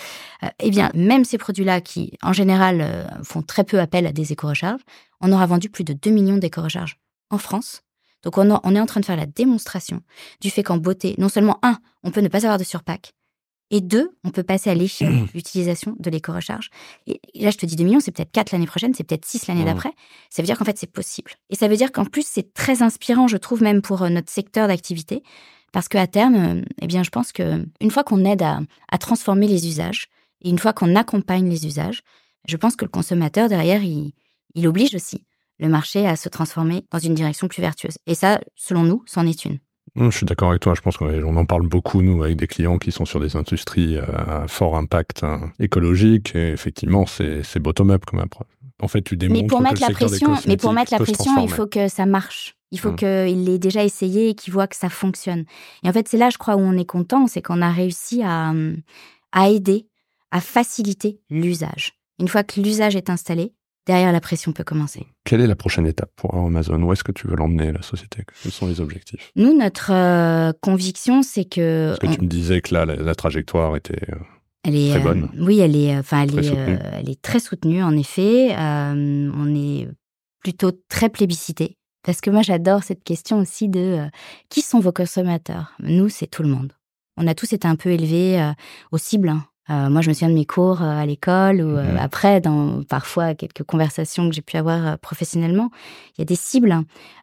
eh 0.59 0.69
bien, 0.69 0.91
même 0.93 1.25
ces 1.25 1.37
produits-là, 1.37 1.81
qui 1.81 2.17
en 2.21 2.33
général 2.33 3.09
font 3.23 3.41
très 3.41 3.63
peu 3.63 3.79
appel 3.79 4.05
à 4.07 4.11
des 4.11 4.31
éco-recharges, 4.31 4.81
on 5.21 5.31
aura 5.31 5.45
vendu 5.45 5.69
plus 5.69 5.83
de 5.83 5.93
2 5.93 6.09
millions 6.09 6.37
d'éco-recharges 6.37 6.97
en 7.29 7.37
France. 7.37 7.81
Donc 8.23 8.37
on, 8.37 8.59
on, 8.63 8.75
est 8.75 8.79
en 8.79 8.85
train 8.85 8.99
de 8.99 9.05
faire 9.05 9.15
la 9.15 9.25
démonstration 9.25 10.01
du 10.41 10.49
fait 10.49 10.63
qu'en 10.63 10.77
beauté, 10.77 11.15
non 11.17 11.29
seulement 11.29 11.59
un, 11.61 11.77
on 12.03 12.11
peut 12.11 12.21
ne 12.21 12.27
pas 12.27 12.39
avoir 12.39 12.57
de 12.57 12.63
surpack, 12.63 13.13
et 13.71 13.81
deux, 13.81 14.09
on 14.23 14.31
peut 14.31 14.43
passer 14.43 14.69
à 14.69 14.73
l'échelle 14.73 15.25
l'utilisation 15.33 15.95
de 15.99 16.09
l'éco-recharge. 16.09 16.69
Et 17.07 17.19
là, 17.35 17.51
je 17.51 17.57
te 17.57 17.65
dis 17.65 17.75
2 17.75 17.83
millions, 17.83 17.99
c'est 17.99 18.11
peut-être 18.11 18.31
4 18.31 18.51
l'année 18.51 18.65
prochaine, 18.65 18.93
c'est 18.93 19.03
peut-être 19.03 19.25
6 19.25 19.47
l'année 19.47 19.65
d'après. 19.65 19.91
Ça 20.29 20.41
veut 20.41 20.45
dire 20.45 20.57
qu'en 20.57 20.65
fait, 20.65 20.77
c'est 20.77 20.91
possible. 20.91 21.31
Et 21.49 21.55
ça 21.55 21.67
veut 21.67 21.77
dire 21.77 21.91
qu'en 21.91 22.05
plus, 22.05 22.25
c'est 22.25 22.53
très 22.53 22.81
inspirant, 22.81 23.27
je 23.27 23.37
trouve, 23.37 23.61
même 23.61 23.81
pour 23.81 24.01
euh, 24.01 24.09
notre 24.09 24.31
secteur 24.31 24.67
d'activité. 24.67 25.23
Parce 25.71 25.87
qu'à 25.87 26.07
terme, 26.07 26.35
euh, 26.35 26.61
eh 26.81 26.87
bien, 26.87 27.03
je 27.03 27.09
pense 27.09 27.31
qu'une 27.31 27.91
fois 27.91 28.03
qu'on 28.03 28.25
aide 28.25 28.41
à, 28.41 28.97
transformer 28.97 29.47
les 29.47 29.67
usages, 29.67 30.07
et 30.41 30.49
une 30.49 30.59
fois 30.59 30.73
qu'on 30.73 30.95
accompagne 30.95 31.49
les 31.49 31.67
usages, 31.67 32.01
je 32.47 32.57
pense 32.57 32.75
que 32.75 32.85
le 32.85 32.89
consommateur, 32.89 33.49
derrière, 33.49 33.83
il, 33.83 34.13
il 34.55 34.67
oblige 34.67 34.95
aussi 34.95 35.25
le 35.59 35.67
marché 35.67 36.07
à 36.07 36.15
se 36.15 36.29
transformer 36.29 36.85
dans 36.89 36.99
une 36.99 37.13
direction 37.13 37.47
plus 37.47 37.61
vertueuse. 37.61 37.97
Et 38.07 38.15
ça, 38.15 38.39
selon 38.55 38.83
nous, 38.83 39.03
c'en 39.05 39.27
est 39.27 39.45
une. 39.45 39.59
Je 39.95 40.09
suis 40.09 40.25
d'accord 40.25 40.49
avec 40.49 40.61
toi. 40.61 40.73
Je 40.75 40.81
pense 40.81 40.97
qu'on 40.97 41.35
en 41.35 41.45
parle 41.45 41.67
beaucoup, 41.67 42.01
nous, 42.01 42.23
avec 42.23 42.37
des 42.37 42.47
clients 42.47 42.77
qui 42.77 42.91
sont 42.91 43.05
sur 43.05 43.19
des 43.19 43.35
industries 43.35 43.97
à 43.97 44.47
fort 44.47 44.75
impact 44.77 45.23
hein, 45.23 45.51
écologique. 45.59 46.35
Et 46.35 46.49
effectivement, 46.49 47.05
c'est 47.05 47.59
bottom-up 47.59 48.05
comme 48.05 48.19
approche. 48.19 48.47
En 48.81 48.87
fait, 48.87 49.01
tu 49.01 49.17
démontres 49.17 49.41
mais 49.41 49.47
pour 49.47 49.61
mettre 49.61 49.81
la 49.81 49.89
pression, 49.89 50.35
mais 50.47 50.57
pour 50.57 50.73
mettre 50.73 50.93
la 50.93 50.99
pression, 50.99 51.43
il 51.43 51.49
faut 51.49 51.67
que 51.67 51.87
ça 51.87 52.05
marche. 52.05 52.55
Il 52.71 52.79
faut 52.79 52.91
mmh. 52.91 52.95
qu'il 52.95 53.45
l'ait 53.45 53.59
déjà 53.59 53.83
essayé 53.83 54.29
et 54.29 54.35
qu'il 54.35 54.53
voit 54.53 54.67
que 54.67 54.75
ça 54.75 54.89
fonctionne. 54.89 55.45
Et 55.83 55.89
en 55.89 55.93
fait, 55.93 56.07
c'est 56.07 56.17
là, 56.17 56.29
je 56.29 56.37
crois, 56.37 56.55
où 56.55 56.59
on 56.59 56.77
est 56.77 56.85
content, 56.85 57.25
c'est 57.27 57.41
qu'on 57.41 57.61
a 57.61 57.71
réussi 57.71 58.21
à, 58.23 58.53
à 59.31 59.49
aider, 59.49 59.87
à 60.31 60.39
faciliter 60.39 61.19
l'usage. 61.29 61.93
Une 62.19 62.27
fois 62.27 62.43
que 62.43 62.61
l'usage 62.61 62.95
est 62.95 63.09
installé, 63.09 63.53
derrière 63.89 64.11
la 64.11 64.21
pression 64.21 64.51
peut 64.51 64.63
commencer. 64.63 65.07
Quelle 65.23 65.41
est 65.41 65.47
la 65.47 65.55
prochaine 65.55 65.87
étape 65.87 66.11
pour 66.15 66.35
Amazon? 66.35 66.79
Où 66.83 66.93
est-ce 66.93 67.03
que 67.03 67.11
tu 67.11 67.25
veux 67.27 67.35
l'emmener, 67.35 67.71
la 67.71 67.81
société? 67.81 68.23
Quels 68.43 68.51
sont 68.51 68.67
les 68.67 68.81
objectifs? 68.81 69.31
Nous, 69.35 69.57
notre 69.57 69.91
euh, 69.91 70.53
conviction, 70.61 71.23
c'est 71.23 71.45
que... 71.45 71.95
Parce 71.99 72.13
que 72.13 72.19
tu 72.19 72.23
me 72.23 72.29
disais 72.29 72.61
que 72.61 72.75
là, 72.75 72.85
la, 72.85 73.15
trajectoire 73.15 73.75
était... 73.75 74.11
Euh, 74.11 74.17
elle 74.63 74.75
est, 74.75 74.91
très 74.91 74.99
bonne. 74.99 75.31
oui, 75.39 75.59
elle 75.59 75.75
est, 75.75 75.97
enfin, 75.97 76.21
elle, 76.21 76.37
est, 76.37 76.53
elle 76.99 77.09
est 77.09 77.19
très 77.19 77.39
soutenue, 77.39 77.81
en 77.81 77.97
effet. 77.97 78.55
on 78.55 79.55
est 79.55 79.87
plutôt 80.43 80.71
très 80.87 81.09
plébiscité. 81.09 81.75
Parce 82.03 82.21
que 82.21 82.29
moi, 82.29 82.43
j'adore 82.43 82.83
cette 82.83 83.03
question 83.03 83.39
aussi 83.39 83.69
de 83.69 84.03
qui 84.49 84.61
sont 84.61 84.79
vos 84.79 84.91
consommateurs? 84.91 85.73
Nous, 85.79 86.09
c'est 86.09 86.27
tout 86.27 86.43
le 86.43 86.49
monde. 86.49 86.73
On 87.17 87.25
a 87.25 87.33
tous 87.33 87.53
été 87.53 87.67
un 87.67 87.75
peu 87.75 87.89
élevés 87.89 88.53
aux 88.91 88.99
cibles. 88.99 89.29
Hein. 89.29 89.45
Euh, 89.69 89.89
moi, 89.89 90.01
je 90.01 90.09
me 90.09 90.13
souviens 90.13 90.29
de 90.29 90.33
mes 90.33 90.45
cours 90.45 90.81
euh, 90.81 91.01
à 91.01 91.05
l'école 91.05 91.61
ou 91.61 91.77
euh, 91.77 91.93
mmh 91.93 91.97
après, 91.99 92.39
dans 92.39 92.81
parfois 92.83 93.35
quelques 93.35 93.63
conversations 93.63 94.29
que 94.29 94.33
j'ai 94.33 94.41
pu 94.41 94.57
avoir 94.57 94.97
professionnellement. 94.99 95.69
Il 96.17 96.21
y 96.21 96.23
a 96.23 96.25
des 96.25 96.35
cibles. 96.35 96.71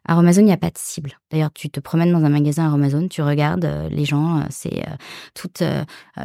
À 0.07 0.17
Amazon, 0.17 0.41
il 0.41 0.45
n'y 0.45 0.53
a 0.53 0.57
pas 0.57 0.69
de 0.69 0.77
cible. 0.77 1.17
D'ailleurs, 1.31 1.51
tu 1.53 1.69
te 1.69 1.79
promènes 1.79 2.13
dans 2.13 2.23
un 2.23 2.29
magasin 2.29 2.69
à 2.69 2.73
Amazon, 2.73 3.07
tu 3.09 3.21
regardes 3.21 3.69
les 3.91 4.05
gens, 4.05 4.43
c'est 4.49 4.85
toutes 5.33 5.61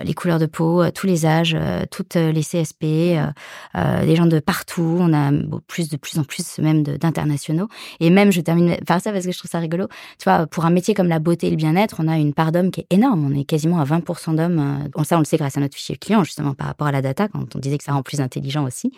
les 0.04 0.14
couleurs 0.14 0.38
de 0.38 0.46
peau, 0.46 0.88
tous 0.92 1.08
les 1.08 1.26
âges, 1.26 1.56
toutes 1.90 2.14
les 2.14 2.42
CSP, 2.42 2.84
des 2.84 4.16
gens 4.16 4.26
de 4.26 4.38
partout. 4.38 4.98
On 5.00 5.12
a 5.12 5.32
plus 5.66 5.88
de 5.88 5.96
plus 5.96 6.18
en 6.18 6.24
plus 6.24 6.58
même 6.58 6.84
d'internationaux. 6.84 7.68
Et 7.98 8.10
même, 8.10 8.30
je 8.30 8.40
termine 8.40 8.76
par 8.86 9.00
ça 9.00 9.10
parce 9.10 9.26
que 9.26 9.32
je 9.32 9.38
trouve 9.38 9.50
ça 9.50 9.58
rigolo. 9.58 9.88
Tu 10.18 10.24
vois, 10.24 10.46
pour 10.46 10.64
un 10.64 10.70
métier 10.70 10.94
comme 10.94 11.08
la 11.08 11.18
beauté 11.18 11.48
et 11.48 11.50
le 11.50 11.56
bien-être, 11.56 11.96
on 11.98 12.06
a 12.06 12.16
une 12.18 12.34
part 12.34 12.52
d'hommes 12.52 12.70
qui 12.70 12.82
est 12.82 12.86
énorme. 12.90 13.28
On 13.28 13.36
est 13.36 13.44
quasiment 13.44 13.80
à 13.80 13.84
20% 13.84 14.36
d'hommes. 14.36 14.88
ça, 15.02 15.16
on 15.16 15.20
le 15.20 15.24
sait 15.24 15.38
grâce 15.38 15.56
à 15.56 15.60
notre 15.60 15.74
fichier 15.74 15.96
client 15.96 16.11
justement, 16.24 16.54
par 16.54 16.66
rapport 16.66 16.86
à 16.86 16.92
la 16.92 17.02
data, 17.02 17.28
quand 17.28 17.56
on 17.56 17.58
disait 17.58 17.78
que 17.78 17.84
ça 17.84 17.92
rend 17.92 18.02
plus 18.02 18.20
intelligent 18.20 18.64
aussi, 18.64 18.92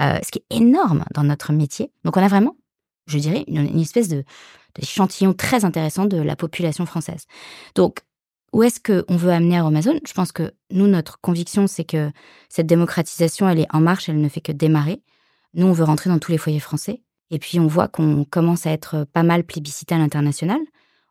euh, 0.00 0.18
ce 0.22 0.30
qui 0.30 0.38
est 0.38 0.56
énorme 0.56 1.04
dans 1.14 1.24
notre 1.24 1.52
métier. 1.52 1.90
Donc, 2.04 2.16
on 2.16 2.22
a 2.22 2.28
vraiment, 2.28 2.56
je 3.06 3.18
dirais, 3.18 3.44
une, 3.48 3.80
espèce 3.80 4.08
de 4.08 4.24
d'échantillon 4.76 5.34
très 5.34 5.64
intéressant 5.64 6.04
de 6.04 6.16
la 6.16 6.36
population 6.36 6.86
française. 6.86 7.26
Donc, 7.74 8.00
où 8.52 8.62
est-ce 8.62 8.78
qu'on 8.78 9.16
veut 9.16 9.30
amener 9.30 9.58
Amazon? 9.58 9.98
Je 10.06 10.12
pense 10.12 10.30
que 10.30 10.52
nous, 10.70 10.86
notre 10.86 11.20
conviction, 11.20 11.66
c'est 11.66 11.84
que 11.84 12.10
cette 12.48 12.66
démocratisation, 12.66 13.48
elle 13.48 13.60
est 13.60 13.74
en 13.74 13.80
marche, 13.80 14.08
elle 14.08 14.20
ne 14.20 14.28
fait 14.28 14.40
que 14.40 14.52
démarrer. 14.52 15.02
Nous, 15.54 15.66
on 15.66 15.72
veut 15.72 15.84
rentrer 15.84 16.08
dans 16.08 16.20
tous 16.20 16.30
les 16.30 16.38
foyers 16.38 16.60
français. 16.60 17.02
Et 17.30 17.38
puis, 17.38 17.58
on 17.58 17.66
voit 17.66 17.88
qu'on 17.88 18.24
commence 18.24 18.66
à 18.66 18.70
être 18.70 19.04
pas 19.12 19.24
mal 19.24 19.42
plébiscité 19.44 19.94
à 19.94 19.98
l'international. 19.98 20.60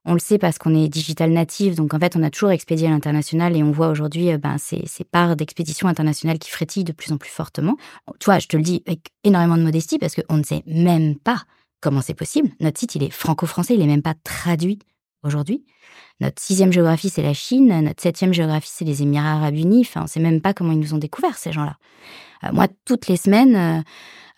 On 0.06 0.14
le 0.14 0.20
sait 0.20 0.38
parce 0.38 0.58
qu'on 0.58 0.74
est 0.74 0.88
digital 0.88 1.32
native, 1.32 1.76
donc 1.76 1.94
en 1.94 2.00
fait, 2.00 2.16
on 2.16 2.24
a 2.24 2.30
toujours 2.30 2.52
expédié 2.52 2.88
à 2.88 2.90
l'international 2.90 3.56
et 3.56 3.64
on 3.64 3.72
voit 3.72 3.90
aujourd'hui 3.90 4.32
euh, 4.32 4.38
ben, 4.38 4.58
ces, 4.58 4.84
ces 4.86 5.04
parts 5.04 5.36
d'expédition 5.36 5.88
internationale 5.88 6.40
qui 6.40 6.50
frétillent 6.50 6.86
de 6.86 6.94
plus 6.94 7.12
en 7.12 7.18
plus 7.18 7.30
fortement. 7.30 7.76
Tu 8.20 8.26
vois, 8.26 8.40
je 8.40 8.48
te 8.48 8.58
le 8.58 8.64
dis 8.64 8.82
avec 8.88 9.12
énormément 9.24 9.58
de 9.58 9.64
modestie 9.64 10.00
parce 10.00 10.16
qu'on 10.16 10.38
ne 10.38 10.44
sait 10.44 10.64
même 10.66 11.16
pas 11.18 11.44
comment 11.82 12.02
c'est 12.02 12.14
possible. 12.14 12.50
Notre 12.60 12.80
site, 12.80 12.96
il 12.96 13.04
est 13.04 13.10
franco-français, 13.10 13.74
il 13.74 13.80
n'est 13.80 13.88
même 13.88 14.02
pas 14.02 14.16
traduit 14.24 14.80
aujourd'hui. 15.24 15.66
Notre 16.22 16.42
sixième 16.42 16.72
géographie, 16.72 17.10
c'est 17.10 17.22
la 17.22 17.34
Chine. 17.34 17.68
Notre 17.82 18.02
septième 18.02 18.34
géographie, 18.34 18.70
c'est 18.72 18.86
les 18.86 19.02
Émirats 19.02 19.34
arabes 19.34 19.56
unis. 19.56 19.82
Enfin, 19.82 20.02
on 20.02 20.04
ne 20.04 20.10
sait 20.10 20.20
même 20.20 20.42
pas 20.42 20.54
comment 20.54 20.74
ils 20.74 20.80
nous 20.80 20.94
ont 20.94 20.98
découvert, 20.98 21.38
ces 21.38 21.52
gens-là. 21.52 21.78
Euh, 22.44 22.50
moi, 22.54 22.68
toutes 22.86 23.08
les 23.08 23.18
semaines, 23.18 23.56
euh, 23.56 23.82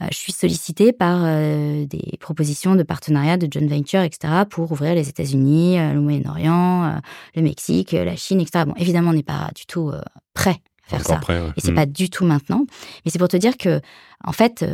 euh, 0.03 0.07
je 0.11 0.17
suis 0.17 0.31
sollicitée 0.31 0.93
par 0.93 1.23
des 1.23 2.17
propositions 2.19 2.75
de 2.75 2.83
partenariat 2.83 3.37
de 3.37 3.47
joint 3.51 3.67
venture, 3.67 4.01
etc., 4.01 4.43
pour 4.49 4.71
ouvrir 4.71 4.95
les 4.95 5.09
États-Unis, 5.09 5.77
le 5.77 6.01
Moyen-Orient, 6.01 6.99
le 7.35 7.41
Mexique, 7.41 7.91
la 7.91 8.15
Chine, 8.15 8.41
etc. 8.41 8.65
Bon, 8.65 8.73
évidemment, 8.77 9.11
on 9.11 9.13
n'est 9.13 9.23
pas 9.23 9.51
du 9.55 9.65
tout 9.67 9.91
prêt 10.33 10.57
à 10.89 10.97
faire 10.97 11.05
ça. 11.05 11.21
Et 11.55 11.61
c'est 11.61 11.71
mm. 11.71 11.75
pas 11.75 11.85
du 11.85 12.09
tout 12.09 12.25
maintenant. 12.25 12.65
Mais 13.05 13.11
c'est 13.11 13.19
pour 13.19 13.27
te 13.27 13.37
dire 13.37 13.57
que, 13.57 13.79
en 14.23 14.31
fait, 14.31 14.65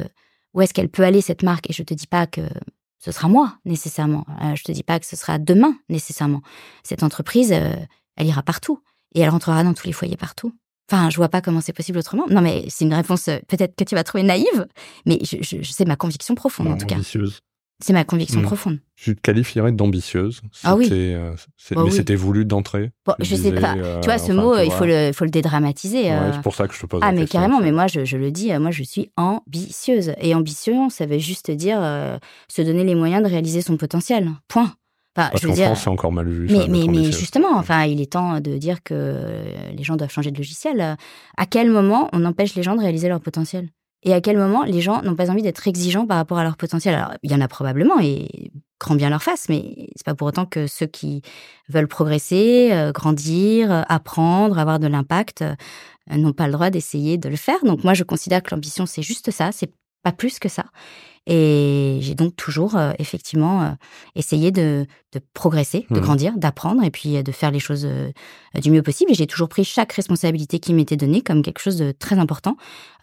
où 0.54 0.62
est-ce 0.62 0.74
qu'elle 0.74 0.88
peut 0.88 1.04
aller, 1.04 1.20
cette 1.20 1.44
marque? 1.44 1.70
Et 1.70 1.74
je 1.74 1.84
te 1.84 1.94
dis 1.94 2.08
pas 2.08 2.26
que 2.26 2.42
ce 3.00 3.12
sera 3.12 3.28
moi, 3.28 3.58
nécessairement. 3.66 4.26
je 4.56 4.64
te 4.64 4.72
dis 4.72 4.84
pas 4.84 5.00
que 5.00 5.06
ce 5.06 5.16
sera 5.16 5.38
demain, 5.38 5.76
nécessairement. 5.90 6.42
Cette 6.84 7.04
entreprise, 7.04 7.52
elle 7.52 8.26
ira 8.28 8.44
partout. 8.44 8.82
Et 9.16 9.22
elle 9.22 9.30
rentrera 9.30 9.64
dans 9.64 9.74
tous 9.74 9.88
les 9.88 9.94
foyers 9.94 10.18
partout. 10.18 10.54
Enfin, 10.90 11.10
je 11.10 11.18
vois 11.18 11.28
pas 11.30 11.42
comment 11.42 11.60
c'est 11.60 11.74
possible 11.74 11.98
autrement. 11.98 12.26
Non, 12.30 12.42
mais 12.42 12.66
c'est 12.70 12.86
une 12.86 12.94
réponse 12.94 13.28
euh, 13.28 13.40
peut-être 13.48 13.76
que 13.76 13.84
tu 13.84 13.96
vas 13.96 14.04
trouver 14.04 14.24
naïve, 14.24 14.68
mais 15.06 15.20
je, 15.22 15.38
je, 15.42 15.70
c'est 15.70 15.86
ma 15.86 15.98
conviction 15.98 16.34
profonde 16.34 16.68
en 16.68 16.78
tout 16.78 16.86
cas. 16.86 16.96
C'est 17.80 17.94
ma 17.94 18.04
conviction 18.04 18.42
hmm. 18.42 18.46
profonde. 18.46 18.80
Tu 18.96 19.16
te 19.16 19.22
qualifierais 19.22 19.72
d'ambitieuse 19.72 20.42
Ah 20.64 20.76
oui. 20.76 20.90
Euh, 20.92 21.36
bah 21.72 21.84
mais 21.86 21.92
c'était 21.92 22.16
voulu 22.16 22.44
d'entrée 22.44 22.92
bon, 23.06 23.14
Je 23.20 23.36
sais 23.36 23.52
pas. 23.52 23.76
Euh, 23.78 24.00
tu 24.00 24.08
vois, 24.08 24.18
ce 24.18 24.32
mot, 24.32 24.58
il 24.58 24.72
faut 24.72 24.86
le, 24.86 25.12
faut 25.14 25.26
le 25.26 25.30
dédramatiser. 25.30 26.12
c'est 26.34 26.42
pour 26.42 26.56
ça 26.56 26.68
que 26.68 26.74
je 26.74 26.82
te 26.82 26.86
pose 26.88 27.02
Ah, 27.04 27.12
mais 27.12 27.28
carrément, 27.28 27.62
mais 27.62 27.72
moi, 27.72 27.86
je, 27.86 28.04
je, 28.04 28.18
le 28.18 28.32
dis, 28.32 28.52
moi, 28.58 28.72
je 28.72 28.82
suis 28.82 29.12
ambitieuse. 29.16 30.14
Et 30.20 30.34
ambitieux, 30.34 30.74
ça 30.90 31.06
veut 31.06 31.20
juste 31.20 31.52
dire 31.52 31.80
se 32.50 32.62
donner 32.64 32.84
les 32.84 32.96
moyens 32.96 33.24
de 33.24 33.30
réaliser 33.30 33.62
son 33.62 33.78
potentiel. 33.78 34.32
Point. 34.48 34.74
Parce 35.14 35.42
je 35.42 35.48
France, 35.48 35.82
c'est 35.84 35.90
encore 35.90 36.12
mal 36.12 36.28
vu. 36.28 36.48
Mais, 36.50 36.68
mais, 36.68 37.12
justement, 37.12 37.56
enfin, 37.58 37.86
il 37.86 38.02
est 38.02 38.12
temps 38.14 38.40
de 38.40 38.58
dire 38.58 38.84
que 38.84 39.24
les 39.76 39.84
gens 39.84 39.96
doivent 39.96 40.12
changer 40.12 40.32
de 40.32 40.38
logiciel. 40.38 40.98
À 41.38 41.46
quel 41.46 41.70
moment 41.70 42.10
on 42.14 42.26
empêche 42.26 42.56
les 42.56 42.64
gens 42.64 42.76
de 42.76 42.82
réaliser 42.82 43.08
leur 43.08 43.20
potentiel? 43.20 43.70
Et 44.04 44.14
à 44.14 44.22
quel 44.22 44.38
moment 44.38 44.64
les 44.64 44.82
gens 44.82 45.02
n'ont 45.02 45.16
pas 45.16 45.32
envie 45.32 45.42
d'être 45.42 45.68
exigeants 45.68 46.06
par 46.06 46.18
rapport 46.18 46.38
à 46.38 46.44
leur 46.44 46.58
potentiel? 46.58 46.96
Alors, 46.96 47.14
il 47.24 47.32
y 47.32 47.36
en 47.36 47.42
a 47.42 47.48
probablement, 47.48 48.00
et 48.00 48.52
grand 48.80 48.96
bien 48.96 49.10
leur 49.10 49.24
face, 49.24 49.50
mais 49.50 49.90
c'est 49.96 50.06
pas 50.06 50.16
pour 50.16 50.28
autant 50.28 50.46
que 50.46 50.68
ceux 50.68 50.86
qui 50.86 51.24
veulent 51.70 51.88
progresser, 51.88 52.70
euh, 52.72 52.92
grandir, 52.92 53.86
apprendre, 53.90 54.60
avoir 54.60 54.80
de 54.80 54.88
l'impact, 54.88 55.42
euh, 55.42 55.56
n'ont 56.16 56.34
pas 56.34 56.48
le 56.48 56.54
droit 56.54 56.70
d'essayer 56.70 57.18
de 57.18 57.28
le 57.30 57.36
faire. 57.36 57.64
Donc 57.64 57.84
moi, 57.84 57.94
je 57.94 58.04
considère 58.04 58.44
que 58.44 58.54
l'ambition, 58.54 58.86
c'est 58.86 59.02
juste 59.02 59.32
ça, 59.32 59.52
c'est 59.52 59.72
pas 60.04 60.12
plus 60.12 60.40
que 60.40 60.50
ça. 60.50 60.66
Et 61.28 61.98
j'ai 62.00 62.16
donc 62.16 62.36
toujours, 62.38 62.78
euh, 62.78 62.94
effectivement, 63.00 63.62
euh, 63.62 63.72
essayé 64.16 64.52
de, 64.52 64.88
progresser, 65.34 65.86
de 65.90 66.00
mmh. 66.00 66.02
grandir, 66.02 66.38
d'apprendre 66.38 66.84
et 66.84 66.90
puis 66.90 67.18
euh, 67.18 67.22
de 67.22 67.34
faire 67.34 67.52
les 67.52 67.60
choses 67.60 67.88
du 68.56 68.72
mieux 68.72 68.82
possible. 68.82 69.12
Et 69.12 69.14
j'ai 69.14 69.28
toujours 69.28 69.50
pris 69.50 69.66
chaque 69.66 69.92
responsabilité 69.92 70.60
qui 70.60 70.74
m'était 70.74 70.96
donnée 70.96 71.22
comme 71.22 71.42
quelque 71.42 71.60
chose 71.60 71.78
de 71.78 71.92
très 71.92 72.18
important 72.18 72.56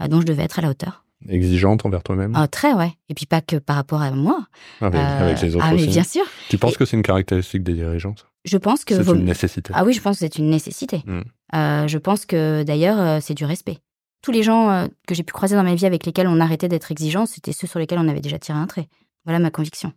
dont 0.08 0.20
je 0.20 0.26
devais 0.26 0.42
être 0.42 0.58
à 0.58 0.62
la 0.62 0.70
hauteur. 0.70 1.04
Exigeante 1.28 1.86
envers 1.86 2.02
toi-même 2.02 2.32
ah, 2.34 2.48
Très, 2.48 2.72
ouais. 2.74 2.92
Et 3.08 3.14
puis 3.14 3.26
pas 3.26 3.40
que 3.40 3.56
par 3.56 3.76
rapport 3.76 4.02
à 4.02 4.10
moi. 4.10 4.46
Avec, 4.80 5.40
les 5.42 5.56
autres 5.56 5.64
ah, 5.68 5.74
aussi. 5.74 5.86
bien 5.86 6.02
sûr. 6.02 6.24
Tu 6.48 6.58
penses 6.58 6.76
que 6.76 6.84
c'est 6.84 6.96
une 6.96 7.02
caractéristique 7.02 7.62
des 7.62 7.74
dirigeants 7.74 8.14
Je 8.44 8.56
pense 8.56 8.84
que... 8.84 9.02
C'est 9.02 9.12
une 9.12 9.24
nécessité. 9.24 9.72
Ah 9.74 9.84
oui, 9.84 9.92
je 9.92 10.00
pense 10.00 10.16
que 10.16 10.20
c'est 10.20 10.38
une 10.38 10.50
nécessité. 10.50 11.02
Mmh. 11.06 11.20
je 11.52 11.98
pense 11.98 12.24
que 12.24 12.62
d'ailleurs, 12.62 13.22
c'est 13.22 13.34
du 13.34 13.44
respect 13.44 13.78
tous 14.24 14.32
les 14.32 14.42
gens 14.42 14.70
euh, 14.70 14.86
que 15.06 15.14
j'ai 15.14 15.22
pu 15.22 15.34
croiser 15.34 15.54
dans 15.54 15.62
ma 15.62 15.74
vie 15.74 15.84
avec 15.84 16.06
lesquels 16.06 16.26
on 16.26 16.40
arrêtait 16.40 16.66
d'être 16.66 16.90
exigeants, 16.90 17.26
c'était 17.26 17.52
ceux 17.52 17.66
sur 17.66 17.78
lesquels 17.78 17.98
on 17.98 18.08
avait 18.08 18.22
déjà 18.22 18.38
tiré 18.38 18.56
un 18.56 18.66
trait. 18.66 18.88
Voilà 19.26 19.38
ma 19.38 19.50
conviction. 19.50 19.92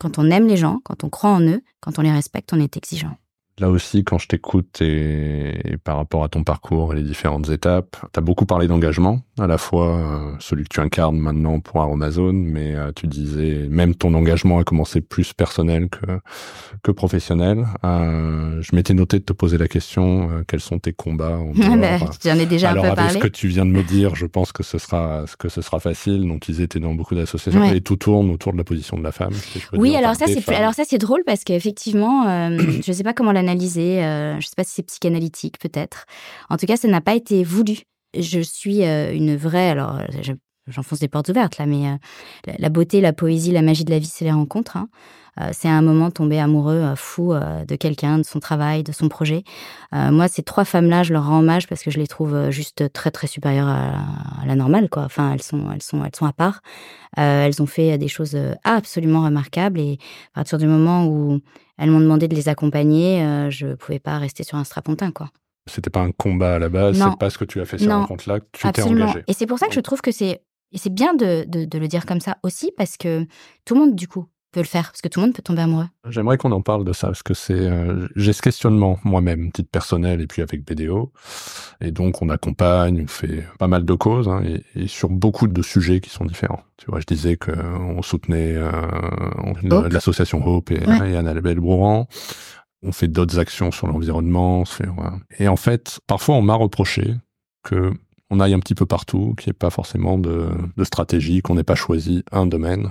Quand 0.00 0.18
on 0.18 0.28
aime 0.28 0.48
les 0.48 0.56
gens, 0.56 0.80
quand 0.82 1.04
on 1.04 1.08
croit 1.08 1.30
en 1.30 1.40
eux, 1.40 1.62
quand 1.80 1.96
on 1.96 2.02
les 2.02 2.10
respecte, 2.10 2.52
on 2.52 2.58
est 2.58 2.76
exigeant. 2.76 3.16
Là 3.60 3.68
aussi, 3.68 4.04
quand 4.04 4.16
je 4.16 4.26
t'écoute 4.26 4.80
et, 4.80 5.76
par 5.84 5.96
rapport 5.96 6.24
à 6.24 6.30
ton 6.30 6.44
parcours 6.44 6.94
et 6.94 6.96
les 6.96 7.02
différentes 7.02 7.50
étapes, 7.50 7.94
tu 8.10 8.18
as 8.18 8.22
beaucoup 8.22 8.46
parlé 8.46 8.66
d'engagement, 8.66 9.20
à 9.38 9.46
la 9.46 9.58
fois 9.58 9.98
euh, 9.98 10.32
celui 10.38 10.64
que 10.64 10.70
tu 10.70 10.80
incarnes 10.80 11.18
maintenant 11.18 11.60
pour 11.60 11.82
Amazon, 11.82 12.32
mais 12.32 12.74
euh, 12.74 12.90
tu 12.96 13.06
disais 13.06 13.66
même 13.68 13.94
ton 13.94 14.14
engagement 14.14 14.60
a 14.60 14.64
commencé 14.64 15.02
plus 15.02 15.34
personnel 15.34 15.90
que, 15.90 16.20
que 16.82 16.90
professionnel. 16.90 17.66
Euh, 17.84 18.62
je 18.62 18.74
m'étais 18.74 18.94
noté 18.94 19.18
de 19.18 19.24
te 19.24 19.34
poser 19.34 19.58
la 19.58 19.68
question, 19.68 20.30
quels 20.48 20.60
sont 20.60 20.78
tes 20.78 20.94
combats 20.94 21.36
en 21.36 21.52
J'en 22.24 22.38
ai 22.38 22.46
déjà 22.46 22.70
Alors, 22.70 22.86
un 22.86 22.94
peu 22.94 23.00
avec 23.02 23.12
ce 23.12 23.18
que 23.18 23.28
tu 23.28 23.48
viens 23.48 23.66
de 23.66 23.72
me 23.72 23.82
dire, 23.82 24.14
je 24.14 24.24
pense 24.24 24.52
que 24.52 24.62
ce 24.62 24.78
sera, 24.78 25.26
que 25.38 25.50
ce 25.50 25.60
sera 25.60 25.80
facile. 25.80 26.26
Donc, 26.26 26.48
ils 26.48 26.62
étaient 26.62 26.80
dans 26.80 26.94
beaucoup 26.94 27.14
d'associations 27.14 27.64
et 27.64 27.82
tout 27.82 27.96
tourne 27.96 28.30
autour 28.30 28.52
de 28.52 28.58
la 28.58 28.64
position 28.64 28.96
de 28.96 29.02
la 29.02 29.12
femme. 29.12 29.34
oui, 29.74 29.96
alors 29.96 30.14
ça, 30.14 30.24
c'est, 30.28 30.48
alors 30.54 30.72
ça, 30.72 30.84
c'est 30.88 30.98
drôle 30.98 31.24
parce 31.26 31.44
qu'effectivement, 31.44 32.24
je 32.82 32.90
sais 32.90 33.02
pas 33.02 33.12
comment 33.12 33.32
l'analyser 33.32 33.49
euh, 33.56 34.32
je 34.32 34.36
ne 34.36 34.40
sais 34.40 34.54
pas 34.56 34.64
si 34.64 34.72
c'est 34.74 34.82
psychanalytique 34.82 35.58
peut-être. 35.58 36.06
En 36.48 36.56
tout 36.56 36.66
cas, 36.66 36.76
ça 36.76 36.88
n'a 36.88 37.00
pas 37.00 37.14
été 37.14 37.44
voulu. 37.44 37.78
Je 38.18 38.40
suis 38.40 38.84
euh, 38.84 39.12
une 39.14 39.36
vraie, 39.36 39.70
alors 39.70 40.00
j'enfonce 40.66 41.00
des 41.00 41.08
portes 41.08 41.28
ouvertes 41.28 41.58
là, 41.58 41.66
mais 41.66 41.86
euh, 41.86 42.52
la 42.58 42.68
beauté, 42.68 43.00
la 43.00 43.12
poésie, 43.12 43.52
la 43.52 43.62
magie 43.62 43.84
de 43.84 43.90
la 43.90 43.98
vie, 43.98 44.10
c'est 44.12 44.24
les 44.24 44.32
rencontres. 44.32 44.76
Hein. 44.76 44.88
c'est 45.52 45.68
un 45.68 45.82
moment 45.82 46.10
tomber 46.10 46.38
amoureux, 46.38 46.94
fou 46.96 47.32
de 47.32 47.76
quelqu'un, 47.76 48.18
de 48.18 48.24
son 48.24 48.40
travail, 48.40 48.82
de 48.82 48.92
son 48.92 49.08
projet. 49.08 49.42
moi, 49.92 50.28
ces 50.28 50.42
trois 50.42 50.64
femmes-là, 50.64 51.02
je 51.02 51.12
leur 51.12 51.26
rends 51.26 51.38
hommage 51.38 51.66
parce 51.66 51.82
que 51.82 51.90
je 51.90 51.98
les 51.98 52.06
trouve 52.06 52.50
juste 52.50 52.92
très 52.92 53.10
très 53.10 53.26
supérieures 53.26 53.68
à, 53.68 54.44
la 54.44 54.54
normale. 54.54 54.88
Enfin, 54.96 55.32
elles 55.32 55.42
sont 55.42 55.70
elles 55.72 55.82
sont 55.82 56.04
elles 56.04 56.14
sont 56.14 56.26
à 56.26 56.32
part. 56.32 56.60
elles 57.16 57.62
ont 57.62 57.66
fait 57.66 57.96
des 57.96 58.08
choses 58.08 58.36
absolument 58.64 59.24
remarquables 59.24 59.80
et 59.80 59.98
à 60.34 60.40
partir 60.40 60.58
du 60.58 60.66
moment 60.66 61.06
où 61.06 61.40
elles 61.80 61.90
m'ont 61.90 62.00
demandé 62.00 62.28
de 62.28 62.34
les 62.36 62.48
accompagner. 62.48 63.22
Euh, 63.22 63.50
je 63.50 63.68
ne 63.68 63.74
pouvais 63.74 63.98
pas 63.98 64.18
rester 64.18 64.44
sur 64.44 64.58
un 64.58 64.64
strapontin, 64.64 65.10
quoi. 65.10 65.30
C'était 65.66 65.90
pas 65.90 66.00
un 66.00 66.12
combat 66.12 66.54
à 66.54 66.58
la 66.58 66.68
base, 66.68 66.98
c'est 66.98 67.18
pas 67.18 67.30
ce 67.30 67.38
que 67.38 67.44
tu 67.44 67.60
as 67.60 67.64
fait 67.64 67.78
sur 67.78 67.90
rencontre-là, 67.90 68.40
tu 68.52 68.70
t'es 68.72 68.82
engagé. 68.82 69.24
Et 69.26 69.32
c'est 69.32 69.46
pour 69.46 69.58
ça 69.58 69.66
que 69.66 69.74
je 69.74 69.80
trouve 69.80 70.00
que 70.00 70.10
c'est 70.12 70.42
et 70.72 70.78
c'est 70.78 70.92
bien 70.92 71.14
de, 71.14 71.44
de, 71.46 71.78
le 71.78 71.88
dire 71.88 72.06
comme 72.06 72.20
ça 72.20 72.38
aussi, 72.44 72.72
parce 72.76 72.96
que 72.96 73.26
tout 73.64 73.74
le 73.74 73.80
monde, 73.80 73.96
du 73.96 74.06
coup, 74.06 74.26
peut 74.50 74.60
le 74.60 74.66
faire 74.66 74.90
Parce 74.90 75.00
que 75.00 75.08
tout 75.08 75.20
le 75.20 75.26
monde 75.26 75.34
peut 75.34 75.42
tomber 75.42 75.62
amoureux. 75.62 75.86
J'aimerais 76.08 76.38
qu'on 76.38 76.52
en 76.52 76.62
parle 76.62 76.84
de 76.84 76.92
ça, 76.92 77.08
parce 77.08 77.22
que 77.22 77.34
c'est 77.34 77.54
euh, 77.54 78.08
j'ai 78.16 78.32
ce 78.32 78.42
questionnement 78.42 78.98
moi-même, 79.04 79.52
titre 79.52 79.70
personnel, 79.70 80.20
et 80.20 80.26
puis 80.26 80.42
avec 80.42 80.64
BDO. 80.64 81.12
Et 81.80 81.92
donc, 81.92 82.22
on 82.22 82.28
accompagne, 82.28 83.02
on 83.02 83.06
fait 83.06 83.44
pas 83.58 83.68
mal 83.68 83.84
de 83.84 83.94
causes, 83.94 84.28
hein, 84.28 84.42
et, 84.74 84.86
sur 84.86 85.08
beaucoup 85.08 85.46
de 85.46 85.62
sujets 85.62 86.00
qui 86.00 86.10
sont 86.10 86.24
différents. 86.24 86.62
Tu 86.76 86.86
vois, 86.86 87.00
je 87.00 87.06
disais 87.06 87.36
qu'on 87.36 88.02
soutenait 88.02 88.54
euh, 88.56 89.88
l'association 89.90 90.46
Hope 90.46 90.70
et, 90.70 90.84
ouais. 90.86 91.12
et 91.12 91.16
Annabelle 91.16 91.60
Bourran. 91.60 92.08
On 92.82 92.92
fait 92.92 93.08
d'autres 93.08 93.38
actions 93.38 93.70
sur 93.70 93.86
l'environnement. 93.86 94.64
Et 95.38 95.48
en 95.48 95.56
fait, 95.56 96.00
parfois, 96.06 96.36
on 96.36 96.42
m'a 96.42 96.54
reproché 96.54 97.14
que 97.62 97.92
on 98.30 98.40
aille 98.40 98.54
un 98.54 98.60
petit 98.60 98.74
peu 98.74 98.86
partout, 98.86 99.34
qu'il 99.36 99.48
n'y 99.48 99.50
ait 99.50 99.58
pas 99.58 99.70
forcément 99.70 100.16
de, 100.16 100.48
de 100.76 100.84
stratégie, 100.84 101.42
qu'on 101.42 101.56
n'ait 101.56 101.64
pas 101.64 101.74
choisi 101.74 102.24
un 102.30 102.46
domaine. 102.46 102.90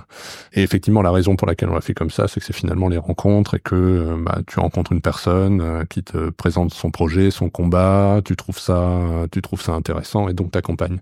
Et 0.52 0.62
effectivement, 0.62 1.02
la 1.02 1.10
raison 1.10 1.36
pour 1.36 1.46
laquelle 1.46 1.70
on 1.70 1.74
l'a 1.74 1.80
fait 1.80 1.94
comme 1.94 2.10
ça, 2.10 2.28
c'est 2.28 2.40
que 2.40 2.46
c'est 2.46 2.52
finalement 2.52 2.88
les 2.88 2.98
rencontres 2.98 3.54
et 3.54 3.60
que 3.60 3.74
euh, 3.74 4.16
bah, 4.22 4.40
tu 4.46 4.60
rencontres 4.60 4.92
une 4.92 5.00
personne 5.00 5.60
euh, 5.60 5.84
qui 5.84 6.02
te 6.02 6.30
présente 6.30 6.74
son 6.74 6.90
projet, 6.90 7.30
son 7.30 7.48
combat, 7.48 8.20
tu 8.24 8.36
trouves 8.36 8.58
ça, 8.58 9.00
tu 9.32 9.40
trouves 9.40 9.62
ça 9.62 9.72
intéressant 9.72 10.28
et 10.28 10.34
donc 10.34 10.50
t'accompagnes. 10.50 11.00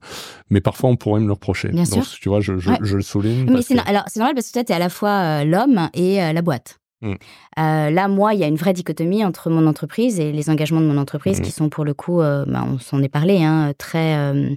Mais 0.50 0.60
parfois, 0.60 0.90
on 0.90 0.96
pourrait 0.96 1.20
me 1.20 1.26
le 1.26 1.32
reprocher. 1.32 1.68
Bien 1.68 1.82
donc, 1.82 2.04
sûr. 2.04 2.18
tu 2.20 2.28
vois, 2.28 2.40
je, 2.40 2.58
je, 2.58 2.70
je 2.80 2.96
le 2.96 3.02
souligne. 3.02 3.50
Mais 3.50 3.62
c'est 3.62 3.74
normal 3.74 4.34
parce 4.34 4.48
que 4.48 4.52
toi, 4.52 4.64
tu 4.64 4.72
es 4.72 4.74
à 4.74 4.78
la 4.78 4.88
fois 4.88 5.10
euh, 5.10 5.44
l'homme 5.44 5.90
et 5.94 6.16
la 6.32 6.42
boîte. 6.42 6.78
Mm. 7.00 7.12
Euh, 7.58 7.90
là, 7.90 8.08
moi, 8.08 8.34
il 8.34 8.40
y 8.40 8.44
a 8.44 8.46
une 8.46 8.56
vraie 8.56 8.72
dichotomie 8.72 9.24
entre 9.24 9.50
mon 9.50 9.66
entreprise 9.66 10.18
et 10.18 10.32
les 10.32 10.50
engagements 10.50 10.80
de 10.80 10.86
mon 10.86 10.98
entreprise 10.98 11.40
qui 11.40 11.50
sont 11.50 11.68
pour 11.68 11.84
le 11.84 11.94
coup, 11.94 12.20
euh, 12.20 12.44
bah, 12.46 12.64
on 12.66 12.78
s'en 12.78 13.02
est 13.02 13.08
parlé, 13.08 13.42
hein, 13.42 13.72
très 13.78 14.16
euh, 14.16 14.50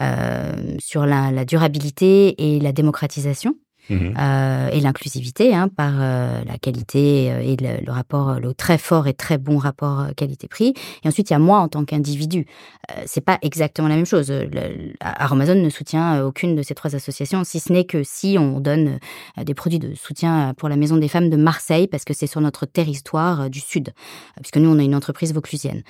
euh, 0.00 0.76
sur 0.78 1.06
la, 1.06 1.30
la 1.30 1.44
durabilité 1.44 2.56
et 2.56 2.60
la 2.60 2.72
démocratisation. 2.72 3.54
Mhm. 3.90 4.14
euh, 4.18 4.68
et 4.70 4.80
l'inclusivité 4.80 5.54
hein, 5.54 5.68
par 5.68 5.94
euh, 5.98 6.42
la 6.46 6.58
qualité 6.58 7.32
euh, 7.32 7.40
et 7.40 7.56
le, 7.56 7.84
le 7.84 7.92
rapport, 7.92 8.38
le 8.40 8.54
très 8.54 8.78
fort 8.78 9.06
et 9.08 9.14
très 9.14 9.38
bon 9.38 9.58
rapport 9.58 10.06
qualité-prix. 10.16 10.74
Et 11.04 11.08
ensuite, 11.08 11.30
il 11.30 11.32
y 11.32 11.36
a 11.36 11.40
moi 11.40 11.58
en 11.58 11.68
tant 11.68 11.84
qu'individu. 11.84 12.46
Euh, 12.90 13.02
c'est 13.06 13.20
pas 13.20 13.38
exactement 13.42 13.88
la 13.88 13.96
même 13.96 14.06
chose. 14.06 14.30
Le, 14.30 14.92
Amazon 15.00 15.56
ne 15.56 15.70
soutient 15.70 16.24
aucune 16.24 16.54
de 16.54 16.62
ces 16.62 16.74
trois 16.74 16.94
associations, 16.94 17.42
si 17.44 17.60
ce 17.60 17.72
n'est 17.72 17.84
que 17.84 18.02
si 18.04 18.36
on 18.38 18.60
donne 18.60 18.98
des 19.42 19.54
produits 19.54 19.78
de 19.78 19.94
soutien 19.94 20.54
pour 20.56 20.68
la 20.68 20.76
Maison 20.76 20.96
des 20.96 21.08
femmes 21.08 21.28
de 21.30 21.36
Marseille, 21.36 21.88
parce 21.88 22.04
que 22.04 22.14
c'est 22.14 22.26
sur 22.26 22.40
notre 22.40 22.66
territoire 22.66 23.50
du 23.50 23.60
Sud, 23.60 23.92
puisque 24.36 24.58
nous, 24.58 24.70
on 24.70 24.78
est 24.78 24.84
une 24.84 24.94
entreprise 24.94 25.34
vauclusienne. 25.34 25.82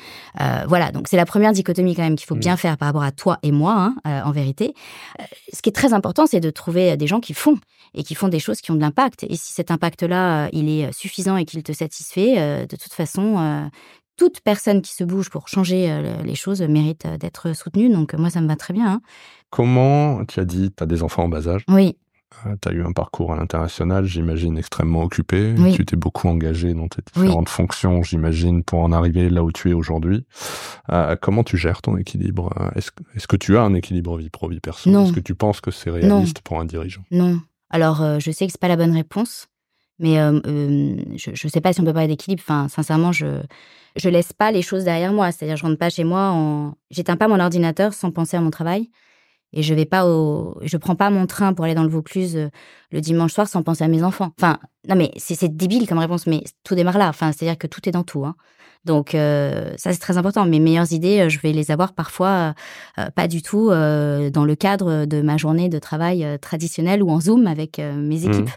Voilà, 0.66 0.92
donc 0.92 1.08
c'est 1.08 1.16
la 1.16 1.26
première 1.26 1.52
dichotomie 1.52 1.94
quand 1.94 2.02
même 2.02 2.16
qu'il 2.16 2.26
faut 2.26 2.36
Mm. 2.36 2.40
bien 2.40 2.56
faire 2.56 2.76
par 2.76 2.86
rapport 2.86 3.02
à 3.02 3.12
toi 3.12 3.38
et 3.42 3.52
moi, 3.52 3.92
hein, 4.04 4.22
en 4.24 4.30
vérité. 4.32 4.74
Ce 5.52 5.60
qui 5.62 5.68
est 5.68 5.72
très 5.72 5.92
important, 5.92 6.26
c'est 6.26 6.40
de 6.40 6.50
trouver 6.50 6.96
des 6.96 7.06
gens 7.06 7.20
qui 7.20 7.34
font 7.34 7.58
et 7.94 8.02
qui 8.02 8.14
font 8.14 8.28
des 8.28 8.38
choses 8.38 8.60
qui 8.60 8.70
ont 8.70 8.74
de 8.74 8.80
l'impact. 8.80 9.24
Et 9.28 9.36
si 9.36 9.52
cet 9.52 9.70
impact-là, 9.70 10.46
euh, 10.46 10.48
il 10.52 10.68
est 10.68 10.92
suffisant 10.92 11.36
et 11.36 11.44
qu'il 11.44 11.62
te 11.62 11.72
satisfait, 11.72 12.34
euh, 12.38 12.66
de 12.66 12.76
toute 12.76 12.92
façon, 12.92 13.38
euh, 13.38 13.66
toute 14.16 14.40
personne 14.40 14.82
qui 14.82 14.92
se 14.92 15.04
bouge 15.04 15.30
pour 15.30 15.48
changer 15.48 15.90
euh, 15.90 16.22
les 16.24 16.34
choses 16.34 16.60
mérite 16.62 17.06
euh, 17.06 17.16
d'être 17.18 17.54
soutenue. 17.54 17.88
Donc 17.88 18.14
moi, 18.14 18.30
ça 18.30 18.40
me 18.40 18.48
va 18.48 18.56
très 18.56 18.74
bien. 18.74 18.86
hein. 18.94 19.00
Comment, 19.50 20.24
tu 20.26 20.40
as 20.40 20.44
dit, 20.44 20.70
tu 20.76 20.82
as 20.82 20.86
des 20.86 21.02
enfants 21.02 21.24
en 21.24 21.28
bas 21.28 21.48
âge, 21.48 21.64
Oui, 21.68 21.96
tu 22.60 22.68
as 22.68 22.72
eu 22.72 22.84
un 22.84 22.92
parcours 22.92 23.32
à 23.32 23.36
l'international, 23.36 24.04
j'imagine, 24.04 24.58
extrêmement 24.58 25.02
occupé. 25.02 25.54
Oui. 25.56 25.72
Tu 25.74 25.86
t'es 25.86 25.96
beaucoup 25.96 26.28
engagé 26.28 26.74
dans 26.74 26.86
tes 26.86 27.00
Oui. 27.16 27.22
différentes 27.22 27.48
fonctions, 27.48 28.02
j'imagine, 28.02 28.62
pour 28.62 28.80
en 28.80 28.92
arriver 28.92 29.30
là 29.30 29.42
où 29.42 29.50
tu 29.50 29.70
es 29.70 29.72
aujourd'hui. 29.72 30.26
Euh, 30.90 31.16
comment 31.20 31.42
tu 31.44 31.56
gères 31.56 31.80
ton 31.80 31.96
équilibre? 31.96 32.52
Euh, 32.60 32.68
Est-ce 32.76 33.26
que- 33.26 33.36
tu 33.36 33.56
as 33.56 33.62
un 33.62 33.72
équilibre 33.74 34.18
vie 34.18 34.28
pro, 34.30 34.48
vie 34.48 34.60
perso? 34.60 34.90
Non. 34.90 35.04
Est-ce 35.06 35.12
que 35.14 35.20
tu 35.20 35.34
penses 35.34 35.60
que 35.62 35.70
c'est 35.70 35.90
réaliste 35.90 36.40
pour 36.42 36.60
un 36.60 36.66
dirigeant? 36.66 37.02
Non. 37.10 37.40
Alors, 37.70 38.02
euh, 38.02 38.18
je 38.18 38.30
sais 38.30 38.46
que 38.46 38.52
c'est 38.52 38.60
pas 38.60 38.68
la 38.68 38.76
bonne 38.76 38.92
réponse, 38.92 39.48
mais 39.98 40.18
euh, 40.18 40.40
euh, 40.46 40.96
je 41.16 41.30
ne 41.30 41.50
sais 41.50 41.60
pas 41.60 41.72
si 41.72 41.80
on 41.80 41.84
peut 41.84 41.92
parler 41.92 42.08
d'équilibre. 42.08 42.42
Enfin, 42.44 42.68
sincèrement, 42.68 43.12
je 43.12 43.42
je 43.96 44.08
laisse 44.08 44.32
pas 44.32 44.52
les 44.52 44.62
choses 44.62 44.84
derrière 44.84 45.12
moi. 45.12 45.32
C'est-à-dire, 45.32 45.56
je 45.56 45.64
rentre 45.64 45.78
pas 45.78 45.90
chez 45.90 46.04
moi, 46.04 46.30
en... 46.30 46.74
j'éteins 46.90 47.16
pas 47.16 47.28
mon 47.28 47.40
ordinateur 47.40 47.92
sans 47.92 48.10
penser 48.10 48.36
à 48.36 48.40
mon 48.40 48.50
travail. 48.50 48.90
Et 49.52 49.62
je 49.62 49.74
vais 49.74 49.86
pas 49.86 50.06
au, 50.06 50.58
je 50.62 50.76
prends 50.76 50.94
pas 50.94 51.08
mon 51.10 51.26
train 51.26 51.54
pour 51.54 51.64
aller 51.64 51.74
dans 51.74 51.82
le 51.82 51.88
Vaucluse 51.88 52.50
le 52.90 53.00
dimanche 53.00 53.32
soir 53.32 53.48
sans 53.48 53.62
penser 53.62 53.82
à 53.82 53.88
mes 53.88 54.02
enfants. 54.02 54.32
Enfin, 54.38 54.58
non 54.88 54.94
mais 54.94 55.10
c'est 55.16 55.34
c'est 55.34 55.48
débile 55.48 55.88
comme 55.88 55.98
réponse, 55.98 56.26
mais 56.26 56.44
tout 56.64 56.74
démarre 56.74 56.98
là. 56.98 57.08
Enfin, 57.08 57.32
c'est-à-dire 57.32 57.56
que 57.58 57.66
tout 57.66 57.88
est 57.88 57.92
dans 57.92 58.04
tout. 58.04 58.26
Hein. 58.26 58.36
Donc 58.84 59.14
euh, 59.14 59.72
ça 59.76 59.92
c'est 59.92 59.98
très 59.98 60.16
important. 60.16 60.44
Mes 60.46 60.60
meilleures 60.60 60.92
idées, 60.92 61.20
euh, 61.20 61.28
je 61.28 61.38
vais 61.40 61.52
les 61.52 61.70
avoir 61.70 61.92
parfois 61.92 62.54
euh, 62.98 63.10
pas 63.14 63.28
du 63.28 63.42
tout 63.42 63.70
euh, 63.70 64.30
dans 64.30 64.44
le 64.44 64.54
cadre 64.54 65.04
de 65.04 65.20
ma 65.22 65.36
journée 65.36 65.68
de 65.68 65.78
travail 65.78 66.24
euh, 66.24 66.38
traditionnelle 66.38 67.02
ou 67.02 67.10
en 67.10 67.20
Zoom 67.20 67.46
avec 67.46 67.78
euh, 67.78 67.94
mes 67.94 68.20
Mhm. 68.20 68.30
équipes. 68.32 68.50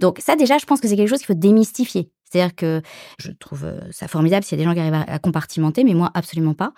Donc 0.00 0.18
ça 0.20 0.36
déjà, 0.36 0.58
je 0.58 0.66
pense 0.66 0.80
que 0.80 0.88
c'est 0.88 0.96
quelque 0.96 1.08
chose 1.08 1.18
qu'il 1.18 1.26
faut 1.26 1.34
démystifier. 1.34 2.10
C'est-à-dire 2.30 2.54
que 2.54 2.82
je 3.18 3.30
trouve 3.30 3.64
euh, 3.64 3.80
ça 3.90 4.08
formidable 4.08 4.44
s'il 4.44 4.58
y 4.58 4.60
a 4.60 4.64
des 4.64 4.68
gens 4.68 4.74
qui 4.74 4.80
arrivent 4.80 5.04
à, 5.08 5.18
compartimenter, 5.18 5.84
mais 5.84 5.94
moi 5.94 6.10
absolument 6.14 6.54
pas. 6.54 6.72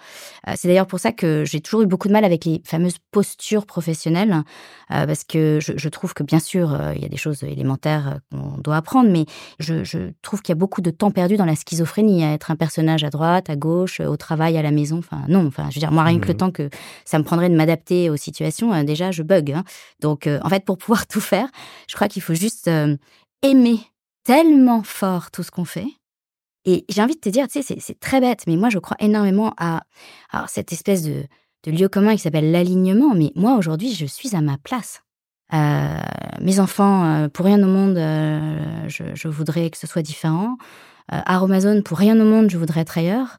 Euh, 0.48 0.52
c'est 0.56 0.68
d'ailleurs 0.68 0.86
pour 0.86 1.00
ça 1.00 1.12
que 1.12 1.44
j'ai 1.44 1.60
toujours 1.60 1.82
eu 1.82 1.86
beaucoup 1.86 2.08
de 2.08 2.12
mal 2.12 2.24
avec 2.24 2.44
les 2.44 2.62
fameuses 2.64 2.96
postures 3.10 3.66
professionnelles, 3.66 4.42
euh, 4.90 5.06
parce 5.06 5.24
que 5.24 5.58
je, 5.60 5.88
trouve 5.88 6.14
que 6.14 6.22
bien 6.22 6.38
sûr 6.38 6.78
il 6.94 7.02
y 7.02 7.04
a 7.04 7.08
des 7.08 7.16
choses 7.16 7.42
élémentaires 7.42 8.20
qu'on 8.30 8.58
doit 8.58 8.76
apprendre, 8.76 9.10
mais 9.10 9.26
je, 9.58 9.82
je 9.82 10.12
trouve 10.22 10.40
qu'il 10.40 10.52
y 10.52 10.56
a 10.56 10.56
beaucoup 10.56 10.80
de 10.80 10.90
temps 10.90 11.10
perdu 11.10 11.36
dans 11.36 11.44
la 11.44 11.56
schizophrénie, 11.56 12.24
à 12.24 12.32
être 12.32 12.50
un 12.50 12.56
personnage 12.56 13.02
à 13.02 13.10
droite, 13.10 13.50
à 13.50 13.56
gauche, 13.56 14.00
au 14.00 14.16
travail, 14.16 14.56
à 14.56 14.62
la 14.62 14.70
maison. 14.70 14.98
Enfin 14.98 15.22
non, 15.28 15.46
enfin 15.46 15.68
je 15.70 15.74
veux 15.74 15.80
dire 15.80 15.90
moi 15.90 16.04
rien 16.04 16.20
que 16.20 16.26
le 16.28 16.34
Mhm. 16.34 16.38
temps 16.38 16.50
que 16.52 16.70
ça 17.04 17.18
me 17.18 17.24
prendrait 17.24 17.48
de 17.48 17.56
m'adapter 17.56 18.08
aux 18.08 18.16
situations, 18.16 18.84
déjà 18.84 19.10
je 19.10 19.22
bug. 19.22 19.50
hein. 19.52 19.64
Donc 20.00 20.28
en 20.42 20.48
fait 20.48 20.64
pour 20.64 20.78
pouvoir 20.78 21.06
tout 21.08 21.20
faire, 21.20 21.48
je 21.88 21.96
crois 21.96 22.08
qu'il 22.08 22.22
faut 22.22 22.34
juste 22.34 22.70
aimer 23.42 23.80
tellement 24.30 24.84
fort 24.84 25.32
tout 25.32 25.42
ce 25.42 25.50
qu'on 25.50 25.64
fait. 25.64 25.88
Et 26.64 26.84
j'ai 26.88 27.02
envie 27.02 27.16
de 27.16 27.20
te 27.20 27.28
dire, 27.28 27.48
tu 27.48 27.62
sais, 27.62 27.76
c'est- 27.80 27.98
très 27.98 28.20
bête, 28.20 28.44
mais 28.46 28.56
moi, 28.56 28.68
je 28.70 28.78
crois 28.78 28.96
énormément 29.00 29.54
à, 29.56 29.82
à 30.30 30.46
cette 30.46 30.72
espèce 30.72 31.02
de, 31.02 31.24
lieu 31.66 31.88
commun 31.88 32.12
qui 32.12 32.20
s'appelle 32.20 32.52
l'alignement. 32.52 33.12
Mais 33.14 33.32
moi, 33.34 33.56
aujourd'hui, 33.56 33.92
je 33.92 34.06
suis 34.06 34.36
à 34.36 34.40
ma 34.40 34.56
place. 34.56 35.02
Euh, 35.52 35.98
mes 36.40 36.60
enfants, 36.60 37.04
euh, 37.24 37.28
pour 37.28 37.44
rien 37.44 37.60
au 37.60 37.66
monde, 37.66 37.98
euh, 37.98 38.88
je, 38.88 39.26
voudrais 39.26 39.68
que 39.68 39.76
ce 39.76 39.88
soit 39.88 40.02
différent. 40.02 40.56
Euh, 41.12 41.20
Aromazone, 41.26 41.82
pour 41.82 41.98
rien 41.98 42.18
au 42.20 42.24
monde, 42.24 42.50
je 42.50 42.56
voudrais 42.56 42.82
être 42.82 42.98
ailleurs. 42.98 43.38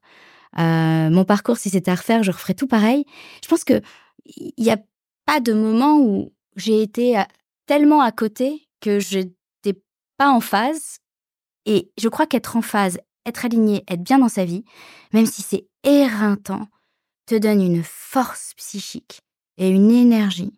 Mon 0.58 1.24
parcours, 1.24 1.56
si 1.56 1.70
c'était 1.70 1.92
à 1.92 1.96
refaire, 1.96 2.22
je 2.22 2.32
referais 2.32 2.54
tout 2.54 2.68
pareil. 2.68 3.06
Je 3.42 3.48
pense 3.48 3.64
que 3.64 3.82
il 4.26 4.52
n'y 4.58 4.72
a 4.72 4.78
pas 5.26 5.40
de 5.40 5.54
moment 5.54 6.00
où 6.00 6.34
j'ai 6.58 6.82
été 6.82 7.16
à- 7.18 7.30
tellement 7.66 8.02
à 8.02 8.12
côté 8.12 8.68
que 8.82 9.00
je 9.00 9.20
n'étais 9.20 9.36
pas 10.22 10.30
en 10.30 10.40
phase. 10.40 11.00
Et 11.66 11.92
je 12.00 12.08
crois 12.08 12.28
qu'être 12.28 12.56
en 12.56 12.62
phase, 12.62 13.00
être 13.26 13.44
aligné, 13.44 13.84
être 13.88 14.04
bien 14.04 14.20
dans 14.20 14.30
sa 14.30 14.46
vie, 14.46 14.64
même 15.14 15.26
si 15.26 15.42
c'est 15.42 15.66
éreintant, 15.84 16.68
te 17.26 17.34
donne 17.34 17.60
une 17.60 17.82
force 17.84 18.54
psychique 18.56 19.22
et 19.58 19.68
une 19.70 19.90
énergie 19.90 20.54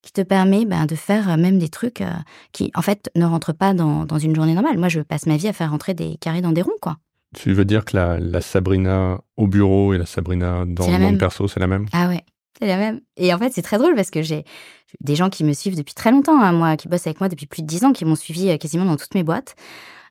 qui 0.00 0.12
te 0.12 0.22
permet 0.22 0.64
ben, 0.64 0.86
de 0.86 0.94
faire 0.94 1.28
euh, 1.28 1.36
même 1.36 1.58
des 1.58 1.68
trucs 1.68 2.00
euh, 2.00 2.10
qui, 2.52 2.70
en 2.74 2.80
fait, 2.80 3.10
ne 3.14 3.26
rentrent 3.26 3.52
pas 3.52 3.74
dans, 3.74 4.06
dans 4.06 4.18
une 4.18 4.34
journée 4.34 4.54
normale. 4.54 4.78
Moi, 4.78 4.88
je 4.88 5.00
passe 5.00 5.26
ma 5.26 5.36
vie 5.36 5.48
à 5.48 5.52
faire 5.52 5.70
rentrer 5.70 5.92
des 5.92 6.16
carrés 6.16 6.40
dans 6.40 6.52
des 6.52 6.62
ronds, 6.62 6.72
quoi. 6.80 6.96
Tu 7.36 7.52
veux 7.52 7.66
dire 7.66 7.84
que 7.84 7.94
la, 7.94 8.18
la 8.18 8.40
Sabrina 8.40 9.20
au 9.36 9.46
bureau 9.46 9.92
et 9.92 9.98
la 9.98 10.06
Sabrina 10.06 10.64
dans 10.66 10.90
le 10.90 10.98
monde 10.98 11.18
perso, 11.18 11.48
c'est 11.48 11.60
la 11.60 11.66
même? 11.66 11.86
Ah 11.92 12.08
ouais, 12.08 12.24
c'est 12.62 12.68
la 12.68 12.76
même. 12.76 13.00
Et 13.16 13.34
en 13.34 13.38
fait, 13.38 13.52
c'est 13.52 13.62
très 13.62 13.76
drôle 13.78 13.96
parce 13.96 14.10
que 14.10 14.22
j'ai 14.22 14.44
des 15.00 15.16
gens 15.16 15.30
qui 15.30 15.42
me 15.42 15.52
suivent 15.52 15.76
depuis 15.76 15.94
très 15.94 16.12
longtemps, 16.12 16.40
hein, 16.40 16.52
moi, 16.52 16.76
qui 16.76 16.86
bossent 16.86 17.06
avec 17.06 17.20
moi 17.20 17.28
depuis 17.28 17.46
plus 17.46 17.62
de 17.62 17.66
dix 17.66 17.84
ans, 17.84 17.92
qui 17.92 18.04
m'ont 18.04 18.14
suivi 18.14 18.50
euh, 18.50 18.56
quasiment 18.56 18.84
dans 18.84 18.96
toutes 18.96 19.14
mes 19.14 19.24
boîtes. 19.24 19.56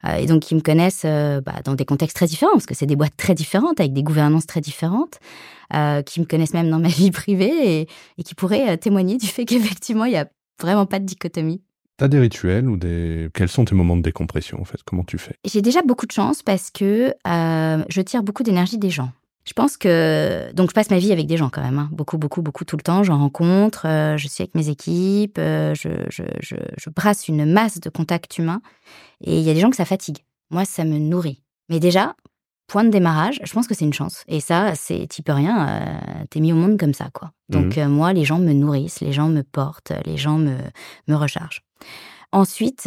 Euh, 0.05 0.15
et 0.15 0.25
donc, 0.25 0.41
qui 0.41 0.55
me 0.55 0.59
connaissent 0.59 1.03
euh, 1.05 1.39
bah, 1.39 1.61
dans 1.63 1.75
des 1.75 1.85
contextes 1.85 2.17
très 2.17 2.25
différents, 2.25 2.51
parce 2.51 2.65
que 2.65 2.73
c'est 2.73 2.87
des 2.87 2.97
boîtes 2.97 3.15
très 3.15 3.35
différentes, 3.35 3.79
avec 3.79 3.93
des 3.93 4.03
gouvernances 4.03 4.47
très 4.47 4.59
différentes, 4.59 5.19
euh, 5.73 6.01
qui 6.01 6.19
me 6.19 6.25
connaissent 6.25 6.53
même 6.53 6.69
dans 6.69 6.79
ma 6.79 6.87
vie 6.89 7.11
privée 7.11 7.81
et, 7.81 7.87
et 8.17 8.23
qui 8.23 8.35
pourraient 8.35 8.77
témoigner 8.77 9.17
du 9.17 9.27
fait 9.27 9.45
qu'effectivement, 9.45 10.05
il 10.05 10.11
n'y 10.11 10.17
a 10.17 10.27
vraiment 10.59 10.85
pas 10.85 10.99
de 10.99 11.05
dichotomie. 11.05 11.61
T'as 11.97 12.07
des 12.07 12.19
rituels 12.19 12.67
ou 12.67 12.77
des... 12.77 13.29
Quels 13.33 13.47
sont 13.47 13.63
tes 13.63 13.75
moments 13.75 13.95
de 13.95 14.01
décompression, 14.01 14.59
en 14.59 14.65
fait? 14.65 14.81
Comment 14.83 15.03
tu 15.03 15.19
fais? 15.19 15.35
J'ai 15.45 15.61
déjà 15.61 15.83
beaucoup 15.83 16.07
de 16.07 16.11
chance 16.11 16.41
parce 16.41 16.71
que 16.71 17.13
euh, 17.27 17.83
je 17.87 18.01
tire 18.01 18.23
beaucoup 18.23 18.41
d'énergie 18.41 18.79
des 18.79 18.89
gens. 18.89 19.11
Je 19.43 19.53
pense 19.53 19.75
que 19.75 20.51
donc 20.53 20.69
je 20.69 20.73
passe 20.75 20.91
ma 20.91 20.99
vie 20.99 21.11
avec 21.11 21.25
des 21.25 21.35
gens 21.35 21.49
quand 21.49 21.63
même, 21.63 21.79
hein. 21.79 21.89
beaucoup, 21.91 22.17
beaucoup, 22.19 22.41
beaucoup 22.43 22.63
tout 22.63 22.77
le 22.77 22.83
temps. 22.83 23.01
J'en 23.03 23.17
rencontre, 23.17 23.87
euh, 23.87 24.15
je 24.17 24.27
suis 24.27 24.43
avec 24.43 24.53
mes 24.53 24.69
équipes, 24.69 25.37
euh, 25.39 25.73
je, 25.73 25.89
je, 26.09 26.23
je, 26.39 26.55
je 26.77 26.89
brasse 26.91 27.27
une 27.27 27.51
masse 27.51 27.79
de 27.79 27.89
contacts 27.89 28.37
humains. 28.37 28.61
Et 29.21 29.37
il 29.39 29.43
y 29.43 29.49
a 29.49 29.53
des 29.53 29.59
gens 29.59 29.69
que 29.71 29.75
ça 29.75 29.85
fatigue. 29.85 30.19
Moi, 30.51 30.63
ça 30.65 30.83
me 30.83 30.97
nourrit. 30.99 31.41
Mais 31.69 31.79
déjà, 31.79 32.15
point 32.67 32.83
de 32.83 32.89
démarrage, 32.89 33.39
je 33.43 33.51
pense 33.53 33.67
que 33.67 33.73
c'est 33.73 33.85
une 33.85 33.93
chance. 33.93 34.23
Et 34.27 34.41
ça, 34.41 34.75
c'est 34.75 35.07
t'y 35.07 35.23
peux 35.23 35.33
rien. 35.33 35.67
euh, 35.67 36.23
T'es 36.29 36.39
mis 36.39 36.53
au 36.53 36.55
monde 36.55 36.79
comme 36.79 36.93
ça, 36.93 37.09
quoi. 37.11 37.31
Donc 37.49 37.77
euh, 37.79 37.87
moi, 37.89 38.13
les 38.13 38.25
gens 38.25 38.37
me 38.39 38.53
nourrissent, 38.53 39.01
les 39.01 39.11
gens 39.11 39.27
me 39.27 39.41
portent, 39.41 39.91
les 40.05 40.17
gens 40.17 40.37
me 40.37 40.55
me 41.07 41.15
rechargent. 41.15 41.63
Ensuite, 42.31 42.83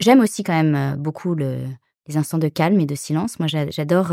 j'aime 0.00 0.20
aussi 0.20 0.42
quand 0.42 0.60
même 0.62 0.96
beaucoup 0.96 1.34
le, 1.34 1.58
les 2.06 2.16
instants 2.16 2.38
de 2.38 2.48
calme 2.48 2.80
et 2.80 2.86
de 2.86 2.94
silence. 2.94 3.38
Moi, 3.38 3.46
j'a- 3.46 3.70
j'adore. 3.70 4.12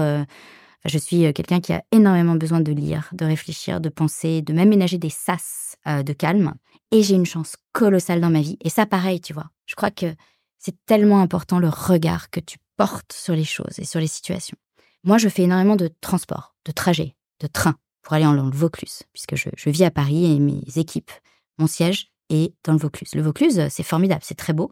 Euh, 0.85 0.89
je 0.89 0.97
suis 0.97 1.25
euh, 1.25 1.33
quelqu'un 1.33 1.59
qui 1.59 1.73
a 1.73 1.83
énormément 1.91 2.35
besoin 2.35 2.61
de 2.61 2.71
lire, 2.71 3.09
de 3.13 3.25
réfléchir, 3.25 3.81
de 3.81 3.89
penser, 3.89 4.41
de 4.41 4.53
même 4.53 4.69
ménager 4.69 4.97
des 4.97 5.09
sas 5.09 5.77
euh, 5.87 6.03
de 6.03 6.13
calme. 6.13 6.53
Et 6.91 7.03
j'ai 7.03 7.15
une 7.15 7.25
chance 7.25 7.55
colossale 7.73 8.21
dans 8.21 8.29
ma 8.29 8.41
vie. 8.41 8.57
Et 8.61 8.69
ça, 8.69 8.85
pareil, 8.85 9.19
tu 9.21 9.33
vois. 9.33 9.49
Je 9.65 9.75
crois 9.75 9.91
que 9.91 10.15
C'est 10.57 10.83
tellement 10.87 11.19
important 11.19 11.59
le 11.59 11.69
regard 11.69 12.31
que 12.31 12.39
tu 12.39 12.57
portes 12.75 13.13
sur 13.13 13.35
les 13.35 13.43
choses 13.43 13.77
et 13.77 13.85
sur 13.85 13.99
les 13.99 14.07
situations. 14.07 14.57
Moi, 15.03 15.19
je 15.19 15.29
fais 15.29 15.43
énormément 15.43 15.75
de 15.75 15.91
transport, 16.01 16.55
de 16.65 16.71
trajet, 16.71 17.15
de 17.39 17.45
train 17.45 17.75
pour 18.01 18.13
aller 18.13 18.25
en 18.25 18.33
le 18.33 18.41
Vaucluse, 18.49 19.03
puisque 19.13 19.35
je, 19.35 19.49
je 19.55 19.69
vis 19.69 19.83
à 19.83 19.91
Paris 19.91 20.25
et 20.25 20.39
mes 20.39 20.63
équipes, 20.77 21.11
mon 21.59 21.67
siège 21.67 22.11
est 22.29 22.53
dans 22.63 22.73
le 22.73 22.79
Vaucluse. 22.79 23.13
Le 23.13 23.21
Vaucluse, 23.21 23.67
c'est 23.69 23.83
formidable, 23.83 24.21
c'est 24.23 24.37
très 24.37 24.53
beau, 24.53 24.71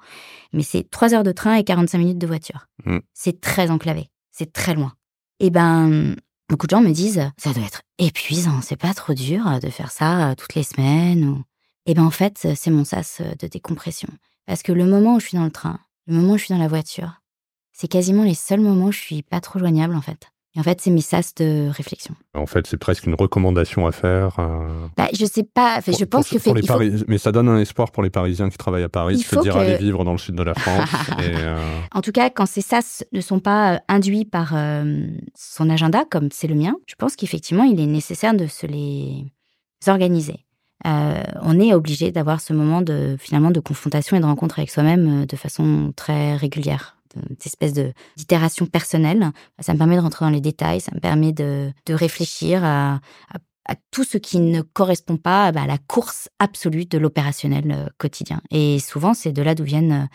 mais 0.51 0.63
c'est 0.63 0.89
3 0.89 1.13
heures 1.13 1.23
de 1.23 1.31
train 1.31 1.55
et 1.55 1.63
45 1.63 1.97
minutes 1.99 2.17
de 2.17 2.27
voiture. 2.27 2.67
Mm. 2.85 2.99
C'est 3.13 3.39
très 3.41 3.69
enclavé, 3.69 4.09
c'est 4.31 4.51
très 4.51 4.73
loin. 4.73 4.93
Et 5.39 5.49
ben, 5.49 6.15
beaucoup 6.49 6.67
de 6.67 6.71
gens 6.71 6.81
me 6.81 6.91
disent, 6.91 7.31
ça 7.37 7.53
doit 7.53 7.65
être 7.65 7.81
épuisant, 7.97 8.61
c'est 8.61 8.75
pas 8.75 8.93
trop 8.93 9.13
dur 9.13 9.59
de 9.61 9.69
faire 9.69 9.91
ça 9.91 10.31
euh, 10.31 10.35
toutes 10.35 10.55
les 10.55 10.63
semaines. 10.63 11.27
Ou... 11.27 11.43
Et 11.85 11.93
ben 11.93 12.03
en 12.03 12.11
fait, 12.11 12.47
c'est 12.55 12.71
mon 12.71 12.85
sas 12.85 13.21
de 13.39 13.47
décompression. 13.47 14.09
Parce 14.45 14.63
que 14.63 14.71
le 14.71 14.85
moment 14.85 15.15
où 15.15 15.19
je 15.19 15.27
suis 15.27 15.37
dans 15.37 15.45
le 15.45 15.51
train, 15.51 15.79
le 16.07 16.15
moment 16.15 16.33
où 16.33 16.37
je 16.37 16.45
suis 16.45 16.53
dans 16.53 16.59
la 16.59 16.67
voiture, 16.67 17.21
c'est 17.71 17.87
quasiment 17.87 18.23
les 18.23 18.35
seuls 18.35 18.61
moments 18.61 18.87
où 18.87 18.91
je 18.91 18.99
suis 18.99 19.23
pas 19.23 19.41
trop 19.41 19.59
joignable 19.59 19.95
en 19.95 20.01
fait. 20.01 20.32
Et 20.55 20.59
en 20.59 20.63
fait, 20.63 20.79
c'est 20.81 20.91
mes 20.91 21.01
sas 21.01 21.33
de 21.33 21.67
réflexion. 21.69 22.13
En 22.35 22.45
fait, 22.45 22.67
c'est 22.67 22.77
presque 22.77 23.07
une 23.07 23.15
recommandation 23.15 23.87
à 23.87 23.91
faire. 23.91 24.35
Euh, 24.37 24.85
Bah, 24.95 25.07
je 25.11 25.25
sais 25.25 25.41
pas, 25.41 25.79
je 25.85 26.03
pense 26.05 26.29
pour- 26.29 26.37
que 26.37 26.43
pour 26.43 26.53
fait- 26.53 26.53
les 26.53 26.61
il 26.61 26.67
faut- 26.67 26.73
Paris- 26.73 27.03
Mais 27.07 27.17
ça 27.17 27.31
donne 27.31 27.49
un 27.49 27.57
espoir 27.57 27.91
pour 27.91 28.03
les 28.03 28.11
Parisiens 28.11 28.49
qui 28.51 28.57
travaillent 28.59 28.83
à 28.83 28.89
Paris, 28.89 29.15
Il 29.15 29.17
de 29.17 29.23
se 29.23 29.35
faut 29.35 29.41
dire 29.41 29.53
que- 29.55 29.59
aller 29.59 29.77
vivre 29.77 30.03
dans 30.05 30.11
le 30.11 30.19
sud 30.19 30.35
de 30.35 30.43
la 30.43 30.53
France. 30.53 30.89
et, 31.19 31.33
euh, 31.37 31.57
En 31.91 32.01
tout 32.01 32.11
cas, 32.11 32.29
quand 32.29 32.45
ces 32.45 32.61
sas 32.61 33.03
ne 33.11 33.21
sont 33.21 33.39
pas 33.39 33.73
euh, 33.73 33.77
induits 33.87 34.25
par 34.25 34.51
euh, 34.53 35.07
son 35.35 35.71
agenda, 35.71 36.05
comme 36.09 36.29
c'est 36.31 36.47
le 36.47 36.55
mien, 36.55 36.75
je 36.85 36.93
pense 36.95 37.15
qu'effectivement, 37.15 37.63
il 37.63 37.79
est 37.79 37.87
nécessaire 37.87 38.35
de 38.35 38.45
se 38.45 38.67
les 38.67 39.25
organiser. 39.87 40.45
On 40.85 41.59
est 41.61 41.73
obligé 41.73 42.11
d'avoir 42.11 42.41
ce 42.41 42.51
moment 42.53 42.81
de 42.81 43.15
finalement 43.17 43.51
de 43.51 43.59
confrontation 43.61 44.17
et 44.17 44.19
de 44.19 44.25
rencontre 44.25 44.59
avec 44.59 44.69
soi-même 44.69 45.25
de 45.25 45.35
façon 45.37 45.93
très 45.95 46.35
régulière, 46.35 46.97
cette 47.29 47.45
espèce 47.47 47.73
de 47.73 47.93
d'itération 48.17 48.65
personnelle. 48.65 49.31
Ça 49.59 49.73
me 49.73 49.77
permet 49.77 49.95
de 49.95 50.01
rentrer 50.01 50.25
dans 50.25 50.31
les 50.31 50.41
détails, 50.41 50.81
ça 50.81 50.91
me 50.93 50.99
permet 50.99 51.31
de, 51.33 51.71
de 51.85 51.93
réfléchir 51.93 52.63
à, 52.63 52.99
à- 53.33 53.75
tout 53.91 54.03
ce 54.03 54.17
qui 54.17 54.39
ne 54.39 54.61
correspond 54.61 55.15
pas 55.15 55.51
bah, 55.53 55.61
à 55.61 55.67
la 55.67 55.77
course 55.77 56.27
absolue 56.39 56.85
de 56.85 56.97
l'opérationnel 56.97 57.71
euh, 57.71 57.85
quotidien. 57.97 58.41
Et 58.51 58.79
souvent, 58.79 59.13
c'est 59.13 59.31
de 59.31 59.41
là 59.41 59.55
d'où 59.55 59.63
viennent 59.63 59.91
euh, 59.93 60.05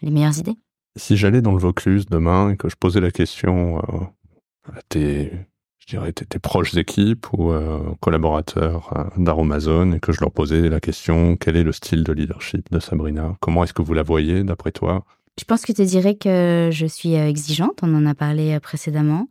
les 0.00 0.10
meilleures 0.10 0.38
idées. 0.38 0.56
si 0.96 1.16
j'allais 1.16 1.42
dans 1.42 1.52
le 1.52 1.58
Vaucluse 1.58 2.06
demain 2.06 2.50
et 2.50 2.56
que 2.56 2.68
je 2.70 2.76
posais 2.76 3.00
la 3.00 3.10
question 3.10 3.78
euh, 3.78 4.72
à 4.72 4.80
tes, 4.88 5.32
je 5.80 5.86
dirais, 5.86 6.12
tes, 6.14 6.38
proches 6.38 6.74
équipes 6.76 7.26
ou 7.34 7.52
euh, 7.52 7.80
collaborateurs 8.00 9.12
d'Aromazone 9.18 9.94
et 9.94 10.00
que 10.00 10.12
je 10.12 10.20
leur 10.20 10.30
posais 10.30 10.68
la 10.70 10.80
question 10.80 11.36
quel 11.36 11.56
est 11.56 11.62
le 11.62 11.72
style 11.72 12.04
de 12.04 12.12
leadership 12.12 12.72
de 12.72 12.80
Sabrina? 12.80 13.36
Comment 13.40 13.64
est-ce 13.64 13.74
que 13.74 13.82
vous 13.82 13.92
la 13.94 14.02
voyez 14.02 14.44
d'après 14.44 14.72
toi? 14.72 15.04
Je 15.38 15.44
pense 15.44 15.62
que 15.62 15.72
tu 15.72 15.84
dirais 15.84 16.14
que 16.14 16.70
je 16.72 16.86
suis 16.86 17.16
euh, 17.16 17.28
exigeante, 17.28 17.80
on 17.82 17.94
en 17.94 18.06
a 18.06 18.14
parlé 18.14 18.54
euh, 18.54 18.60
précédemment, 18.60 19.26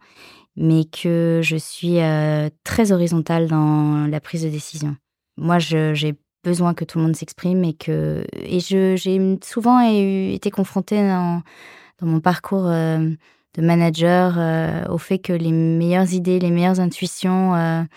mais 0.58 0.84
que 0.84 1.40
je 1.42 1.56
suis 1.56 2.00
euh, 2.02 2.50
très 2.66 2.92
horizontale 2.92 3.48
dans 3.48 4.06
la 4.08 4.20
prise 4.20 4.44
de 4.44 4.50
décision. 4.50 4.98
Moi, 5.38 5.60
j'ai 5.60 6.16
besoin 6.44 6.74
que 6.74 6.84
tout 6.84 6.98
le 6.98 7.06
monde 7.06 7.16
s'exprime 7.16 7.64
et 7.64 7.74
que 7.74 8.26
et 8.34 8.60
j'ai 8.60 9.40
souvent 9.44 9.80
été 9.80 10.52
confrontée 10.52 11.02
dans, 11.02 11.42
mon 12.02 12.20
parcours 12.20 12.66
de 12.66 13.18
manager 13.62 14.90
au 14.92 14.98
fait 14.98 15.20
que 15.20 15.32
les 15.32 15.54
meilleures 15.54 16.12
idées, 16.14 16.38
les 16.38 16.52
meilleures 16.52 16.82
intuitions 16.82 17.88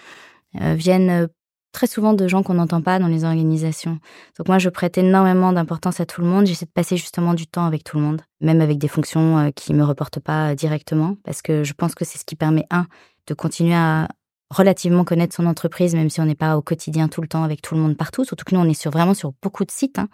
viennent 0.54 1.28
très 1.76 1.86
souvent 1.86 2.14
de 2.14 2.26
gens 2.26 2.42
qu'on 2.42 2.54
n'entend 2.54 2.80
pas 2.80 2.98
dans 2.98 3.06
les 3.06 3.24
organisations. 3.24 3.98
Donc 4.38 4.48
moi, 4.48 4.58
je 4.58 4.70
prête 4.70 4.96
énormément 4.96 5.52
d'importance 5.52 6.00
à 6.00 6.06
tout 6.06 6.22
le 6.22 6.26
monde. 6.26 6.46
J'essaie 6.46 6.64
de 6.64 6.70
passer 6.70 6.96
justement 6.96 7.34
du 7.34 7.46
temps 7.46 7.66
avec 7.66 7.84
tout 7.84 7.98
le 7.98 8.02
monde, 8.02 8.22
même 8.40 8.62
avec 8.62 8.78
des 8.78 8.88
fonctions 8.88 9.36
euh, 9.36 9.50
qui 9.50 9.74
me 9.74 9.84
reportent 9.84 10.18
pas 10.18 10.52
euh, 10.52 10.54
directement, 10.54 11.16
parce 11.22 11.42
que 11.42 11.64
je 11.64 11.74
pense 11.74 11.94
que 11.94 12.06
c'est 12.06 12.16
ce 12.16 12.24
qui 12.24 12.34
permet 12.34 12.64
un 12.70 12.86
de 13.26 13.34
continuer 13.34 13.74
à 13.74 14.08
relativement 14.48 15.04
connaître 15.04 15.36
son 15.36 15.44
entreprise, 15.44 15.94
même 15.94 16.08
si 16.08 16.18
on 16.18 16.24
n'est 16.24 16.34
pas 16.34 16.56
au 16.56 16.62
quotidien 16.62 17.08
tout 17.08 17.20
le 17.20 17.28
temps 17.28 17.42
avec 17.42 17.60
tout 17.60 17.74
le 17.74 17.82
monde 17.82 17.94
partout. 17.94 18.24
Surtout 18.24 18.46
que 18.46 18.54
nous, 18.54 18.60
on 18.62 18.68
est 18.68 18.86
vraiment 18.86 19.12
sur 19.12 19.32
beaucoup 19.42 19.66
de 19.66 19.70
sites. 19.70 19.98
hein. 19.98 20.08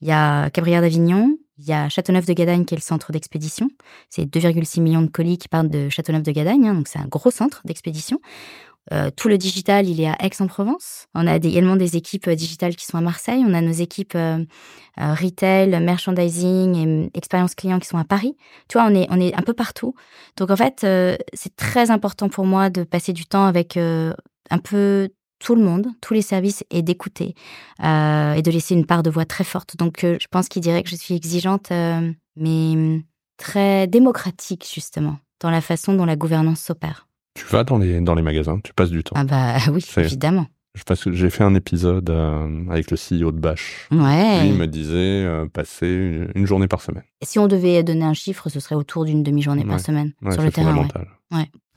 Il 0.00 0.08
y 0.08 0.12
a 0.12 0.48
Cabrières 0.48 0.80
d'Avignon, 0.80 1.36
il 1.58 1.66
y 1.66 1.74
a 1.74 1.90
Châteauneuf-de-Gadagne 1.90 2.64
qui 2.64 2.74
est 2.74 2.78
le 2.78 2.82
centre 2.82 3.12
d'expédition. 3.12 3.68
C'est 4.08 4.24
2,6 4.24 4.80
millions 4.80 5.02
de 5.02 5.10
colis 5.10 5.36
qui 5.36 5.48
partent 5.48 5.68
de 5.68 5.90
Châteauneuf-de-Gadagne, 5.90 6.68
hein, 6.68 6.74
donc 6.74 6.88
c'est 6.88 6.98
un 6.98 7.06
gros 7.06 7.30
centre 7.30 7.60
d'expédition. 7.64 8.18
Euh, 8.90 9.10
tout 9.16 9.28
le 9.28 9.38
digital, 9.38 9.88
il 9.88 10.00
est 10.00 10.08
à 10.08 10.16
Aix-en-Provence. 10.20 11.06
On 11.14 11.26
a 11.26 11.36
également 11.36 11.76
des 11.76 11.96
équipes 11.96 12.26
euh, 12.28 12.34
digitales 12.34 12.74
qui 12.74 12.84
sont 12.84 12.98
à 12.98 13.00
Marseille. 13.00 13.44
On 13.46 13.54
a 13.54 13.60
nos 13.60 13.72
équipes 13.72 14.16
euh, 14.16 14.44
retail, 14.96 15.70
merchandising 15.80 16.74
et 16.74 16.86
euh, 16.86 17.08
expérience 17.14 17.54
client 17.54 17.78
qui 17.78 17.86
sont 17.86 17.98
à 17.98 18.04
Paris. 18.04 18.36
Tu 18.68 18.78
vois, 18.78 18.88
on 18.88 18.94
est, 18.94 19.06
on 19.10 19.20
est 19.20 19.34
un 19.34 19.42
peu 19.42 19.52
partout. 19.52 19.94
Donc 20.36 20.50
en 20.50 20.56
fait, 20.56 20.80
c'est 21.32 21.56
très 21.56 21.90
important 21.90 22.28
pour 22.28 22.44
moi 22.44 22.70
de 22.70 22.82
passer 22.82 23.12
du 23.12 23.26
temps 23.26 23.44
avec 23.44 23.76
un 23.76 24.58
peu 24.62 25.10
tout 25.38 25.54
le 25.54 25.62
monde, 25.62 25.86
tous 26.00 26.14
les 26.14 26.22
services 26.22 26.64
et 26.70 26.82
d'écouter 26.82 27.34
et 27.80 28.42
de 28.42 28.50
laisser 28.50 28.74
une 28.74 28.86
part 28.86 29.02
de 29.02 29.10
voix 29.10 29.24
très 29.24 29.44
forte. 29.44 29.76
Donc 29.76 30.00
je 30.02 30.26
pense 30.30 30.48
qu'il 30.48 30.62
dirait 30.62 30.82
que 30.82 30.90
je 30.90 30.96
suis 30.96 31.14
exigeante, 31.14 31.70
mais 31.70 32.72
hum, 32.72 33.02
très 33.36 33.86
démocratique 33.86 34.68
justement 34.72 35.18
dans 35.40 35.50
la 35.50 35.60
façon 35.60 35.94
dont 35.94 36.06
la 36.06 36.16
gouvernance 36.16 36.60
s'opère. 36.60 37.06
Tu 37.34 37.44
vas 37.46 37.64
dans 37.64 37.78
les, 37.78 38.00
dans 38.00 38.14
les 38.14 38.22
magasins, 38.22 38.60
tu 38.62 38.72
passes 38.74 38.90
du 38.90 39.02
temps. 39.02 39.14
Ah 39.16 39.24
bah 39.24 39.56
oui, 39.72 39.84
évidemment. 39.96 40.46
Je- 40.74 40.82
Parce 40.84 41.04
que 41.04 41.12
j'ai 41.12 41.28
fait 41.30 41.44
un 41.44 41.54
épisode 41.54 42.08
euh, 42.10 42.64
avec 42.70 42.90
le 42.90 42.96
CEO 42.96 43.30
de 43.32 43.38
Bash. 43.38 43.88
Ouais. 43.90 44.40
Lui 44.42 44.48
il 44.50 44.54
me 44.54 44.66
disait 44.66 44.94
euh, 45.24 45.46
passer 45.46 45.86
une, 45.86 46.30
une 46.34 46.46
journée 46.46 46.66
par 46.68 46.80
semaine. 46.80 47.02
Si 47.22 47.38
on 47.38 47.46
devait 47.46 47.82
donner 47.82 48.04
un 48.04 48.14
chiffre, 48.14 48.48
ce 48.48 48.58
serait 48.60 48.74
autour 48.74 49.04
d'une 49.04 49.22
demi-journée 49.22 49.62
Ouais. 49.64 49.68
par 49.68 49.80
semaine 49.80 50.12
Ouais, 50.22 50.32
sur 50.32 50.42
le 50.42 50.50
terrain. 50.50 50.68
ouais. 50.68 50.88
fondamental. 50.88 51.06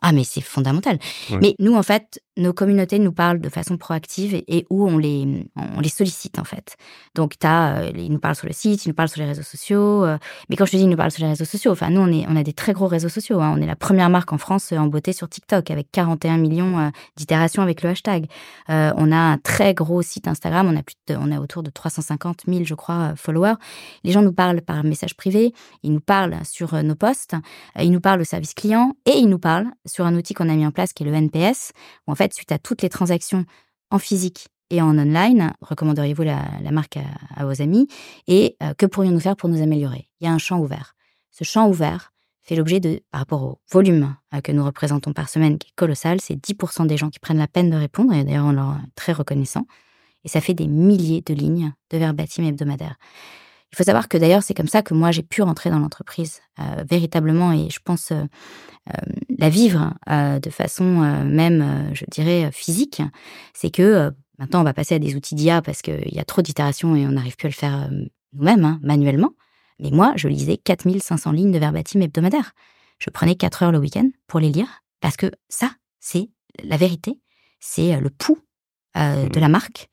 Ah, 0.02 0.12
mais 0.12 0.24
c'est 0.24 0.42
fondamental. 0.42 1.00
Ouais. 1.32 1.40
Mais 1.42 1.56
nous, 1.60 1.74
en 1.76 1.84
fait, 1.84 2.20
nos 2.38 2.54
communautés 2.54 3.00
nous 3.00 3.12
parlent 3.14 3.40
de 3.40 3.50
façon 3.50 3.78
proactive 3.78 4.36
et, 4.36 4.66
où 4.70 4.88
on 4.88 4.98
les, 4.98 5.48
sollicite, 5.88 6.40
en 6.40 6.44
fait. 6.44 6.76
Donc, 7.14 7.36
t'as, 7.40 7.84
euh, 7.84 7.92
ils 7.96 8.12
nous 8.12 8.20
parlent 8.20 8.36
sur 8.36 8.48
le 8.48 8.54
site, 8.54 8.86
ils 8.86 8.90
nous 8.90 8.96
parlent 8.96 9.10
sur 9.10 9.22
les 9.22 9.28
réseaux 9.28 9.44
sociaux. 9.44 10.04
euh, 10.04 10.18
mais 10.50 10.56
quand 10.56 10.66
je 10.66 10.72
te 10.72 10.78
dis 10.78 10.84
ils 10.84 10.90
nous 10.90 10.98
parlent 10.98 11.12
sur 11.12 11.24
les 11.24 11.30
réseaux 11.30 11.46
sociaux, 11.46 11.72
enfin, 11.72 11.90
nous, 11.90 12.02
on, 12.02 12.36
a 12.36 12.44
des 12.44 12.54
très 12.54 12.74
gros 12.74 12.88
réseaux 12.88 13.10
sociaux. 13.10 13.40
hein. 13.40 13.54
On 13.56 13.62
est 13.62 13.66
la 13.66 13.76
première 13.76 14.10
marque 14.10 14.34
en 14.34 14.38
France 14.38 14.72
euh, 14.74 14.78
en 14.78 14.88
beauté 14.88 15.14
sur 15.14 15.30
TikTok 15.30 15.72
avec 15.72 15.92
41 15.92 16.38
millions 16.38 16.92
d'itérations 17.16 17.62
avec 17.62 17.82
le 17.82 17.90
hashtag. 17.90 18.26
On 18.68 19.12
a 19.12 19.16
un 19.16 19.38
très 19.38 19.74
gros 19.74 20.02
site 20.02 20.28
Instagram. 20.28 20.74
On 21.10 21.32
a, 21.32 21.40
autour 21.40 21.64
de 21.64 21.70
350 21.70 22.44
000, 22.48 22.64
je 22.64 22.74
crois, 22.74 23.14
followers. 23.16 23.56
Les 24.04 24.12
gens 24.12 24.22
nous 24.22 24.34
parlent 24.34 24.62
par 24.62 24.84
message 24.84 25.16
privé. 25.16 25.54
Ils 25.84 25.94
nous 25.94 26.00
parlent 26.00 26.38
sur 26.44 26.84
nos 26.84 26.96
posts. 26.96 27.36
Ils 27.80 27.92
nous 27.92 28.02
parlent 28.02 28.22
au 28.22 28.26
service 28.26 28.54
client 28.54 28.94
et 29.06 29.18
ils 29.18 29.30
nous 29.30 29.40
parlent 29.40 29.68
sur 29.86 30.06
un 30.06 30.16
outil 30.16 30.34
qu'on 30.34 30.50
a 30.50 30.56
mis 30.56 30.66
en 30.66 30.72
place 30.72 30.94
qui 30.94 31.04
est 31.04 31.06
le 31.08 31.14
NPS, 31.14 31.72
où 32.08 32.12
en 32.12 32.16
fait, 32.16 32.25
suite 32.34 32.52
à 32.52 32.60
toutes 32.60 32.82
les 32.82 32.90
transactions 32.90 33.46
en 33.92 34.00
physique 34.00 34.48
et 34.70 34.82
en 34.82 34.98
online, 34.98 35.54
recommanderiez-vous 35.62 36.24
la, 36.24 36.72
marque 36.72 36.98
à, 36.98 37.04
à 37.36 37.46
vos 37.46 37.62
amis 37.62 37.88
et 38.28 38.58
euh, 38.64 38.74
que 38.74 38.86
pourrions-nous 38.86 39.20
faire 39.20 39.36
pour 39.36 39.50
nous 39.50 39.62
améliorer? 39.62 40.10
Il 40.20 40.26
y 40.26 40.28
a 40.28 40.34
un 40.34 40.38
champ 40.38 40.60
ouvert. 40.60 40.96
Ce 41.32 41.44
champ 41.44 41.70
ouvert 41.70 42.12
fait 42.46 42.56
l'objet 42.56 42.80
de, 42.80 43.02
par 43.12 43.22
rapport 43.22 43.44
au 43.44 43.60
volume 43.72 44.16
euh, 44.34 44.42
que 44.42 44.52
nous 44.52 44.64
représentons 44.64 45.14
par 45.14 45.30
semaine, 45.30 45.58
qui 45.58 45.70
est 45.70 45.76
colossal, 45.76 46.22
c'est 46.22 46.36
10% 46.36 46.88
des 46.88 46.98
gens 46.98 47.10
qui 47.10 47.20
prennent 47.20 47.38
la 47.38 47.48
peine 47.48 47.70
de 47.70 47.76
répondre, 47.76 48.14
et 48.14 48.24
d'ailleurs 48.24 48.46
on 48.46 48.52
leur 48.52 48.74
est 48.74 48.96
très 48.96 49.14
reconnaissant, 49.14 49.66
et 50.24 50.28
ça 50.28 50.42
fait 50.42 50.54
des 50.54 50.68
milliers 50.68 51.22
de 51.26 51.34
lignes 51.34 51.74
de 51.90 51.98
verbatim 51.98 52.44
hebdomadaires. 52.44 52.98
Il 53.76 53.80
faut 53.80 53.84
savoir 53.84 54.08
que 54.08 54.18
d'ailleurs, 54.18 54.42
c'est 54.42 54.54
comme 54.54 54.70
ça 54.70 54.82
que 54.82 54.94
moi, 54.94 55.12
j'ai 55.12 55.22
pu 55.22 55.42
rentrer 55.42 55.70
dans 55.70 55.80
l'entreprise 55.80 56.40
euh, 56.60 56.86
véritablement 56.90 57.52
et 57.52 57.70
je 57.70 57.80
pense 57.84 58.12
euh, 58.12 58.24
euh, 58.88 59.12
la 59.38 59.50
vivre 59.50 59.94
de 60.08 60.50
façon 60.50 60.84
même, 61.26 61.92
je 61.94 62.06
dirais, 62.10 62.52
physique. 62.54 63.02
C'est 63.54 63.72
que 63.72 64.14
maintenant, 64.40 64.62
on 64.62 64.64
va 64.64 64.74
passer 64.74 64.96
à 64.96 65.00
des 65.00 65.16
outils 65.16 65.36
d'IA 65.36 65.62
parce 65.62 65.82
qu'il 65.82 66.14
y 66.14 66.20
a 66.20 66.24
trop 66.24 66.42
d'itérations 66.42 66.96
et 66.96 67.06
on 67.06 67.12
n'arrive 67.12 67.36
plus 67.36 67.48
à 67.48 67.50
le 67.50 67.54
faire 67.54 67.90
nous-mêmes, 68.32 68.64
hein, 68.64 68.80
manuellement. 68.82 69.32
Mais 69.82 69.90
moi, 69.92 70.14
je 70.16 70.30
lisais 70.30 70.56
4500 70.56 71.34
lignes 71.34 71.52
de 71.52 71.60
verbatim 71.60 72.02
hebdomadaires. 72.02 72.54
Je 73.00 73.10
prenais 73.10 73.36
4 73.36 73.64
heures 73.64 73.72
le 73.74 73.80
week-end 73.80 74.08
pour 74.28 74.40
les 74.40 74.52
lire 74.52 74.84
parce 75.02 75.18
que 75.18 75.32
ça, 75.50 75.72
c'est 76.00 76.30
la 76.64 76.78
vérité. 76.78 77.20
C'est 77.60 78.00
le 78.00 78.10
pouls 78.10 78.40
euh, 78.96 79.28
de 79.28 79.40
la 79.42 79.50
marque, 79.50 79.90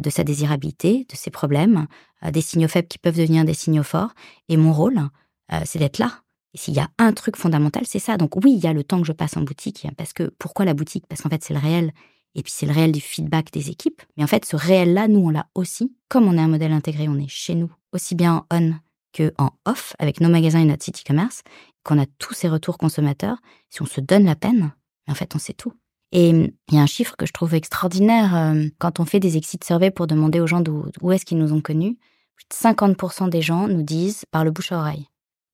de 0.00 0.10
sa 0.10 0.24
désirabilité, 0.24 1.06
de 1.08 1.16
ses 1.16 1.30
problèmes, 1.30 1.86
euh, 2.24 2.30
des 2.30 2.40
signaux 2.40 2.68
faibles 2.68 2.88
qui 2.88 2.98
peuvent 2.98 3.16
devenir 3.16 3.44
des 3.44 3.54
signaux 3.54 3.82
forts. 3.82 4.12
Et 4.48 4.56
mon 4.56 4.72
rôle, 4.72 5.00
euh, 5.52 5.60
c'est 5.64 5.78
d'être 5.78 5.98
là. 5.98 6.22
Et 6.54 6.58
s'il 6.58 6.74
y 6.74 6.80
a 6.80 6.88
un 6.98 7.12
truc 7.12 7.36
fondamental, 7.36 7.84
c'est 7.86 7.98
ça. 7.98 8.16
Donc 8.16 8.36
oui, 8.36 8.54
il 8.56 8.64
y 8.64 8.66
a 8.66 8.72
le 8.72 8.84
temps 8.84 9.00
que 9.00 9.06
je 9.06 9.12
passe 9.12 9.36
en 9.36 9.42
boutique. 9.42 9.86
Parce 9.96 10.12
que 10.12 10.32
pourquoi 10.38 10.64
la 10.64 10.74
boutique? 10.74 11.06
Parce 11.06 11.22
qu'en 11.22 11.28
fait, 11.28 11.42
c'est 11.44 11.54
le 11.54 11.60
réel. 11.60 11.92
Et 12.34 12.42
puis 12.42 12.52
c'est 12.54 12.66
le 12.66 12.72
réel 12.72 12.92
du 12.92 13.00
feedback 13.00 13.52
des 13.52 13.70
équipes. 13.70 14.02
Mais 14.16 14.24
en 14.24 14.26
fait, 14.26 14.44
ce 14.44 14.56
réel-là, 14.56 15.08
nous, 15.08 15.20
on 15.20 15.30
l'a 15.30 15.48
aussi. 15.54 15.94
Comme 16.08 16.26
on 16.26 16.36
est 16.36 16.40
un 16.40 16.48
modèle 16.48 16.72
intégré, 16.72 17.08
on 17.08 17.18
est 17.18 17.28
chez 17.28 17.54
nous, 17.54 17.70
aussi 17.92 18.14
bien 18.14 18.34
en 18.34 18.46
on 18.50 18.74
que 19.12 19.32
en 19.38 19.50
off, 19.64 19.94
avec 19.98 20.20
nos 20.20 20.28
magasins 20.28 20.60
et 20.60 20.66
notre 20.66 20.84
site 20.84 21.00
e-commerce, 21.00 21.42
qu'on 21.84 21.98
a 21.98 22.04
tous 22.18 22.34
ces 22.34 22.48
retours 22.48 22.76
consommateurs. 22.76 23.38
Si 23.70 23.80
on 23.80 23.86
se 23.86 24.02
donne 24.02 24.24
la 24.24 24.36
peine, 24.36 24.72
en 25.08 25.14
fait, 25.14 25.34
on 25.34 25.38
sait 25.38 25.54
tout. 25.54 25.72
Et 26.12 26.30
il 26.30 26.74
y 26.74 26.78
a 26.78 26.82
un 26.82 26.86
chiffre 26.86 27.16
que 27.16 27.26
je 27.26 27.32
trouve 27.32 27.54
extraordinaire 27.54 28.36
euh, 28.36 28.68
quand 28.78 29.00
on 29.00 29.04
fait 29.04 29.20
des 29.20 29.36
exit 29.36 29.62
surveys 29.64 29.90
pour 29.90 30.06
demander 30.06 30.40
aux 30.40 30.46
gens 30.46 30.60
d'où 30.60 31.12
est-ce 31.12 31.26
qu'ils 31.26 31.38
nous 31.38 31.52
ont 31.52 31.60
connus. 31.60 31.98
Plus 32.36 32.46
de 32.48 32.54
50% 32.54 33.28
des 33.28 33.42
gens 33.42 33.66
nous 33.66 33.82
disent 33.82 34.24
par 34.30 34.44
le 34.44 34.50
bouche 34.50 34.72
à 34.72 34.78
oreille. 34.78 35.08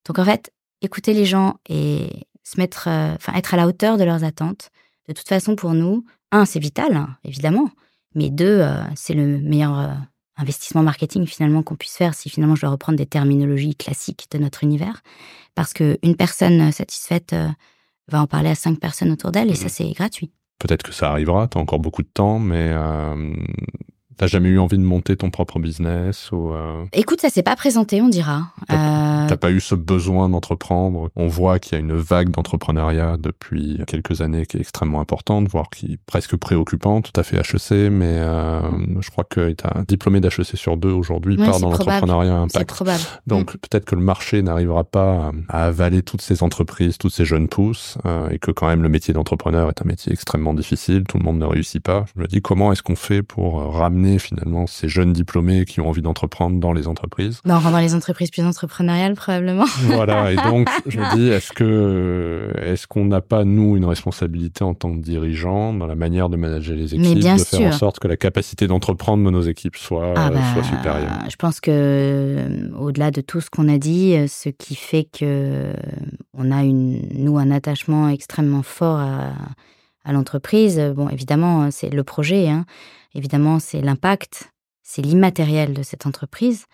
Donc 0.07 0.19
en 0.19 0.25
fait, 0.25 0.53
écouter 0.83 1.15
les 1.15 1.25
gens 1.25 1.55
et 1.69 2.27
se 2.43 2.61
mettre, 2.61 2.89
euh, 2.89 3.15
enfin 3.15 3.33
être 3.35 3.55
à 3.55 3.57
la 3.57 3.67
hauteur 3.67 3.97
de 3.97 4.05
leurs 4.05 4.25
attentes. 4.25 4.71
De 5.09 5.13
toute 5.13 5.29
façon, 5.29 5.57
pour 5.57 5.73
nous, 5.73 6.05
un, 6.31 6.45
c'est 6.45 6.59
vital, 6.59 6.97
hein, 6.97 7.17
évidemment, 7.25 7.71
mais 8.15 8.31
deux, 8.31 8.61
euh, 8.61 8.83
c'est 8.95 9.15
le 9.15 9.39
meilleur 9.39 9.79
euh, 9.79 9.95
investissement 10.37 10.83
marketing 10.83 11.27
finalement 11.27 11.63
qu'on 11.63 11.77
puisse 11.77 11.97
faire 11.97 12.15
si 12.15 12.31
finalement 12.31 12.55
je 12.55 12.63
dois 12.63 12.71
reprendre 12.71 12.99
des 12.99 13.07
terminologies 13.07 13.75
classiques 13.75 14.27
de 14.31 14.39
notre 14.39 14.65
univers, 14.65 15.03
parce 15.55 15.73
que 15.73 15.99
une 16.03 16.17
personne 16.17 16.73
satisfaite 16.73 17.35
va 18.09 18.23
en 18.23 18.27
parler 18.27 18.49
à 18.49 18.55
cinq 18.55 18.81
personnes 18.81 19.11
autour 19.13 19.31
d'elle 19.31 19.51
et 19.51 19.55
ça 19.55 19.67
mmh. 19.67 19.69
c'est 19.69 19.93
gratuit. 19.93 20.33
Peut-être 20.59 20.83
que 20.83 20.93
ça 20.93 21.11
arrivera, 21.11 21.49
tu 21.49 21.59
as 21.59 21.61
encore 21.61 21.81
beaucoup 21.81 22.03
de 22.03 22.09
temps, 22.09 22.39
mais 22.39 22.73
T'as 24.17 24.27
jamais 24.27 24.49
eu 24.49 24.59
envie 24.59 24.79
de 24.79 24.83
monter 24.83 25.17
ton 25.17 25.31
propre 25.31 25.59
business 25.59 26.31
ou 26.33 26.53
euh... 26.53 26.85
Écoute, 26.93 27.21
ça 27.21 27.31
s'est 27.31 27.43
pas 27.43 27.57
présenté, 27.57 28.01
on 28.01 28.09
dira. 28.09 28.49
T'as 28.69 29.33
euh... 29.33 29.37
pas 29.37 29.51
eu 29.51 29.61
ce 29.61 29.75
besoin 29.75 30.29
d'entreprendre? 30.29 31.11
On 31.17 31.29
voit 31.29 31.59
qu'il 31.59 31.73
y 31.73 31.77
a 31.77 31.81
une 31.81 31.95
vague 31.95 32.31
d'entrepreneuriat 32.31 33.17
depuis 33.19 33.81
quelques 33.87 34.21
années 34.21 34.47
qui 34.47 34.57
est 34.57 34.61
extrêmement 34.61 35.01
importante, 35.01 35.49
voire 35.49 35.71
qui 35.71 35.95
est 35.95 35.99
presque 36.07 36.37
préoccupante. 36.37 37.11
Tout 37.13 37.21
à 37.21 37.23
fait 37.23 37.39
HEC, 37.39 37.91
mais 37.91 38.19
euh, 38.19 38.61
je 39.01 39.11
crois 39.11 39.25
que 39.25 39.55
un 39.65 39.83
diplômé 39.87 40.21
d'HEC 40.21 40.57
sur 40.57 40.77
deux 40.77 40.91
aujourd'hui 40.91 41.37
part 41.37 41.61
dans 41.61 41.71
l'entrepreneuriat 41.71 42.37
impact. 42.37 42.59
C'est 42.59 42.65
probable. 42.65 43.03
Donc 43.27 43.55
mm. 43.55 43.59
peut-être 43.59 43.85
que 43.85 43.95
le 43.95 44.03
marché 44.03 44.43
n'arrivera 44.43 44.85
pas 44.85 45.33
à 45.49 45.65
avaler 45.65 46.03
toutes 46.03 46.23
ces 46.23 46.43
entreprises, 46.43 46.99
toutes 46.99 47.15
ces 47.15 47.25
jeunes 47.25 47.49
pousses, 47.49 47.99
euh, 48.07 48.29
et 48.31 48.39
que 48.39 48.51
quand 48.51 48.67
même 48.67 48.83
le 48.83 48.89
métier 48.89 49.15
d'entrepreneur 49.15 49.69
est 49.69 49.81
un 49.81 49.87
métier 49.87 50.13
extrêmement 50.13 50.55
difficile. 50.55 51.05
Tout 51.09 51.19
le 51.19 51.25
monde 51.25 51.39
ne 51.39 51.47
réussit 51.47 51.83
pas. 51.83 52.05
Je 52.15 52.21
me 52.21 52.27
dis 52.27 52.43
comment 52.43 52.73
est-ce 52.73 52.83
qu'on 52.83 52.97
fait 52.97 53.23
pour 53.23 53.75
ramener 53.75 54.02
finalement 54.19 54.67
ces 54.67 54.89
jeunes 54.89 55.13
diplômés 55.13 55.65
qui 55.65 55.81
ont 55.81 55.89
envie 55.89 56.03
d'entreprendre 56.03 56.59
dans 56.59 56.73
les 56.73 56.89
entreprises. 56.89 57.41
Ben, 57.45 57.59
rendre 57.59 57.79
les 57.79 57.95
entreprises 57.95 58.31
plus 58.31 58.45
entrepreneuriales 58.45 59.15
probablement. 59.15 59.65
Voilà, 59.83 60.33
et 60.33 60.37
donc 60.37 60.69
je 60.87 60.99
me 60.99 61.17
dis, 61.17 61.29
est-ce 61.29 61.53
que 61.53 62.53
est-ce 62.63 62.87
qu'on 62.87 63.05
n'a 63.05 63.21
pas 63.21 63.45
nous 63.45 63.77
une 63.77 63.85
responsabilité 63.85 64.65
en 64.65 64.75
tant 64.75 64.93
que 64.93 65.01
dirigeants 65.01 65.75
dans 65.75 65.87
la 65.87 65.95
manière 65.95 66.29
de 66.29 66.37
manager 66.37 66.77
les 66.77 66.95
équipes, 66.95 67.19
de 67.19 67.39
faire 67.39 67.69
en 67.69 67.73
sorte 67.73 67.99
que 67.99 68.09
la 68.09 68.17
capacité 68.17 68.67
d'entreprendre 68.67 69.25
de 69.25 69.31
nos 69.31 69.43
équipes 69.43 69.77
soit, 69.77 70.15
ah 70.17 70.31
bah, 70.31 70.41
soit 70.53 70.65
supérieure? 70.65 71.11
Je 71.29 71.37
pense 71.37 71.61
que 71.61 71.71
euh, 71.73 72.69
au-delà 72.79 73.11
de 73.11 73.21
tout 73.21 73.41
ce 73.41 73.51
qu'on 73.51 73.69
a 73.69 73.79
dit, 73.79 74.15
euh, 74.15 74.27
ce 74.27 74.49
qui 74.49 74.75
fait 74.75 75.05
que 75.05 75.73
on 76.35 76.51
a 76.51 76.63
une 76.63 77.03
nous 77.15 77.39
un 77.39 77.51
attachement 77.51 78.09
extrêmement 78.09 78.63
fort 78.63 78.99
à, 78.99 79.33
à 80.05 80.13
l'entreprise, 80.13 80.81
bon 80.95 81.09
évidemment 81.09 81.71
c'est 81.71 81.91
le 81.91 82.05
projet. 82.05 82.49
Hein, 82.49 82.65
Évidemment, 83.15 83.59
c'est 83.59 83.81
l'impact, 83.81 84.53
c'est 84.83 85.03
l'immatériel 85.03 85.75
de 85.75 85.83
cette 85.83 86.07
entreprise. 86.07 86.67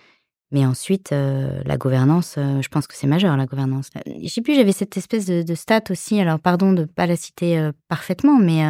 Mais 0.51 0.64
ensuite, 0.64 1.12
euh, 1.12 1.61
la 1.66 1.76
gouvernance, 1.76 2.37
euh, 2.39 2.62
je 2.62 2.68
pense 2.68 2.87
que 2.87 2.95
c'est 2.97 3.07
majeur, 3.07 3.37
la 3.37 3.45
gouvernance. 3.45 3.91
Euh, 3.97 4.12
je 4.22 4.29
sais 4.29 4.41
plus, 4.41 4.55
j'avais 4.55 4.72
cette 4.72 4.97
espèce 4.97 5.26
de, 5.26 5.55
stat 5.55 5.83
aussi, 5.91 6.18
alors 6.20 6.41
pardon 6.41 6.72
de 6.72 6.83
ne 6.83 6.87
pas 6.87 7.07
la 7.07 7.16
citer 7.16 7.70
parfaitement, 7.89 8.39
mais 8.39 8.62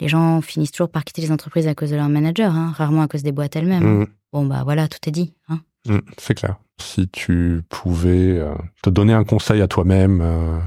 les 0.00 0.06
gens 0.06 0.40
finissent 0.40 0.70
toujours 0.70 0.90
par 0.90 1.04
quitter 1.04 1.22
les 1.22 1.32
entreprises 1.32 1.66
à 1.66 1.74
cause 1.74 1.90
de 1.90 1.96
leur 1.96 2.08
manager, 2.08 2.54
hein, 2.54 2.72
rarement 2.76 3.02
à 3.02 3.08
cause 3.08 3.24
des 3.24 3.32
boîtes 3.32 3.56
elles-mêmes. 3.56 4.02
Mmh. 4.02 4.06
Bon, 4.32 4.46
bah 4.46 4.62
voilà, 4.62 4.86
tout 4.86 5.00
est 5.06 5.12
dit. 5.12 5.32
Hein. 5.48 5.60
Mmh, 5.86 5.98
c'est 6.18 6.34
clair. 6.34 6.56
Si 6.78 7.08
tu 7.08 7.62
pouvais 7.70 8.38
te 8.82 8.90
donner 8.90 9.14
un 9.14 9.24
conseil 9.24 9.62
à 9.62 9.68
toi-même, 9.68 10.20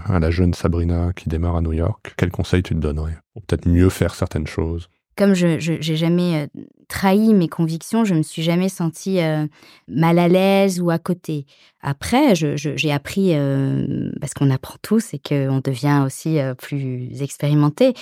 à 0.05 0.17
la 0.17 0.32
jeune 0.32 0.55
Sabrina 0.55 1.13
qui 1.13 1.30
démarre 1.30 1.57
à 1.57 1.61
New 1.61 1.74
York, 1.74 2.15
quel 2.17 2.32
conseil 2.32 2.63
tu 2.63 2.74
te 2.74 2.80
donnerais 2.80 3.17
Pour 3.34 3.43
peut-être 3.43 3.67
mieux 3.67 3.89
faire 3.89 4.15
certaines 4.15 4.47
choses? 4.47 4.89
Comme 5.20 5.34
je 5.34 5.47
n'ai 5.47 5.97
jamais 5.97 6.47
euh, 6.55 6.61
trahi 6.88 7.34
mes 7.34 7.49
convictions, 7.49 8.05
je 8.05 8.15
me 8.15 8.22
suis 8.22 8.41
jamais 8.41 8.70
sentie 8.70 9.20
euh, 9.20 9.47
mal 9.89 10.17
à 10.17 10.30
l'aise 10.30 10.80
ou 10.80 10.91
à 10.91 10.97
côté. 10.97 11.45
Après, 11.82 12.36
j'ai 12.36 12.91
appris, 12.93 13.32
euh, 13.34 14.11
parce 14.22 14.34
qu'on 14.34 14.49
apprend 14.49 14.76
tous 14.82 15.13
et 15.13 15.20
qu'on 15.20 15.59
devient 15.59 16.03
aussi 16.05 16.39
plus 16.57 17.22
expérimenté, 17.22 17.95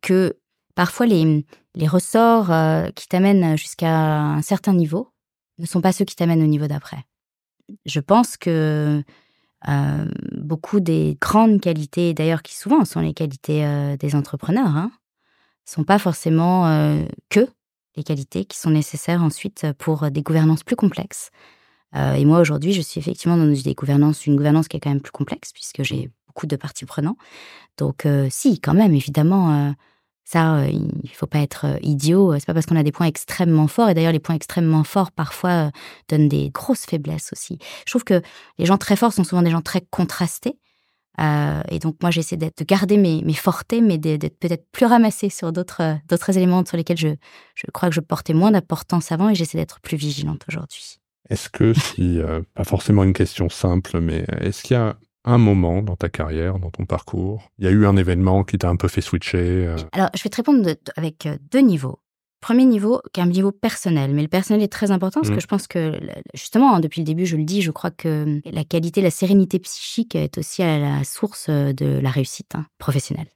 que 0.00 0.38
parfois 0.74 1.04
les, 1.04 1.44
les 1.74 1.86
ressorts 1.86 2.50
qui 2.94 3.08
t'amènent 3.08 3.58
jusqu'à 3.58 4.20
un 4.20 4.40
certain 4.40 4.72
niveau 4.72 5.08
ne 5.58 5.66
sont 5.66 5.80
pas 5.80 5.92
ceux 5.92 6.04
qui 6.04 6.16
t'amènent 6.16 6.42
au 6.42 6.46
niveau 6.46 6.66
d'après. 6.66 7.04
Je 7.84 8.00
pense 8.00 8.36
que 8.36 9.02
beaucoup 10.36 10.80
des 10.80 11.18
grandes 11.20 11.60
qualités, 11.60 12.14
d'ailleurs 12.14 12.42
qui 12.42 12.54
souvent 12.54 12.84
sont 12.84 13.00
les 13.00 13.12
qualités 13.12 13.96
des 13.98 14.14
entrepreneurs, 14.14 14.76
hein, 14.76 14.92
sont 15.68 15.84
pas 15.84 15.98
forcément 15.98 16.66
euh, 16.66 17.04
que 17.28 17.46
les 17.96 18.02
qualités 18.02 18.44
qui 18.44 18.58
sont 18.58 18.70
nécessaires 18.70 19.22
ensuite 19.22 19.66
pour 19.78 20.10
des 20.10 20.22
gouvernances 20.22 20.62
plus 20.62 20.76
complexes. 20.76 21.30
Euh, 21.94 22.14
et 22.14 22.24
moi, 22.24 22.40
aujourd'hui, 22.40 22.72
je 22.72 22.80
suis 22.80 22.98
effectivement 22.98 23.36
dans 23.36 23.46
des 23.46 23.74
gouvernances, 23.74 24.26
une 24.26 24.36
gouvernance 24.36 24.68
qui 24.68 24.76
est 24.76 24.80
quand 24.80 24.90
même 24.90 25.00
plus 25.00 25.12
complexe, 25.12 25.52
puisque 25.52 25.82
j'ai 25.82 26.10
beaucoup 26.26 26.46
de 26.46 26.56
parties 26.56 26.84
prenantes. 26.84 27.18
Donc, 27.76 28.06
euh, 28.06 28.28
si, 28.30 28.60
quand 28.60 28.74
même, 28.74 28.94
évidemment, 28.94 29.74
ça, 30.30 30.66
il 30.68 31.10
faut 31.14 31.26
pas 31.26 31.38
être 31.38 31.78
idiot. 31.80 32.34
C'est 32.38 32.44
pas 32.44 32.52
parce 32.52 32.66
qu'on 32.66 32.76
a 32.76 32.82
des 32.82 32.92
points 32.92 33.06
extrêmement 33.06 33.66
forts, 33.66 33.88
et 33.88 33.94
d'ailleurs, 33.94 34.12
les 34.12 34.18
points 34.18 34.34
extrêmement 34.34 34.84
forts, 34.84 35.10
parfois, 35.10 35.70
donnent 36.10 36.28
des 36.28 36.50
grosses 36.50 36.84
faiblesses 36.84 37.32
aussi. 37.32 37.58
Je 37.86 37.92
trouve 37.92 38.04
que 38.04 38.20
les 38.58 38.66
gens 38.66 38.76
très 38.76 38.94
forts 38.94 39.14
sont 39.14 39.24
souvent 39.24 39.40
des 39.40 39.50
gens 39.50 39.62
très 39.62 39.80
contrastés. 39.80 40.58
Euh, 41.18 41.62
et 41.68 41.80
donc 41.80 41.96
moi 42.00 42.12
j'essaie 42.12 42.36
de 42.36 42.50
garder 42.64 42.96
mes, 42.96 43.22
mes 43.22 43.32
fortés, 43.32 43.80
mais 43.80 43.98
d'être 43.98 44.38
peut-être 44.38 44.66
plus 44.70 44.86
ramassée 44.86 45.30
sur 45.30 45.50
d'autres 45.50 46.36
éléments 46.36 46.64
sur 46.64 46.76
lesquels 46.76 46.98
je, 46.98 47.08
je 47.56 47.66
crois 47.72 47.88
que 47.88 47.94
je 47.94 48.00
portais 48.00 48.34
moins 48.34 48.52
d'importance 48.52 49.10
avant 49.10 49.28
et 49.28 49.34
j'essaie 49.34 49.58
d'être 49.58 49.80
plus 49.80 49.96
vigilante 49.96 50.44
aujourd'hui. 50.48 51.00
Est-ce 51.28 51.48
que 51.48 51.72
si, 51.74 52.20
euh, 52.20 52.42
pas 52.54 52.62
forcément 52.62 53.02
une 53.02 53.14
question 53.14 53.48
simple, 53.48 53.98
mais 53.98 54.24
est-ce 54.40 54.62
qu'il 54.62 54.76
y 54.76 54.78
a 54.78 54.96
un 55.24 55.38
moment 55.38 55.82
dans 55.82 55.96
ta 55.96 56.08
carrière, 56.08 56.58
dans 56.58 56.70
ton 56.70 56.86
parcours, 56.86 57.50
il 57.58 57.64
y 57.64 57.68
a 57.68 57.70
eu 57.70 57.86
un 57.86 57.96
événement 57.96 58.44
qui 58.44 58.58
t'a 58.58 58.68
un 58.68 58.76
peu 58.76 58.88
fait 58.88 59.00
switcher 59.00 59.66
euh? 59.66 59.76
Alors 59.92 60.10
je 60.16 60.22
vais 60.22 60.30
te 60.30 60.36
répondre 60.36 60.68
avec 60.96 61.28
deux 61.50 61.60
niveaux. 61.60 62.00
Premier 62.40 62.66
niveau, 62.66 63.02
qui 63.12 63.18
est 63.18 63.24
un 63.24 63.26
niveau 63.26 63.50
personnel, 63.50 64.14
mais 64.14 64.22
le 64.22 64.28
personnel 64.28 64.62
est 64.62 64.72
très 64.72 64.92
important 64.92 65.20
parce 65.20 65.30
que 65.30 65.38
mmh. 65.38 65.40
je 65.40 65.46
pense 65.48 65.66
que, 65.66 66.00
justement, 66.34 66.72
hein, 66.72 66.78
depuis 66.78 67.00
le 67.00 67.04
début, 67.04 67.26
je 67.26 67.36
le 67.36 67.42
dis, 67.42 67.62
je 67.62 67.72
crois 67.72 67.90
que 67.90 68.40
la 68.44 68.62
qualité, 68.62 69.00
la 69.00 69.10
sérénité 69.10 69.58
psychique 69.58 70.14
est 70.14 70.38
aussi 70.38 70.62
à 70.62 70.78
la 70.78 71.02
source 71.02 71.50
de 71.50 71.98
la 71.98 72.10
réussite 72.10 72.54
hein, 72.54 72.64
professionnelle. 72.78 73.26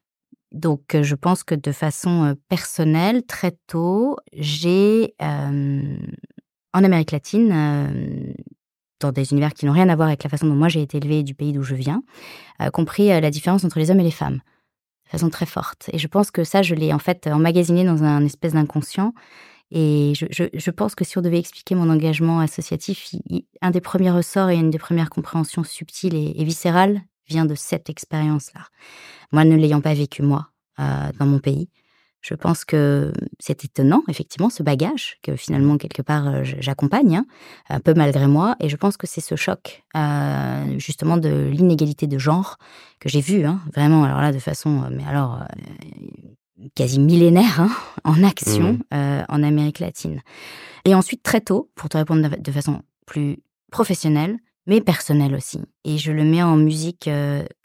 Donc, 0.53 0.97
je 1.01 1.15
pense 1.17 1.43
que 1.43 1.57
de 1.57 1.73
façon 1.73 2.37
personnelle, 2.49 3.25
très 3.27 3.57
tôt, 3.67 4.19
j'ai, 4.35 5.15
en 5.19 6.85
Amérique 6.85 7.11
latine, 7.11 8.35
dans 9.03 9.13
des 9.13 9.33
univers 9.33 9.53
qui 9.53 9.67
n'ont 9.67 9.73
rien 9.73 9.89
à 9.89 9.97
voir 9.97 10.09
avec 10.09 10.25
la 10.25 10.31
façon 10.31 10.47
dont 10.47 10.55
moi 10.55 10.69
j'ai 10.69 10.83
été 10.83 10.99
élevée 10.99 11.23
du 11.23 11.35
pays 11.35 11.53
d'où 11.53 11.63
je 11.63 11.75
viens, 11.75 12.03
compris 12.73 13.09
la 13.09 13.31
différence 13.31 13.65
entre 13.65 13.79
les 13.79 13.91
hommes 13.91 14.01
et 14.01 14.05
les 14.05 14.11
femmes 14.11 14.41
façon 15.13 15.31
très 15.31 15.47
forte. 15.47 15.91
Et 15.93 15.99
je 15.99 16.09
pense 16.09 16.31
que 16.31 16.43
ça, 16.43 16.63
je 16.63 16.75
l'ai 16.75 16.93
en 16.93 16.99
fait 16.99 17.27
emmagasiné 17.27 17.85
dans 17.85 18.03
un 18.03 18.25
espèce 18.25 18.55
d'inconscient. 18.55 19.13
Et 19.71 20.13
je, 20.17 20.27
je, 20.53 20.71
pense 20.71 20.95
que 20.95 21.05
si 21.05 21.17
on 21.17 21.23
devait 21.23 21.39
expliquer 21.39 21.75
mon 21.75 21.89
engagement 21.89 22.41
associatif, 22.41 23.15
un 23.63 23.71
des 23.71 23.81
premiers 23.81 24.11
ressorts 24.11 24.51
et 24.51 24.57
une 24.57 24.71
des 24.71 24.79
premières 24.79 25.09
compréhensions 25.09 25.65
subtiles 25.65 26.15
et, 26.15 26.45
viscérales 26.45 27.01
vient 27.27 27.47
de 27.47 27.55
cette 27.55 27.89
expérience-là. 27.89 28.67
Moi, 29.33 29.45
ne 29.45 29.57
l'ayant 29.57 29.81
pas 29.81 29.95
vécu 29.95 30.23
moi 30.23 30.49
euh, 30.79 31.11
dans 31.19 31.25
mon 31.25 31.39
pays, 31.39 31.71
je 32.23 32.35
pense 32.35 32.65
que 32.65 33.13
c'est 33.41 33.65
étonnant, 33.65 34.05
effectivement, 34.09 34.49
ce 34.49 34.63
bagage 34.63 35.19
que 35.23 35.35
finalement, 35.35 35.77
quelque 35.77 36.03
part, 36.03 36.29
euh, 36.29 36.43
j'accompagne, 36.45 37.17
hein, 37.17 37.27
un 37.69 37.81
peu 37.81 37.95
malgré 37.95 38.29
moi. 38.29 38.55
Et 38.61 38.69
je 38.69 38.77
pense 38.77 38.97
que 38.97 39.09
c'est 39.09 39.21
ce 39.21 39.35
choc, 39.35 39.83
euh, 39.97 40.79
justement, 40.79 41.17
de 41.17 41.51
l'inégalité 41.53 42.07
de 42.07 42.19
genre 42.19 42.59
que 43.01 43.09
j'ai 43.09 43.21
vu, 43.21 43.45
hein, 43.45 43.61
vraiment, 43.75 44.05
alors 44.05 44.21
là, 44.21 44.31
de 44.33 44.39
façon, 44.39 44.85
euh, 44.85 44.89
mais 44.93 45.05
alors, 45.05 45.41
quasi 46.77 47.01
millénaire, 47.01 47.61
hein, 47.61 47.71
en 48.05 48.23
action 48.23 48.79
mmh. 48.93 49.25
en 49.29 49.43
Amérique 49.43 49.81
latine. 49.81 50.21
Et 50.85 50.95
ensuite, 50.95 51.25
très 51.25 51.41
tôt, 51.41 51.71
pour 51.75 51.89
te 51.89 51.97
répondre 51.97 52.29
de 52.39 52.53
façon 52.53 52.83
plus 53.05 53.39
professionnelle, 53.73 54.39
mais 54.67 54.81
personnelle 54.81 55.35
aussi. 55.35 55.61
Et 55.85 55.99
je 55.99 56.13
le 56.13 56.23
mets 56.23 56.43
en 56.43 56.57
musique 56.57 57.11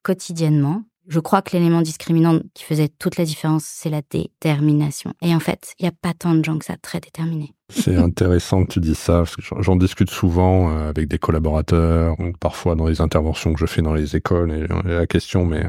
quotidiennement 0.01 0.83
je 1.07 1.19
crois 1.19 1.41
que 1.41 1.55
l'élément 1.55 1.81
discriminant 1.81 2.39
qui 2.53 2.63
faisait 2.63 2.89
toute 2.89 3.17
la 3.17 3.25
différence, 3.25 3.63
c'est 3.65 3.89
la 3.89 4.01
détermination. 4.09 5.13
Et 5.21 5.33
en 5.33 5.39
fait, 5.39 5.73
il 5.79 5.83
n'y 5.83 5.89
a 5.89 5.93
pas 5.93 6.13
tant 6.13 6.35
de 6.35 6.43
gens 6.43 6.57
que 6.57 6.65
ça 6.65 6.77
très 6.77 6.99
déterminés. 6.99 7.53
C'est 7.69 7.97
intéressant 7.97 8.63
que 8.63 8.71
tu 8.71 8.79
dis 8.79 8.95
ça, 8.95 9.19
parce 9.19 9.35
que 9.35 9.41
j'en 9.59 9.75
discute 9.75 10.09
souvent 10.09 10.71
euh, 10.71 10.89
avec 10.89 11.09
des 11.09 11.19
collaborateurs, 11.19 12.15
parfois 12.39 12.75
dans 12.75 12.87
les 12.87 13.01
interventions 13.01 13.53
que 13.53 13.59
je 13.59 13.65
fais 13.65 13.81
dans 13.81 13.93
les 13.93 14.15
écoles, 14.15 14.53
et 14.53 14.67
la 14.89 15.05
question, 15.05 15.45
mais 15.45 15.65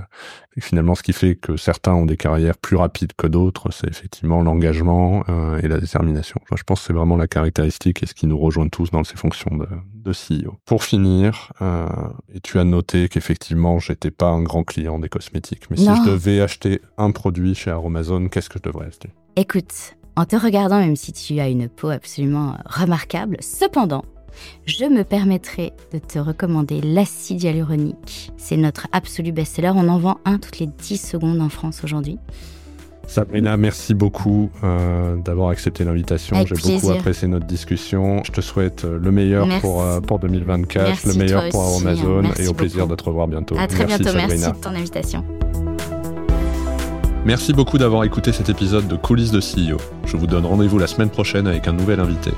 finalement, 0.61 0.95
ce 0.95 1.03
qui 1.03 1.13
fait 1.13 1.35
que 1.35 1.57
certains 1.57 1.95
ont 1.95 2.07
des 2.07 2.17
carrières 2.17 2.57
plus 2.57 2.77
rapides 2.77 3.13
que 3.17 3.27
d'autres, 3.27 3.71
c'est 3.73 3.89
effectivement 3.89 4.43
l'engagement 4.43 5.25
euh, 5.29 5.59
et 5.61 5.69
la 5.69 5.79
détermination. 5.81 6.41
je 6.55 6.63
pense 6.63 6.81
que 6.81 6.87
c'est 6.87 6.93
vraiment 6.93 7.17
la 7.17 7.27
caractéristique 7.27 8.03
et 8.03 8.07
ce 8.07 8.15
qui 8.15 8.27
nous 8.27 8.39
rejoint 8.39 8.69
tous 8.69 8.91
dans 8.91 9.05
ces 9.05 9.17
fonctions 9.17 9.57
de, 9.57 9.67
de 9.95 10.13
CEO. 10.13 10.57
Pour 10.67 10.85
finir, 10.85 11.53
euh, 11.63 11.89
et 12.33 12.41
tu 12.41 12.59
as 12.59 12.65
noté 12.65 13.09
qu'effectivement, 13.09 13.79
j'étais 13.79 14.11
pas 14.11 14.29
un 14.29 14.43
grand 14.43 14.65
client 14.65 14.99
des 14.99 15.09
cosmétiques, 15.09 15.71
mais 15.71 15.77
si 15.77 15.87
je 15.87 16.11
devais 16.11 16.41
acheter 16.41 16.81
un 16.97 17.11
produit 17.11 17.55
chez 17.55 17.71
Aromazone, 17.71 18.31
qu'est-ce 18.31 18.49
que 18.49 18.59
je 18.59 18.71
devrais 18.71 18.87
acheter? 18.87 19.11
Écoute, 19.37 19.97
en 20.19 20.25
te 20.25 20.35
regardant, 20.35 20.81
même 20.81 20.97
si 20.97 21.13
tu 21.13 21.39
as 21.39 21.49
une 21.49 21.69
peau 21.69 21.91
absolument 21.91 22.57
remarquable, 22.67 23.37
cependant, 23.39 24.05
je 24.67 24.85
me 24.85 25.05
permettrai 25.05 25.73
de 25.93 26.01
te 26.01 26.19
recommander 26.19 26.81
l'acide 26.81 27.41
hyaluronique. 27.41 28.33
C'est 28.37 28.57
notre 28.57 28.89
absolu 28.91 29.31
best-seller. 29.31 29.71
On 29.77 29.89
en 29.89 29.99
vend 29.99 30.19
un 30.25 30.39
toutes 30.39 30.59
les 30.59 30.67
10 30.67 30.97
secondes 30.97 31.41
en 31.41 31.49
France 31.49 31.85
aujourd'hui. 31.85 32.19
Sabrina, 33.07 33.57
merci 33.57 33.95
beaucoup 33.95 34.51
euh, 34.65 35.15
d'avoir 35.17 35.51
accepté 35.51 35.85
l'invitation. 35.85 36.37
J'ai 36.45 36.73
beaucoup 36.79 36.91
apprécié 36.91 37.29
notre 37.29 37.47
discussion. 37.47 38.25
Je 38.25 38.33
te 38.33 38.41
souhaite 38.41 38.85
euh, 38.85 38.99
le 38.99 39.13
meilleur 39.13 39.47
pour, 39.61 39.83
euh, 39.83 40.01
pour 40.01 40.19
2024, 40.19 41.07
le 41.07 41.15
meilleur 41.15 41.49
pour 41.51 41.77
Amazon 41.77 42.25
et 42.41 42.49
au 42.49 42.55
plaisir 42.55 42.89
de 42.89 42.97
te 42.97 43.05
revoir 43.05 43.29
bientôt. 43.29 43.55
À 43.57 43.69
très 43.69 43.85
bientôt. 43.85 44.11
Merci 44.15 44.51
de 44.51 44.57
ton 44.57 44.71
invitation. 44.71 45.25
Merci 47.29 47.53
beaucoup 47.53 47.77
d'avoir 47.77 48.05
écouté 48.05 48.33
cet 48.33 48.49
épisode 48.49 48.89
de 48.89 48.97
Coulisses 48.97 49.33
de 49.33 49.41
CEO. 49.41 49.77
Je 50.07 50.17
vous 50.17 50.27
donne 50.27 50.47
rendez-vous 50.47 50.79
la 50.79 50.87
semaine 50.87 51.11
prochaine 51.11 51.47
avec 51.47 51.69
un 51.69 51.75
nouvel 51.75 52.01
invité. 52.01 52.31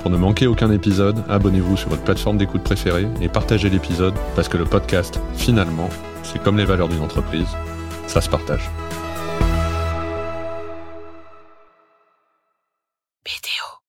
Pour 0.00 0.10
ne 0.10 0.16
manquer 0.16 0.46
aucun 0.46 0.70
épisode, 0.70 1.22
abonnez-vous 1.28 1.76
sur 1.76 1.90
votre 1.90 2.04
plateforme 2.04 2.38
d'écoute 2.38 2.62
préférée 2.62 3.06
et 3.20 3.28
partagez 3.28 3.68
l'épisode 3.68 4.14
parce 4.34 4.48
que 4.48 4.56
le 4.56 4.64
podcast, 4.64 5.20
finalement, 5.34 5.90
c'est 6.22 6.42
comme 6.42 6.56
les 6.56 6.64
valeurs 6.64 6.88
d'une 6.88 7.02
entreprise, 7.02 7.48
ça 8.06 8.22
se 8.22 8.30
partage. 8.30 8.70